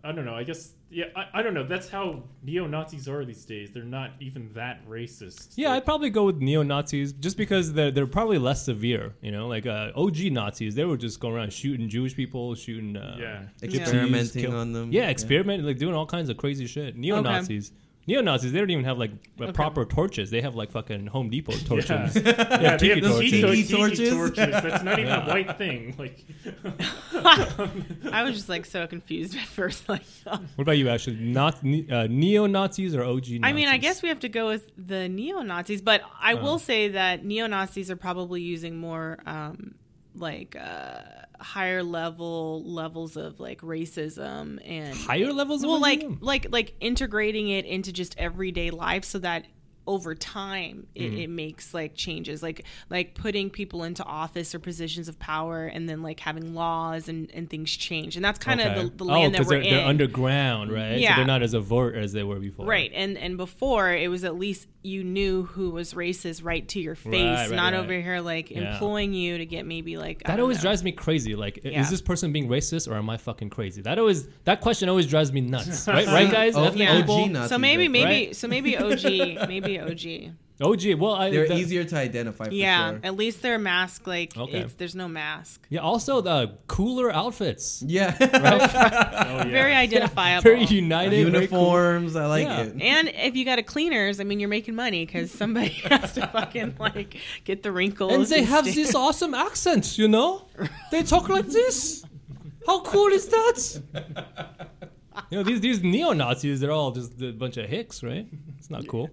[0.03, 0.35] I don't know.
[0.35, 1.64] I guess yeah, I, I don't know.
[1.64, 3.70] That's how neo Nazis are these days.
[3.72, 5.53] They're not even that racist.
[5.57, 9.14] Yeah, Like, I'd probably go with neo Nazis just because they're they're probably less severe.
[9.20, 12.97] You know, like uh, OG Nazis, they were just going around shooting Jewish people, shooting
[12.97, 13.43] uh, yeah.
[13.62, 14.91] Experimenting kill- on them.
[14.91, 16.97] Yeah, experimenting, like doing all kinds of crazy shit.
[16.97, 17.72] Neo Nazis.
[18.09, 20.30] Neo Nazis, they don't even have like uh, proper torches.
[20.30, 22.16] They have like fucking Home Depot torches.
[22.24, 23.30] Yeah, yeah they have those torches.
[23.30, 24.11] tiki, Tiki torches?
[24.14, 24.36] torches.
[24.62, 25.94] That's not even a white thing.
[25.98, 26.24] Like,
[28.12, 29.88] I was just like so confused at first.
[29.88, 31.16] Like, What about you, Ashley?
[31.16, 31.56] Not
[31.90, 33.14] uh, neo Nazis or OG?
[33.16, 33.40] Nazis?
[33.42, 36.42] I mean, I guess we have to go with the neo Nazis, but I Uh.
[36.42, 39.74] will say that neo Nazis are probably using more um,
[40.21, 41.01] like uh,
[41.41, 45.64] higher level levels of like racism and higher levels.
[45.64, 46.19] well, of like racism?
[46.21, 49.45] like like integrating it into just everyday life so that
[49.87, 51.19] over time it, Mm.
[51.25, 55.89] it makes like changes like like putting people into office or positions of power and
[55.89, 58.69] then like having laws and, and things change and that's kind Okay.
[58.79, 60.97] of the, the land oh, that we're they're, in they're underground, right?
[60.97, 61.16] So Yeah.
[61.16, 62.66] they're not as overt as they were before.
[62.66, 66.81] Right, and and before it was at least you knew who was racist right to
[66.81, 67.81] your face, Right, right, not right.
[67.81, 68.72] over here like Yeah.
[68.74, 70.62] employing you to get maybe like I That don't always know.
[70.62, 71.35] drives me crazy.
[71.35, 71.81] Like, Yeah.
[71.81, 73.83] is this person being racist or am I fucking crazy?
[73.83, 75.87] That always that question always drives me nuts.
[75.89, 76.55] Right, right, guys?
[76.57, 76.99] Oh, yeah.
[76.99, 77.49] OG Nazis.
[77.51, 78.37] So maybe right maybe Right.
[78.37, 80.33] so maybe OG maybe OG.
[80.61, 80.94] Oh, OG.
[80.98, 83.00] Well, I, They're that- easier to identify for Yeah, sure.
[83.04, 84.59] at least their mask like Okay.
[84.61, 85.64] it's, there's no mask.
[85.70, 85.80] Yeah.
[85.80, 87.82] Also, the cooler outfits.
[87.86, 88.16] Yeah.
[88.20, 89.44] oh, yeah.
[89.44, 90.42] Very identifiable.
[90.42, 91.30] Very united.
[91.30, 91.59] very cool.
[91.61, 92.16] Uniforms.
[92.16, 92.62] I like Yeah.
[92.62, 92.80] it.
[92.82, 96.26] and if you got a cleaners, I mean, you're making money because somebody has to
[96.26, 98.12] fucking like get the wrinkles.
[98.12, 100.46] And they have stay- this awesome accent, you know?
[100.90, 102.04] They talk like this.
[102.66, 103.82] How cool is that?
[105.30, 108.26] You know, these these neo Nazis, they're all just a bunch of hicks, right?
[108.59, 109.11] It's not cool.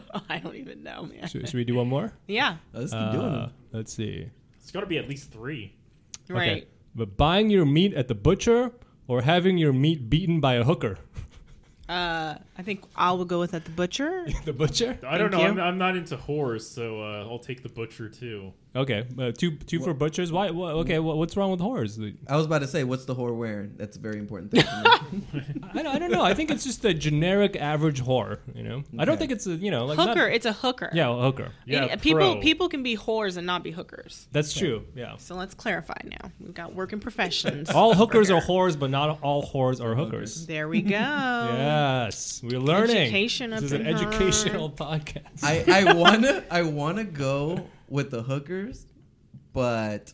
[0.28, 1.28] I don't even know, man.
[1.28, 2.12] Should, should we do one more?
[2.26, 3.52] Yeah, Let's keep doing Uh, them.
[3.72, 4.28] let's see.
[4.60, 5.74] It's got to be at least three.
[6.28, 6.50] right.
[6.50, 6.66] Okay.
[6.94, 8.72] But buying your meat at the butcher
[9.08, 10.98] or having your meat beaten by a hooker?
[11.88, 14.26] Uh, I think I will go with at the butcher.
[14.44, 14.98] the butcher?
[15.06, 15.40] I don't Thank know.
[15.54, 15.60] you.
[15.60, 18.52] I'm, I'm not into whores, so uh, I'll take the butcher too.
[18.74, 20.32] Okay, uh, two two for butchers.
[20.32, 20.50] Why?
[20.50, 22.00] wha- okay, wha- what's wrong with whores?
[22.26, 23.74] I was about to say, what's the whore wearing?
[23.76, 24.64] That's a very important thing.
[24.66, 26.22] I, don't- I don't know.
[26.22, 28.38] I think it's just a generic average whore.
[28.54, 30.26] You know, I don't think it's a you know like not- hooker.
[30.26, 30.88] it's a hooker.
[30.94, 31.50] yeah, a hooker.
[31.66, 34.26] Yeah, And people people can be whores and not be hookers.
[34.32, 34.86] That's true.
[34.94, 35.16] Yeah.
[35.18, 36.30] So let's clarify now.
[36.40, 37.68] We've got working professions.
[37.70, 40.46] All hookers are whores, but not all whores are hookers.
[40.46, 40.88] there we go.
[40.96, 42.96] Yes, we're learning.
[42.96, 43.90] Education this up is an her.
[43.90, 45.42] educational podcast.
[45.42, 48.86] I, I wanna I wanna go with the hookers,
[49.52, 50.12] but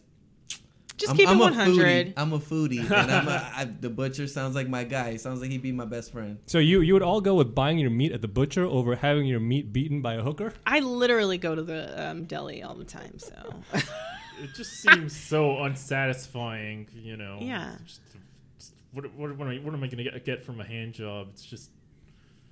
[0.96, 1.76] Just I'm, keep I'm it 100.
[1.76, 2.12] foodie.
[2.16, 5.12] I'm a foodie, and I'm a, I, the butcher sounds like my guy.
[5.12, 6.38] He sounds like he'd be my best friend.
[6.46, 9.26] so you you would all go with buying your meat at the butcher over having
[9.26, 10.52] your meat beaten by a hooker?
[10.66, 13.18] I literally go to the um, deli all the time.
[13.18, 13.34] So
[14.42, 17.38] It just seems so unsatisfying, you know.
[17.40, 17.74] Yeah.
[17.84, 18.00] Just-
[18.58, 20.94] just- what, what, what am I, what am I going to get from a hand
[20.94, 21.28] job?
[21.32, 21.70] It's just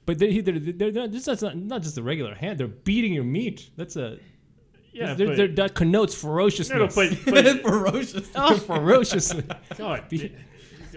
[0.05, 2.59] But they, they're, they're, they're, this is not, not just a regular hand.
[2.61, 3.71] They're beating your meat.
[3.77, 4.19] That's a
[4.97, 6.97] yeah, they're- but, they're- that connotes ferociousness.
[6.97, 8.29] no, no, but, but Ferocious.
[8.35, 9.45] oh, ferociously.
[9.77, 10.05] God,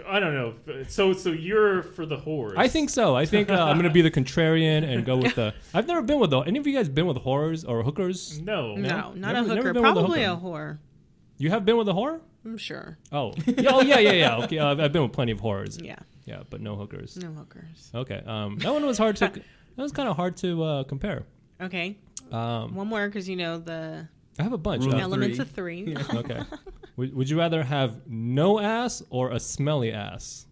[0.07, 0.53] I don't know.
[0.87, 2.55] So so you're for the horrors?
[2.57, 3.15] I think so.
[3.15, 5.53] I think uh, I'm gonna be the contrarian and go with the.
[5.73, 6.39] I've never been with the.
[6.39, 8.39] Any of you guys been with horrors or hookers?
[8.39, 8.75] no.
[8.75, 9.73] no, not Never- a never hooker.
[9.73, 10.79] been with a Probably a whore.
[11.37, 12.21] You have been with a horror?
[12.45, 12.97] I'm sure.
[13.11, 14.37] Oh, yeah, oh yeah, yeah, yeah.
[14.43, 15.77] Okay, uh, I've been with plenty of horrors.
[15.81, 17.17] Yeah, Yeah, but no hookers.
[17.17, 17.91] no hookers.
[17.93, 19.27] Okay, um, that one was hard to.
[19.27, 19.43] that
[19.77, 21.23] was kind of hard to uh, compare.
[21.61, 21.97] Okay,
[22.31, 24.07] Um, one more because you know the
[24.39, 24.83] I have a bunch.
[24.83, 25.43] Rule Uh, of elements three.
[25.43, 25.97] of three.
[26.19, 26.41] okay.
[26.95, 30.45] would, would you rather have no ass or a smelly ass?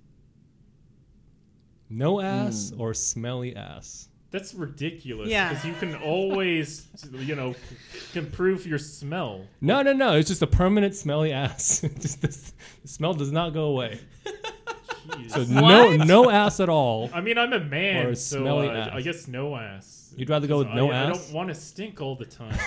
[1.89, 4.09] No ass or smelly ass?
[4.29, 5.29] That's ridiculous.
[5.29, 5.49] Yeah.
[5.49, 7.55] Because you can always, you know,
[8.13, 9.45] improve your smell.
[9.61, 10.17] No, no, no.
[10.17, 11.79] It's just a permanent smelly ass.
[11.99, 12.51] just this,
[12.81, 14.01] the smell does not go away.
[15.07, 15.31] Jeez.
[15.31, 17.09] So no, no ass at all.
[17.13, 18.89] I mean, I'm a man, Or a so smelly uh, ass.
[18.91, 19.96] I guess no ass.
[20.17, 22.57] You'd rather go with no I, I don't want to stink all the time.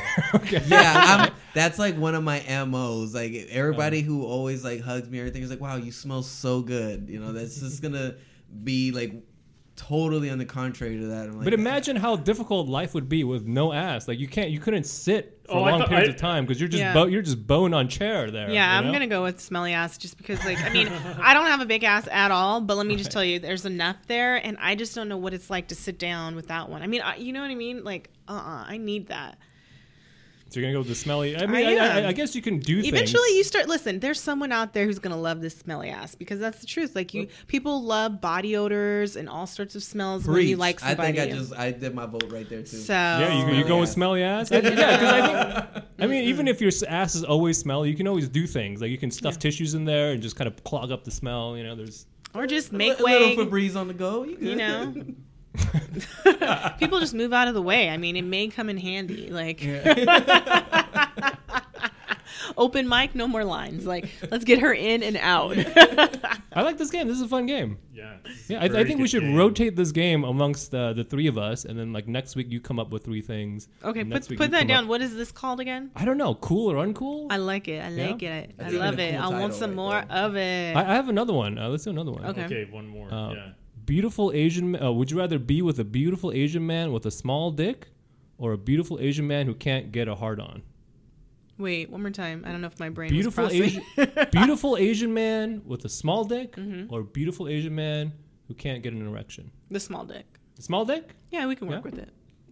[0.69, 3.13] yeah, I'm, that's like one of my MOs.
[3.13, 7.09] Like everybody who always like hugs me, everything is like, "Wow, you smell so good."
[7.09, 8.15] You know, that's just gonna
[8.63, 9.15] be like
[9.89, 11.35] totally on the contrary to that.
[11.35, 14.07] Like, But imagine how difficult life would be with no ass.
[14.07, 16.61] Like you can't, you couldn't sit for Oh, long thought- periods I- of time because
[16.61, 16.93] you're just Yeah.
[16.95, 18.51] bo- you're just bone on chair there.
[18.51, 20.89] Yeah, you I'm gonna go with smelly ass just because, like, I mean,
[21.23, 23.65] I don't have a big ass at all, but let me just tell you, there's
[23.67, 26.69] enough there, and I just don't know what it's like to sit down with that
[26.69, 26.83] one.
[26.83, 27.83] I mean, I, you know what I mean?
[27.83, 29.39] Like, uh, uh I need that.
[30.51, 31.37] So you're gonna go with the smelly.
[31.37, 32.05] I mean, I, am.
[32.05, 33.37] I, I guess you can do Eventually, things.
[33.37, 33.69] you start.
[33.69, 36.97] Listen, there's someone out there who's gonna love this smelly ass because that's the truth.
[36.97, 40.59] Like, you people love body odors and all sorts of smells when you preach.
[40.59, 42.67] like I think I just I did my vote right there too.
[42.79, 44.51] so Yeah, you, you Smelly go with smelly ass.
[44.51, 45.85] I- yeah, because I think.
[46.01, 48.91] I mean, even if your ass is always smelly, you can always do things like
[48.91, 51.57] you can stuff tissues in there and just kind of clog up the smell.
[51.57, 52.07] You know, there's.
[52.35, 53.37] or just a make li- a way.
[53.37, 54.25] little Febreze on the go.
[54.25, 54.95] You, You know,
[56.79, 57.89] people just move out of the way.
[57.91, 59.29] I mean, it may come in handy.
[59.31, 59.63] Like,
[62.57, 63.87] open mic, no more lines.
[63.87, 65.57] Like, let's get her in and out.
[66.53, 67.07] I like this game.
[67.09, 67.79] This is a fun game.
[67.93, 68.17] Yeah.
[68.25, 69.35] this is a Yeah, I, I think we should game.
[69.37, 72.61] rotate this game amongst uh, the three of us, and then like next week you
[72.61, 73.69] come up with three things.
[73.85, 74.85] okay, and put next week put that down.
[74.85, 75.91] up- What is this called again?
[75.97, 77.27] I don't know, cool or uncool.
[77.31, 77.83] I like it.
[77.85, 78.07] I Yeah?
[78.11, 78.51] like it.
[78.59, 79.15] I That's even love it.
[79.21, 80.07] cool I want some right more there.
[80.25, 80.77] of it.
[80.77, 81.59] I, I have another one.
[81.59, 82.25] Uh, let's do another one.
[82.27, 82.45] Okay.
[82.45, 83.13] Okay, one more.
[83.13, 83.49] Uh, yeah.
[83.95, 84.81] Beautiful Asian.
[84.81, 87.89] Uh, would you rather be with a beautiful Asian man with a small dick,
[88.39, 90.63] or a beautiful Asian man who can't get a hard on?
[91.59, 92.45] Wait, one more time.
[92.47, 93.83] I don't know if my brain Beautiful Asian,
[94.31, 96.95] beautiful Asian man with a small dick, Mm-hmm.
[96.95, 98.13] or beautiful Asian man
[98.47, 99.51] who can't get an erection.
[99.73, 100.25] the small dick.
[100.61, 101.11] Small dick?
[101.33, 101.91] Yeah, we can work Yeah?
[101.91, 102.11] with it.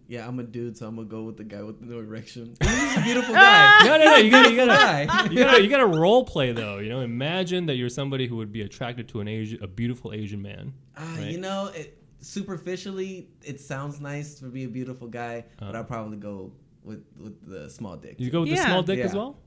[0.09, 2.55] Yeah, I'm a dude, so I'm gonna go with the guy with no erection.
[2.63, 3.77] He's a beautiful guy.
[3.85, 4.15] No, no, no.
[4.17, 6.79] You gotta, you gotta, you gotta, you gotta role play though.
[6.79, 10.11] You know, imagine that you're somebody who would be attracted to an Asian, a beautiful
[10.11, 10.73] Asian man.
[10.97, 11.29] Ah, Right.
[11.31, 15.79] You know, it, superficially, it sounds nice to be a beautiful guy, but Uh.
[15.79, 16.51] I'd probably go
[16.83, 18.15] with with the small dick.
[18.19, 19.37] You go with the small dick as well.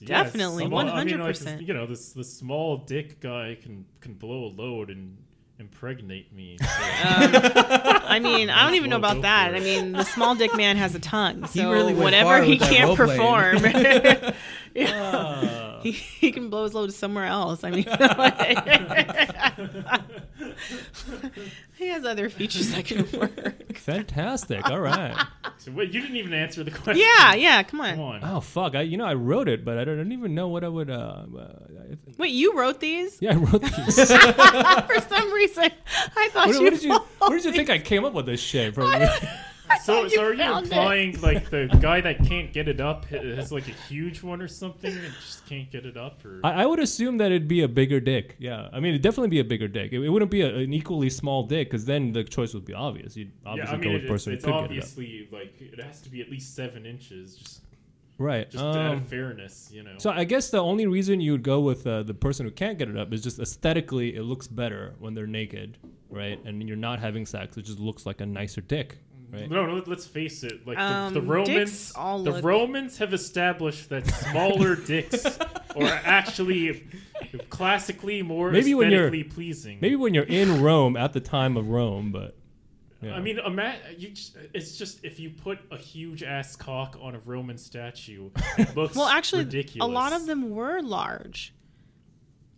[0.00, 1.66] Yeah, Definitely, small- I mean, like, 100%.
[1.66, 5.16] you know, this the small dick guy can can blow a load and
[5.58, 6.56] impregnate me.
[6.60, 9.54] so- I mean, I don't even know about that.
[9.54, 12.96] I mean, the small dick man has a tongue, He so really whatever he can't
[12.96, 13.58] perform,
[14.78, 17.64] Uh, he, he can blow his load somewhere else.
[17.64, 17.84] I mean,
[21.76, 23.76] he has other features that can work.
[23.76, 24.68] fantastic.
[24.68, 25.16] All right.
[25.58, 27.04] so wait, you didn't even answer the question.
[27.04, 27.62] Yeah, yeah.
[27.62, 27.90] Come on.
[27.94, 28.20] Come on.
[28.22, 28.74] Oh fuck!
[28.74, 30.68] I, you know, I wrote it, but I don't, I don't even know what I
[30.68, 30.90] would.
[30.90, 33.18] Uh, uh, I- Wait, you wrote these?
[33.20, 33.96] yeah, I wrote these.
[33.96, 35.70] For some reason,
[36.16, 36.62] I thought what, you.
[36.62, 36.98] what did you?
[37.18, 38.92] Where did you think I came up with this shit from?
[39.70, 40.72] I So, so are you found it.
[40.72, 44.48] implying like the guy that can't get it up has like a huge one or
[44.48, 46.24] something and just can't get it up?
[46.24, 48.36] Or I, I would assume that it'd be a bigger dick.
[48.38, 49.92] Yeah, I mean, it'd definitely be a bigger dick.
[49.92, 52.74] It, it wouldn't be a, an equally small dick because then the choice would be
[52.74, 53.16] obvious.
[53.16, 54.78] You'd yeah, obviously I go with it, the it's, person it's who could get it
[54.78, 57.60] obviously like it has to be at least seven inches, just.
[58.20, 58.50] Right.
[58.50, 59.94] just to um, add fairness, you know.
[59.98, 62.76] so I guess the only reason you would go with uh, the person who can't
[62.76, 65.78] get it up is just aesthetically, it looks better when they're naked,
[66.10, 66.44] right?
[66.44, 68.98] And you're not having sex; it just looks like a nicer dick,
[69.32, 69.50] right?
[69.50, 70.66] No, no, let's face it.
[70.66, 75.24] Like Um, the, the Romans, dicks all the look- Romans have established that smaller dicks
[75.26, 76.86] are actually
[77.50, 79.78] classically more Maybe when you're- aesthetically pleasing.
[79.80, 82.36] Maybe when you're in Rome at the time of Rome, but
[83.02, 83.14] yeah.
[83.14, 87.14] I mean, ima- you just, it's just if you put a huge ass cock on
[87.14, 89.88] a Roman statue, it looks Well, actually, ridiculous.
[89.88, 91.54] a lot of them were large,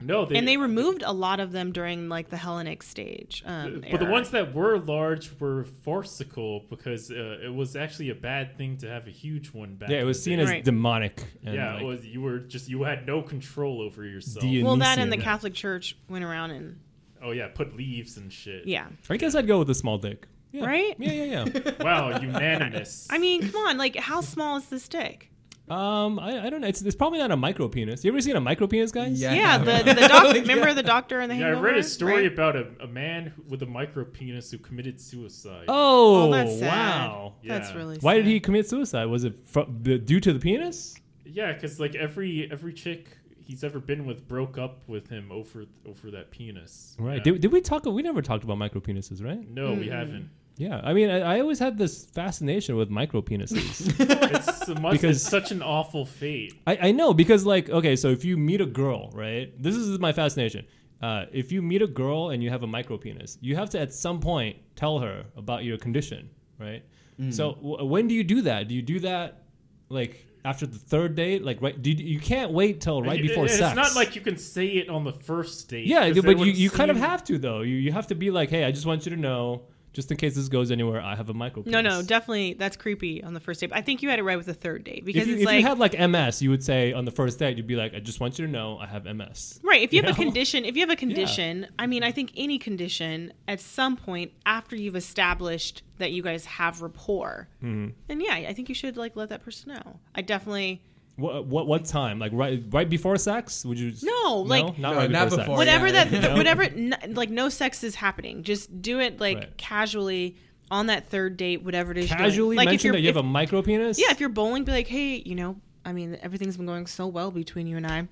[0.00, 3.42] no, they, and they removed a lot of them during like the Hellenic stage.
[3.46, 8.14] Um, But the ones that were large were farcical because uh, it was actually a
[8.14, 9.90] bad thing to have a huge one back.
[9.90, 10.42] yeah, it was seen day.
[10.44, 10.64] as Right.
[10.64, 11.22] demonic.
[11.44, 14.40] And yeah, like, it was you were just you had no control over yourself.
[14.42, 14.66] Dionysian.
[14.66, 16.80] well, that and the Catholic Church went around and
[17.22, 18.66] oh yeah, put leaves and shit.
[18.66, 20.26] yeah, I guess I'd go with a small dick.
[20.52, 20.66] Yeah.
[20.66, 20.96] Right?
[20.98, 21.70] Yeah, yeah, yeah.
[21.80, 23.06] Wow, unanimous.
[23.08, 25.29] I mean, come on, like how small is this dick?
[25.70, 26.66] Um, I, I don't know.
[26.66, 28.04] It's, it's probably not a micro penis.
[28.04, 29.20] You ever seen a micro penis, guys?
[29.20, 29.34] Yeah.
[29.34, 30.34] Yeah, the the doc.
[30.34, 32.32] Remember the doctor and the yeah, I read a story right?
[32.32, 35.64] about a, a man who- with a micro penis who committed suicide.
[35.68, 36.66] Oh, Oh, that's sad.
[37.08, 37.34] wow.
[37.44, 37.98] That's really.
[37.98, 39.04] Why did he commit suicide?
[39.06, 40.96] Was it fr- the, due to the penis?
[41.24, 45.64] Yeah, because like every every chick he's ever been with broke up with him over
[45.86, 46.96] over that penis.
[46.98, 47.18] Right.
[47.18, 47.22] Yeah.
[47.32, 47.84] Did, did we talk?
[47.84, 49.48] We never talked about micro penises, right?
[49.48, 50.30] no, we haven't.
[50.60, 50.80] Yeah.
[50.84, 53.76] I mean, I, I always had this fascination with micro penises.
[54.36, 56.52] It's, a must, Because- it's such an awful fate.
[56.66, 59.46] I, I know because, like, okay, so if you meet a girl, right?
[59.60, 60.66] This is my fascination.
[61.02, 63.78] Uh, if you meet a girl and you have a micro penis, you have to
[63.80, 66.28] at some point tell her about your condition,
[66.58, 66.82] right?
[67.30, 68.68] So w- when do you do that?
[68.68, 69.42] Do you do that
[69.90, 71.44] like after the third date?
[71.44, 71.76] Like right?
[71.80, 73.72] Do you, you can't wait till right It- before it- sex.
[73.72, 75.86] It's not like you can say it on the first date.
[75.86, 77.60] Yeah, 'cause but you, would you kind of seem- have to though.
[77.70, 79.62] You you have to be like, hey, I just want you to know
[79.92, 81.62] just in case this goes anywhere, I have a micro.
[81.66, 83.70] No, no, definitely that's creepy on the first date.
[83.72, 85.46] I think you had it right with the third date because If, you, it's if
[85.46, 87.94] like you had like MS, you would say on the first date, you'd be like,
[87.94, 89.82] "I just want you to know I have MS." Right.
[89.82, 92.32] If you, You have a condition, if you have a condition, I mean, I think
[92.36, 97.88] any condition at some point after you've established that you guys have rapport, Mm-hmm.
[98.08, 99.98] then yeah, I think you should like let that person know.
[100.14, 100.82] I definitely
[101.20, 102.18] What what what time?
[102.18, 103.64] Like right right before sex?
[103.64, 103.92] Would you?
[104.02, 105.56] No, like- not No, right not before, before.
[105.56, 105.58] sex.
[105.58, 106.04] whatever yeah.
[106.04, 108.42] that whatever n- like no sex is happening.
[108.42, 109.56] Just do it like Right.
[109.56, 110.36] casually
[110.70, 112.08] on that third date, whatever it is.
[112.10, 112.30] you're doing.
[112.30, 113.98] Casually like if mention you're that you have if- a micro penis.
[114.00, 117.06] yeah, if you're bowling, be like, hey, you know, I mean, everything's been going so
[117.06, 118.08] well between you and I.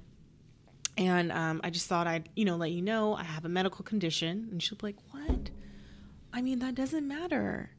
[0.97, 3.85] And um, I just thought I'd, you know, let you know I have a medical
[3.85, 4.48] condition.
[4.51, 5.51] And she'll be like, what?
[6.32, 7.70] I mean, that doesn't matter.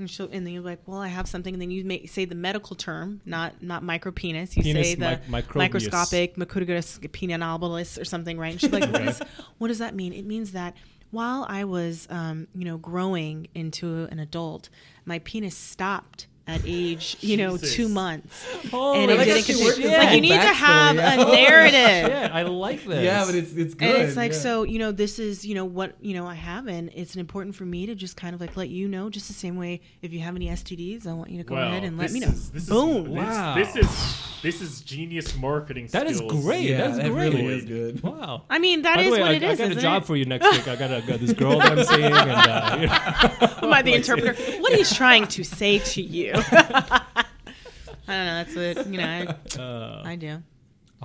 [0.00, 1.54] And she'll, and then you're like, well, I have something.
[1.54, 4.56] And then you may say the medical term, not not micro penis.
[4.56, 5.54] You Penis say the microbius.
[5.54, 8.52] microscopic peniobalus or something, right?
[8.52, 9.22] And she's like, what, is,
[9.58, 10.12] what does that mean?
[10.12, 10.74] It means that
[11.10, 14.68] while I was, um, you know, growing into an adult,
[15.04, 17.74] my penis stopped at age, you know, Jesus.
[17.74, 18.44] two months.
[18.72, 19.64] Oh, and I it like didn't she continue.
[19.66, 21.18] worked It's this like you need to have out.
[21.28, 21.72] a narrative.
[22.10, 23.04] yeah, I like this.
[23.04, 23.94] Yeah, but it's it's good.
[23.96, 24.38] And it's like yeah.
[24.38, 27.54] so, you know, this is, you know, what you know I have, and it's important
[27.54, 29.80] for me to just kind of like let you know, just the same way.
[30.02, 32.20] If you have any STDs, I want you to go Wow, ahead and let me
[32.20, 32.28] know.
[32.28, 33.04] is- this Boom.
[33.04, 33.54] this- Wow.
[33.54, 35.88] This is this is genius marketing.
[35.92, 36.42] that is skills.
[36.44, 36.62] great.
[36.70, 37.32] yeah, That's that great.
[37.34, 38.02] really is good.
[38.02, 38.44] Wow.
[38.48, 39.60] I mean, that By is the way, what I, it is.
[39.60, 40.06] I got a job it?
[40.06, 40.66] for you next week.
[40.66, 43.82] I got, a, got this girl that I'm seeing, and uh, you know, Am I
[43.82, 44.34] the interpreter?
[44.62, 46.29] What he's trying to say to you?
[46.52, 47.24] I
[48.06, 48.44] don't know.
[48.44, 49.34] That's what you know.
[49.58, 50.42] I, uh, I do.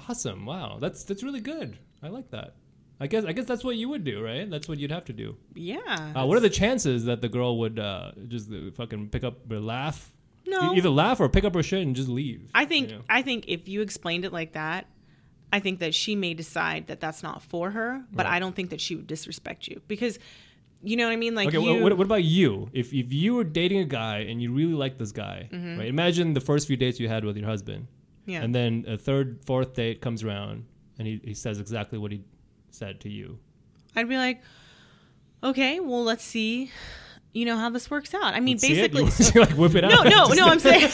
[0.09, 0.45] awesome.
[0.45, 1.77] Wow, that's that's really good.
[2.01, 2.55] I like that.
[2.99, 4.49] I guess I guess that's what you would do, right?
[4.49, 5.35] That's what you'd have to do.
[5.53, 6.13] Yeah.
[6.15, 9.51] Uh, what are the chances that the girl would uh, just uh, fucking pick up
[9.51, 10.11] or laugh?
[10.47, 10.73] no.
[10.73, 12.49] E- either laugh or pick up her shit and just leave.
[12.53, 13.01] I think you know?
[13.09, 14.85] I think if you explained it like that,
[15.51, 18.03] I think that she may decide that that's not for her.
[18.11, 18.35] But Right.
[18.35, 20.17] I don't think that she would disrespect you because,
[20.85, 21.35] you know what I mean.
[21.35, 22.69] Like okay, you, what, what about you?
[22.73, 25.87] If if you were dating a guy and you really like this guy, right?
[25.87, 28.31] Imagine the first few dates you had with your husband, Mm-hmm.
[28.31, 28.41] yeah.
[28.43, 30.65] and then a third, fourth date comes around,
[30.97, 32.21] and he, he says exactly what he
[32.71, 33.37] said to you.
[33.95, 34.41] I'd be like,
[35.43, 36.71] okay, well, let's see,
[37.35, 38.33] you know how this works out.
[38.33, 38.91] I mean, See it?
[38.93, 38.99] basically.
[38.99, 39.91] You want to, like whip it out.
[39.91, 40.45] no, no, Just no.
[40.47, 40.89] I'm saying,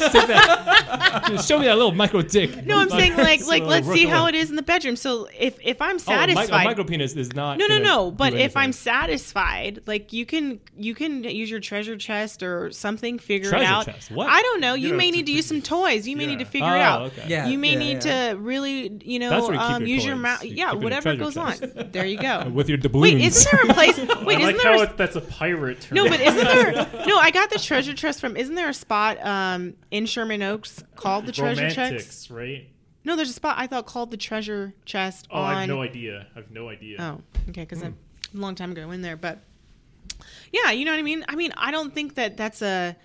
[1.29, 2.65] Just show me that little micro dick.
[2.65, 4.95] no, I'm saying like, like, So, let's see how it is in the bedroom.
[4.95, 7.57] So if if I'm Oh, a, satisfied, mic- a micro penis is not.
[7.59, 8.11] No, no, no.
[8.11, 13.19] But if I'm satisfied, like you can you can use your treasure chest or something,
[13.19, 13.85] figure it Treasure out.
[13.85, 14.11] chest?
[14.11, 14.27] What?
[14.29, 14.73] I don't know.
[14.73, 16.07] You Yeah, may to- need to use some toys.
[16.07, 17.01] You may need to figure Oh, it out.
[17.13, 17.25] okay.
[17.27, 17.47] Yeah.
[17.47, 18.31] You may yeah, need yeah.
[18.33, 20.43] to really, you know, That's where you keep um, your use your mouth.
[20.43, 21.53] You Yeah, keep it in a whatever goes on.
[21.91, 22.49] There you go.
[22.49, 23.01] with your doubloons.
[23.01, 23.97] Wait, isn't there a place?
[23.97, 24.85] Wait, isn't like there?
[24.87, 25.95] how that's a pirate term.
[25.97, 27.05] no, but isn't there?
[27.07, 28.35] No, I got the treasure chest from.
[28.37, 31.77] Isn't there a spot um, in Sherman Oaks called the treasure chest?
[31.77, 32.67] romantics, right?
[33.03, 35.55] No, there's a spot I thought called the treasure chest Oh, on.
[35.55, 36.27] I have no idea.
[36.35, 36.97] I have no idea.
[36.99, 37.97] Oh, okay, because I'm
[38.33, 39.39] a long time ago in there, but
[40.51, 41.25] yeah, you know what I mean.
[41.27, 42.95] I mean, I don't think that that's a.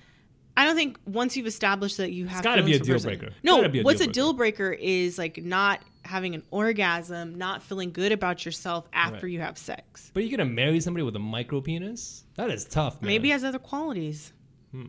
[0.59, 3.33] I don't think once you've established that you have, gotta be a deal person- breaker.
[3.43, 7.93] No, a what's deal a deal breaker is like not having an orgasm, not feeling
[7.93, 9.33] good about yourself after Right.
[9.33, 10.11] you have sex.
[10.15, 12.25] But you're gonna marry somebody with a micro penis?
[12.37, 13.09] That is tough, man.
[13.09, 14.33] Maybe has other qualities.
[14.73, 14.87] Hmm.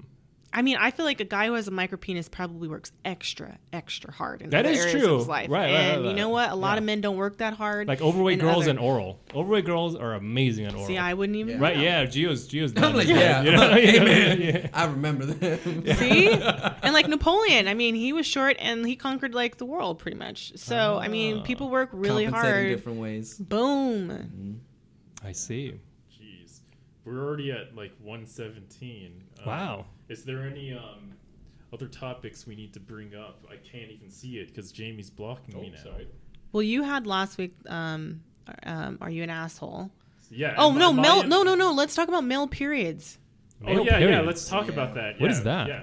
[0.57, 3.59] I mean, I feel like a guy who has a micro penis probably works extra,
[3.71, 5.13] extra hard in That other is areas true.
[5.13, 5.51] of his life.
[5.51, 6.49] Right, right, and right, you know what?
[6.49, 6.77] A lot Yeah.
[6.79, 7.87] of men don't work that hard.
[7.87, 9.19] like overweight in girls other- and oral.
[9.35, 10.87] Overweight girls are amazing at oral.
[10.87, 11.59] See, I wouldn't even.
[11.59, 11.77] right?
[11.77, 12.71] Yeah, Gio's Gio's.
[12.75, 13.69] I'm done like, yeah, you know?
[13.73, 14.05] hey You know?
[14.05, 14.67] man, Yeah.
[14.73, 15.85] I remember them.
[15.95, 16.31] See?
[16.31, 20.17] and like Napoleon, I mean, he was short and he conquered like the world pretty
[20.17, 20.53] much.
[20.57, 21.43] So, I mean, Ah.
[21.43, 22.69] people work really Compensating hard.
[22.69, 23.35] different ways.
[23.37, 24.61] Boom.
[25.23, 25.73] I see.
[26.11, 26.61] Jeez,
[27.05, 29.21] we're already at like 117.
[29.39, 29.85] Um, Wow.
[30.09, 31.13] Is there any um,
[31.73, 33.43] other topics we need to bring up?
[33.49, 35.91] I can't even see it because Jamie's blocking me now.
[36.51, 38.21] Well, you had last week um,
[38.63, 39.91] um are you an asshole?
[40.29, 40.55] Yeah.
[40.57, 41.71] Oh, no, male no, no, no.
[41.71, 43.17] Let's talk about male periods.
[43.63, 43.97] Oh Male yeah, yeah.
[43.99, 44.27] periods.
[44.27, 44.73] Let's talk Yeah.
[44.73, 45.19] about that.
[45.19, 45.67] What yeah, is that?
[45.67, 45.81] Yeah.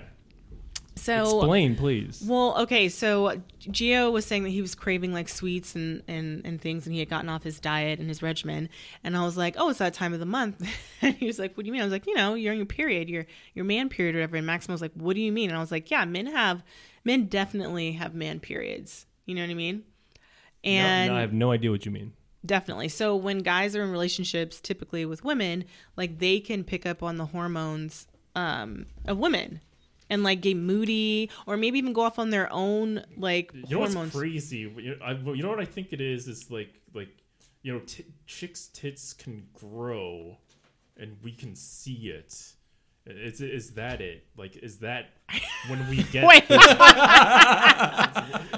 [0.97, 2.23] So Explain, please.
[2.27, 6.61] Well, okay, so Gio was saying that he was craving like sweets and, and, and
[6.61, 8.69] things, and he had gotten off his diet and his regimen.
[9.03, 10.66] And I was like, "Oh, it's that time of the month."
[11.03, 12.59] and he was like, "What do you mean?" I was like, "You know, you're in
[12.59, 15.33] your period, your your man period, or whatever." And Maximo was like, "What do you
[15.33, 16.62] mean?" And I was like, "Yeah, men have,
[17.05, 19.07] men definitely have man periods.
[19.27, 19.83] You know what I mean?"
[20.65, 22.12] No, And no, I have no idea what you mean.
[22.47, 22.89] Definitely.
[22.89, 25.65] So when guys are in relationships, typically with women,
[25.97, 29.61] like they can pick up on the hormones um, of women
[30.15, 33.81] and like get moody or maybe even go off on their own like You know
[33.81, 34.59] what's crazy?
[34.61, 36.27] You know, I, you know what I think it is?
[36.28, 37.09] Is like like
[37.62, 40.36] you know, t- chicks' tits can grow,
[40.99, 42.35] and we can see it,
[43.07, 44.27] Is is that it?
[44.36, 45.07] Like, is that
[45.69, 46.27] when we get?
[46.27, 46.45] Wait,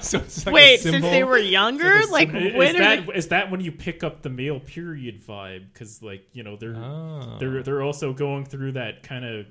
[0.03, 0.81] so it's like a wait.
[0.81, 3.51] Since they were younger, It's like like, a is when are that they- is that
[3.51, 5.73] when you pick up the male period vibe?
[5.73, 7.39] Because like you know they're Ah.
[7.39, 9.47] they're they're also going through that kind of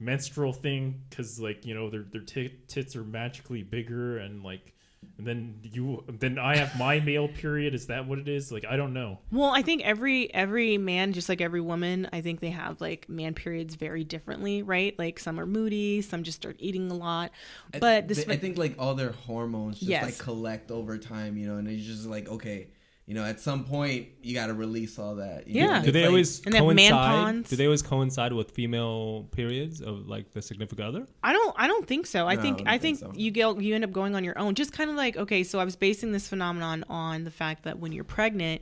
[0.00, 4.74] menstrual thing because like you know their their tit tits are magically bigger and like
[5.16, 7.74] and then you then I have my male period.
[7.74, 8.50] Is that what it is?
[8.52, 9.18] Like I don't know.
[9.32, 13.08] Well, I think every every man, just like every woman, I think they have like
[13.08, 14.96] man periods very differently, right?
[14.98, 17.30] Like some are moody, some just start eating a lot.
[17.74, 20.04] I- But this, they- I think like all their hormones just Yes.
[20.04, 22.68] like collect over time, you know, and it's just like okay,
[23.08, 25.48] you know, at some point you got to release all that.
[25.48, 25.76] you Yeah.
[25.76, 27.48] and Do they like- always And they have man coincide?
[27.50, 31.06] Do they always coincide with female periods of like the significant other?
[31.22, 32.26] I don't I don't think so.
[32.28, 33.18] I No, think I I think think so.
[33.18, 34.54] you get you end up going on your own.
[34.54, 37.78] Just kind of like okay, so I was basing this phenomenon on the fact that
[37.78, 38.60] when you're pregnant,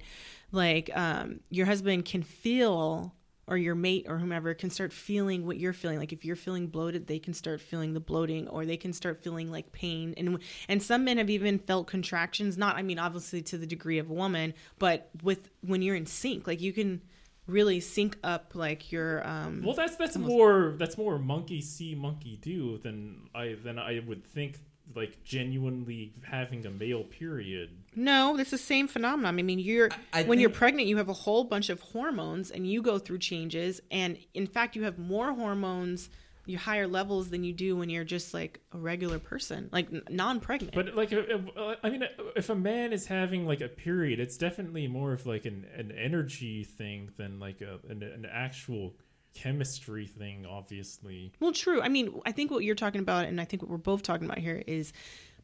[0.53, 3.13] like um, your husband can feel
[3.49, 5.99] or your mate or whomever can start feeling what you're feeling.
[5.99, 9.23] Like if you're feeling bloated, they can start feeling the bloating or they can start
[9.23, 10.15] feeling like pain.
[10.17, 13.99] And and some men have even felt contractions, not I mean obviously to the degree
[13.99, 17.03] of a woman, but with when you're in sync, like you can
[17.47, 22.39] really sync up like your um Well, that's that's more that's more monkey see monkey
[22.41, 24.59] do than I than I would think.
[24.95, 27.71] Like genuinely having a male period.
[27.95, 29.39] No, it's the same phenomenon.
[29.39, 32.71] I mean, you're I when you're pregnant, you have a whole bunch of hormones, and
[32.71, 33.81] you go through changes.
[33.91, 36.09] And in fact, you have more hormones,
[36.47, 40.75] you higher levels than you do when you're just like a regular person, like non-pregnant.
[40.75, 41.23] But like, uh,
[41.57, 42.05] uh, I mean,
[42.37, 45.91] if a man is having like a period, it's definitely more of like an, an
[45.93, 48.95] energy thing than like a an, an actual
[49.37, 50.47] chemistry thing.
[50.47, 51.81] Obviously, well, true.
[51.83, 54.27] I mean, I think what you're talking about, and I think what we're both talking
[54.27, 54.93] about here is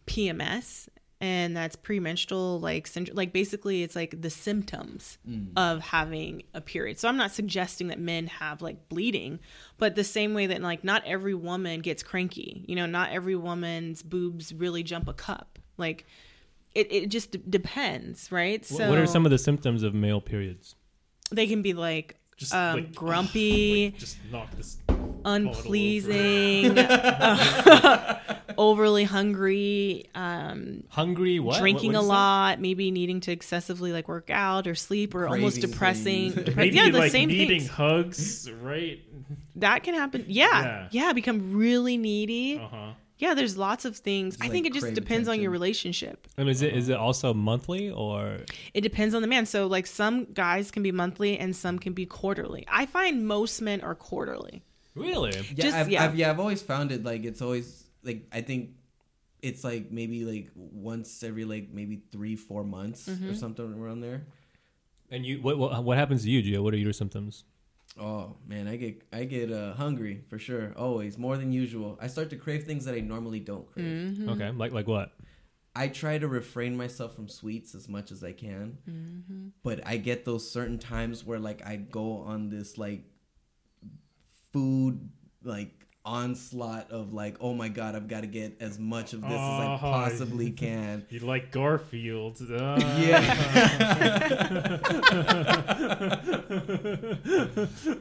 [0.06, 0.89] PMS,
[1.20, 3.16] and that's premenstrual like syndrome.
[3.16, 5.48] Like basically, it's like the symptoms mm.
[5.56, 6.98] of having a period.
[6.98, 9.39] So I'm not suggesting that men have like bleeding,
[9.78, 12.64] but the same way that like not every woman gets cranky.
[12.66, 15.59] You know, not every woman's boobs really jump a cup.
[15.77, 16.06] Like
[16.74, 18.66] it, it just d- depends, right?
[18.66, 20.74] Wh- what are some of the symptoms of male periods?
[21.32, 23.86] they can be like just um, like grumpy.
[23.93, 24.77] like, just knock this.
[25.24, 26.77] unpleasing,
[28.59, 31.39] overly hungry, um, Hungry?
[31.39, 31.59] What?
[31.59, 32.14] drinking What- what a is that?
[32.14, 36.32] lot, maybe needing to excessively like work out or sleep, or almost depressing.
[36.32, 37.69] depre- Maybe yeah, the like same needing things.
[37.70, 39.01] hugs, right?
[39.56, 40.24] That can happen.
[40.28, 40.89] Yeah, Yeah.
[40.90, 42.59] yeah, become really needy.
[42.59, 42.93] Uh huh.
[43.19, 44.37] Yeah, there's lots of things.
[44.41, 45.53] I think like, it just crave depends on your attention.
[45.53, 46.27] relationship.
[46.37, 48.39] And is it is it also monthly or?
[48.75, 49.47] It depends on the man.
[49.47, 52.65] So like some guys can be monthly and some can be quarterly.
[52.69, 54.63] I find most men are quarterly.
[54.95, 55.33] Really?
[55.37, 56.05] Yeah, Just- I've, yeah.
[56.05, 58.71] I've, yeah, I've always found it like it's always like I think
[59.41, 63.31] it's like maybe like once every like maybe three four months Mm-hmm.
[63.31, 64.23] or something around there.
[65.11, 66.63] And you what what, what happens to you, Gio?
[66.63, 67.45] What are your symptoms?
[68.01, 71.98] Oh man, I get I get uh, hungry for sure, always more than usual.
[72.01, 73.86] I start to crave things that I normally don't crave.
[73.86, 74.28] Mm-hmm.
[74.31, 75.12] Okay, like like what?
[75.74, 79.48] I try to refrain myself from sweets as much as I can, Mm-hmm.
[79.62, 83.05] but I get those certain times where like I go on this like
[84.52, 85.10] food
[85.43, 89.31] like onslaught of like oh my god I've got to get as much of this
[89.31, 91.07] as I Oh, possibly can.
[91.11, 92.39] You like Garfield?
[92.53, 92.79] Uh,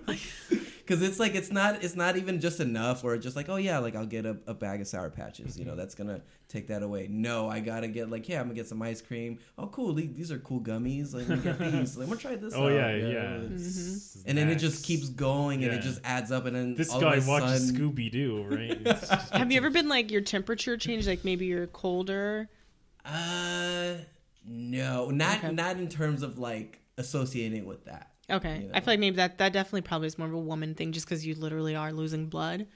[0.92, 3.78] Because it's like it's not it's not even just enough, or just like oh yeah,
[3.80, 6.84] like I'll get a, a bag of sour patches, you know, that's gonna take that
[6.84, 7.08] away.
[7.10, 9.40] No, I gotta get like yeah, I'm gonna get some ice cream.
[9.58, 11.14] Oh cool, these are cool gummies.
[11.14, 11.96] Like let me get these.
[11.96, 12.54] Like, I'm gonna try this.
[12.54, 12.74] Oh out.
[12.74, 13.24] yeah, yeah.
[13.38, 14.22] Mm-hmm.
[14.30, 15.80] And then it just keeps going, and Yeah.
[15.80, 18.84] it just adds up, and then This all guy of watches sudden- Scooby Doo, right?
[18.84, 21.08] Just- Have you ever been like your temperature changed?
[21.08, 22.50] Like maybe you're colder.
[23.06, 23.94] Uh,
[24.46, 25.52] no, not Okay.
[25.54, 28.11] not in terms of like associating with that.
[28.32, 30.76] Okay, You I feel like maybe that that definitely probably is more of a woman
[30.76, 32.68] thing, just because you literally are losing blood,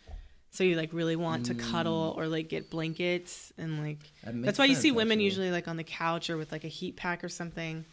[0.52, 2.18] so you like really want to cuddle mm.
[2.18, 5.26] or like get blankets and like That that's why you see women actually.
[5.26, 7.86] usually like on the couch or with like a heat pack or something.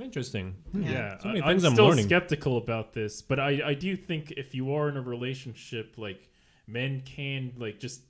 [0.00, 0.54] Interesting.
[0.72, 2.04] yeah, So many I, am things I'm still learning.
[2.06, 6.28] skeptical about this, but I, I do think if you are in a relationship, like
[6.68, 8.02] men can like just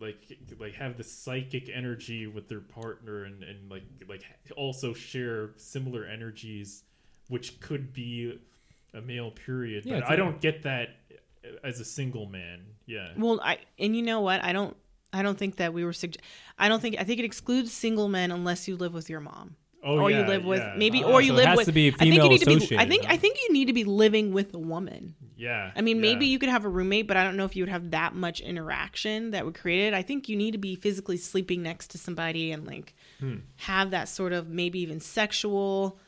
[0.00, 4.22] like like have the psychic energy with their partner and and like like
[4.56, 6.84] also share similar energies,
[7.28, 8.38] which could be
[8.94, 9.84] a male period.
[9.84, 10.90] Yeah, but I don't get that
[11.62, 12.60] as a single man.
[12.86, 13.08] Yeah.
[13.16, 14.42] Well, I and you know what?
[14.42, 14.76] I don't
[15.12, 16.18] I don't think that we were sugge-
[16.58, 19.56] I don't think I think it excludes single men unless you live with your mom.
[19.80, 20.74] Oh, or yeah, you live with yeah.
[20.76, 22.28] maybe Ah, or you so it live has with to be I think you female
[22.30, 23.04] need to be I think?
[23.08, 25.14] I think you need to be living with a woman.
[25.36, 25.70] Yeah.
[25.76, 26.02] I mean, yeah.
[26.02, 28.12] maybe you could have a roommate, but I don't know if you would have that
[28.12, 29.94] much interaction that would create it.
[29.94, 33.36] I think you need to be physically sleeping next to somebody and like Hmm.
[33.56, 36.00] have that sort of maybe even sexual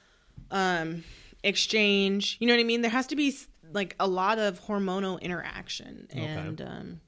[0.51, 1.05] um
[1.43, 2.37] exchange.
[2.41, 2.83] You know what I mean?
[2.83, 3.35] There has to be
[3.73, 7.01] like a lot of hormonal interaction, and um,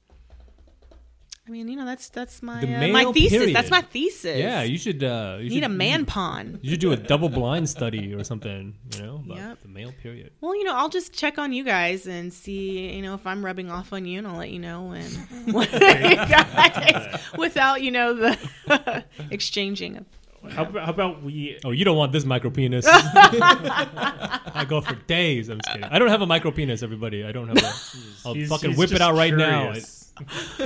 [1.45, 3.31] I mean, you know, that's that's my uh, my thesis.
[3.37, 3.55] period.
[3.55, 4.37] That's my thesis.
[4.37, 5.03] Yeah, you should.
[5.03, 6.59] Uh, you need should, a man pawn.
[6.61, 8.75] You should do a double blind study or something.
[8.95, 9.61] You know, about Yep.
[9.61, 10.31] the male period.
[10.39, 13.43] Well, you know, I'll just check on you guys and see, you know, if I'm
[13.43, 15.05] rubbing off on you, and I'll let you know when,
[15.53, 20.05] when you guys, without, you know, the exchanging of.
[20.51, 21.57] How, about- how about we?
[21.63, 22.85] Oh, you don't want this micro penis.
[22.89, 25.49] I go for days.
[25.49, 25.83] I'm just kidding.
[25.89, 27.23] I don't have a micro penis, everybody.
[27.23, 27.61] I don't have a.
[28.27, 29.63] I'll he's- fucking he's whip it just out right now.
[29.63, 30.02] curious.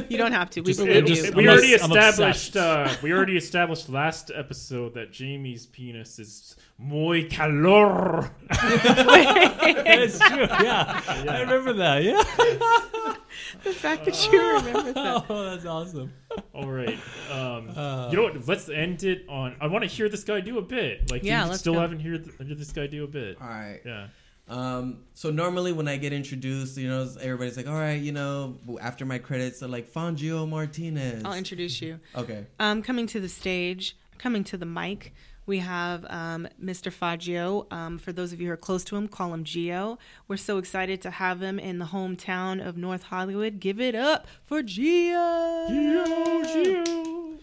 [0.10, 0.62] You don't have to.
[0.62, 1.32] We Just- believe just- you.
[1.34, 2.58] we I'm already I'm established.
[2.58, 8.30] Uh, we already established last episode that Jamie's penis is muy calor.
[8.50, 10.48] That's true.
[10.50, 11.02] Yeah.
[11.08, 12.04] I remember that.
[12.04, 12.22] Yeah.
[13.64, 15.26] the fact that you remember that.
[15.30, 16.12] Oh, that's awesome.
[16.54, 17.00] All right.
[17.32, 18.10] Um, Uh.
[18.12, 18.48] you know what?
[18.48, 19.56] Let's end it on.
[19.62, 21.10] I want to hear this guy do a bit.
[21.12, 21.80] Like, Yeah, you let's still go.
[21.80, 23.38] haven't heard, heard this guy do a bit.
[23.42, 23.80] All right.
[23.86, 24.08] Yeah.
[24.50, 28.58] Um, so normally when I get introduced, you know, everybody's like, "All right, you know,"
[28.80, 32.00] after my credits, they're like, "Fangio Martinez." I'll introduce you.
[32.16, 32.46] okay.
[32.60, 35.14] Um, coming to the stage, coming to the mic,
[35.46, 36.92] we have um, Mr.
[36.94, 37.72] Fangio.
[37.74, 39.98] Um, for those of you who are close to him, call him Gio.
[40.28, 43.60] We're so excited to have him in the hometown of North Hollywood.
[43.60, 45.70] Give it up for Gio.
[45.70, 47.38] Gio, Gio.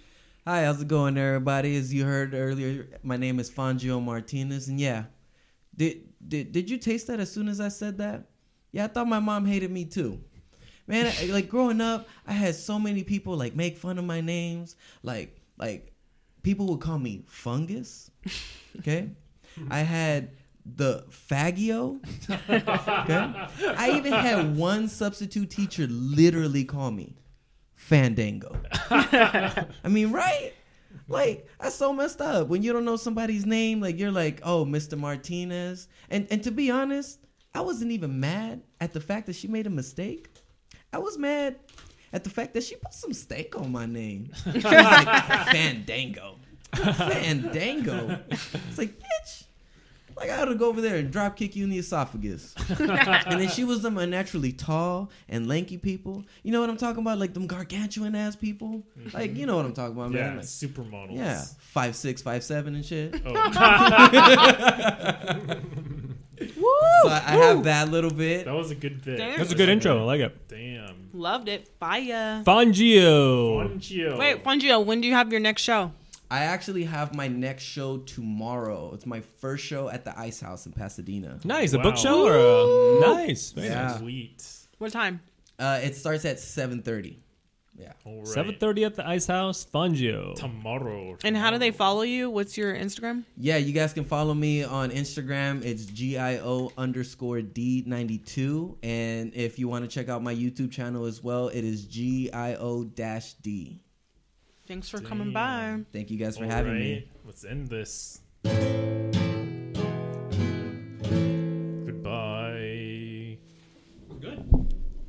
[0.47, 1.77] Hi, how's it going, everybody?
[1.77, 5.05] As you heard earlier, my name is Fangio Martinez, and yeah,
[5.75, 8.25] did did did you taste that as soon as I said that?
[8.73, 10.21] Yeah, I thought my mom hated me too.
[10.87, 14.21] Man, I- like growing up, I had so many people like make fun of my
[14.21, 14.77] names.
[15.03, 15.93] Like like
[16.43, 18.11] people would call me fungus.
[18.81, 19.11] Okay,
[19.71, 20.31] I had
[20.67, 22.01] the Faggio.
[22.29, 27.15] Okay, I even had one substitute teacher literally call me
[27.75, 28.57] Fandango.
[28.91, 30.53] I mean, right?
[31.09, 32.49] Like that's so messed up.
[32.49, 34.99] When you don't know somebody's name, like you're like, oh, Mr.
[34.99, 35.89] Martinez.
[36.11, 37.19] And and to be honest,
[37.55, 40.29] I wasn't even mad at the fact that she made a mistake.
[40.93, 41.57] I was mad
[42.13, 44.31] at the fact that she put some steak on my name.
[44.47, 44.65] Like,
[45.53, 46.37] Fandango.
[46.75, 48.21] Fandango.
[48.31, 49.45] It's like, bitch.
[50.17, 52.55] Like I ought to go over there and drop kick you in the esophagus.
[52.79, 56.25] and then she was them unnaturally tall and lanky people.
[56.43, 57.19] You know what I'm talking about?
[57.19, 58.85] Like them gargantuan ass people.
[58.99, 59.17] Mm-hmm.
[59.17, 60.27] Like you know what I'm talking about, Yeah.
[60.29, 60.37] man.
[60.37, 61.17] Like, Supermodels.
[61.17, 63.21] yeah, five six, five seven, and shit.
[63.27, 63.35] Oh.
[66.37, 68.45] So I, I have that little bit.
[68.47, 69.19] that was a good bit.
[69.19, 69.39] Damn.
[69.39, 69.99] That's a good intro.
[70.01, 70.49] I like it.
[70.49, 71.11] Damn.
[71.13, 71.69] Loved it.
[71.79, 72.43] Fire.
[72.45, 73.57] Fangio.
[73.79, 74.19] Fangio.
[74.19, 75.93] Wait, Fangio, when do you have your next show?
[76.35, 78.91] I actually have my next show tomorrow.
[78.95, 81.39] It's my first show at the Ice House in Pasadena.
[81.45, 81.73] Nice.
[81.75, 81.85] A Wow.
[81.85, 83.53] book show or a nice.
[83.53, 83.87] Very Yeah.
[83.87, 83.99] nice.
[83.99, 84.39] Sweet.
[84.79, 85.21] What time?
[85.59, 87.19] Uh, it starts at seven thirty.
[87.77, 87.93] Yeah.
[88.05, 88.27] All right.
[88.27, 89.65] Seven thirty at the Ice House.
[89.73, 90.35] Fangio.
[90.35, 91.17] Tomorrow.
[91.25, 92.31] And how do they follow you?
[92.31, 93.25] What's your Instagram?
[93.37, 95.65] Yeah, you guys can follow me on Instagram.
[95.65, 98.77] It's GIO underscore D92.
[98.83, 102.85] And if you want to check out my YouTube channel as well, it is GIO
[102.85, 103.81] dash D.
[104.75, 105.85] Thanks for coming by.
[105.93, 106.81] Thank you guys for All having right.
[106.81, 107.09] me.
[107.25, 108.21] Let's end this.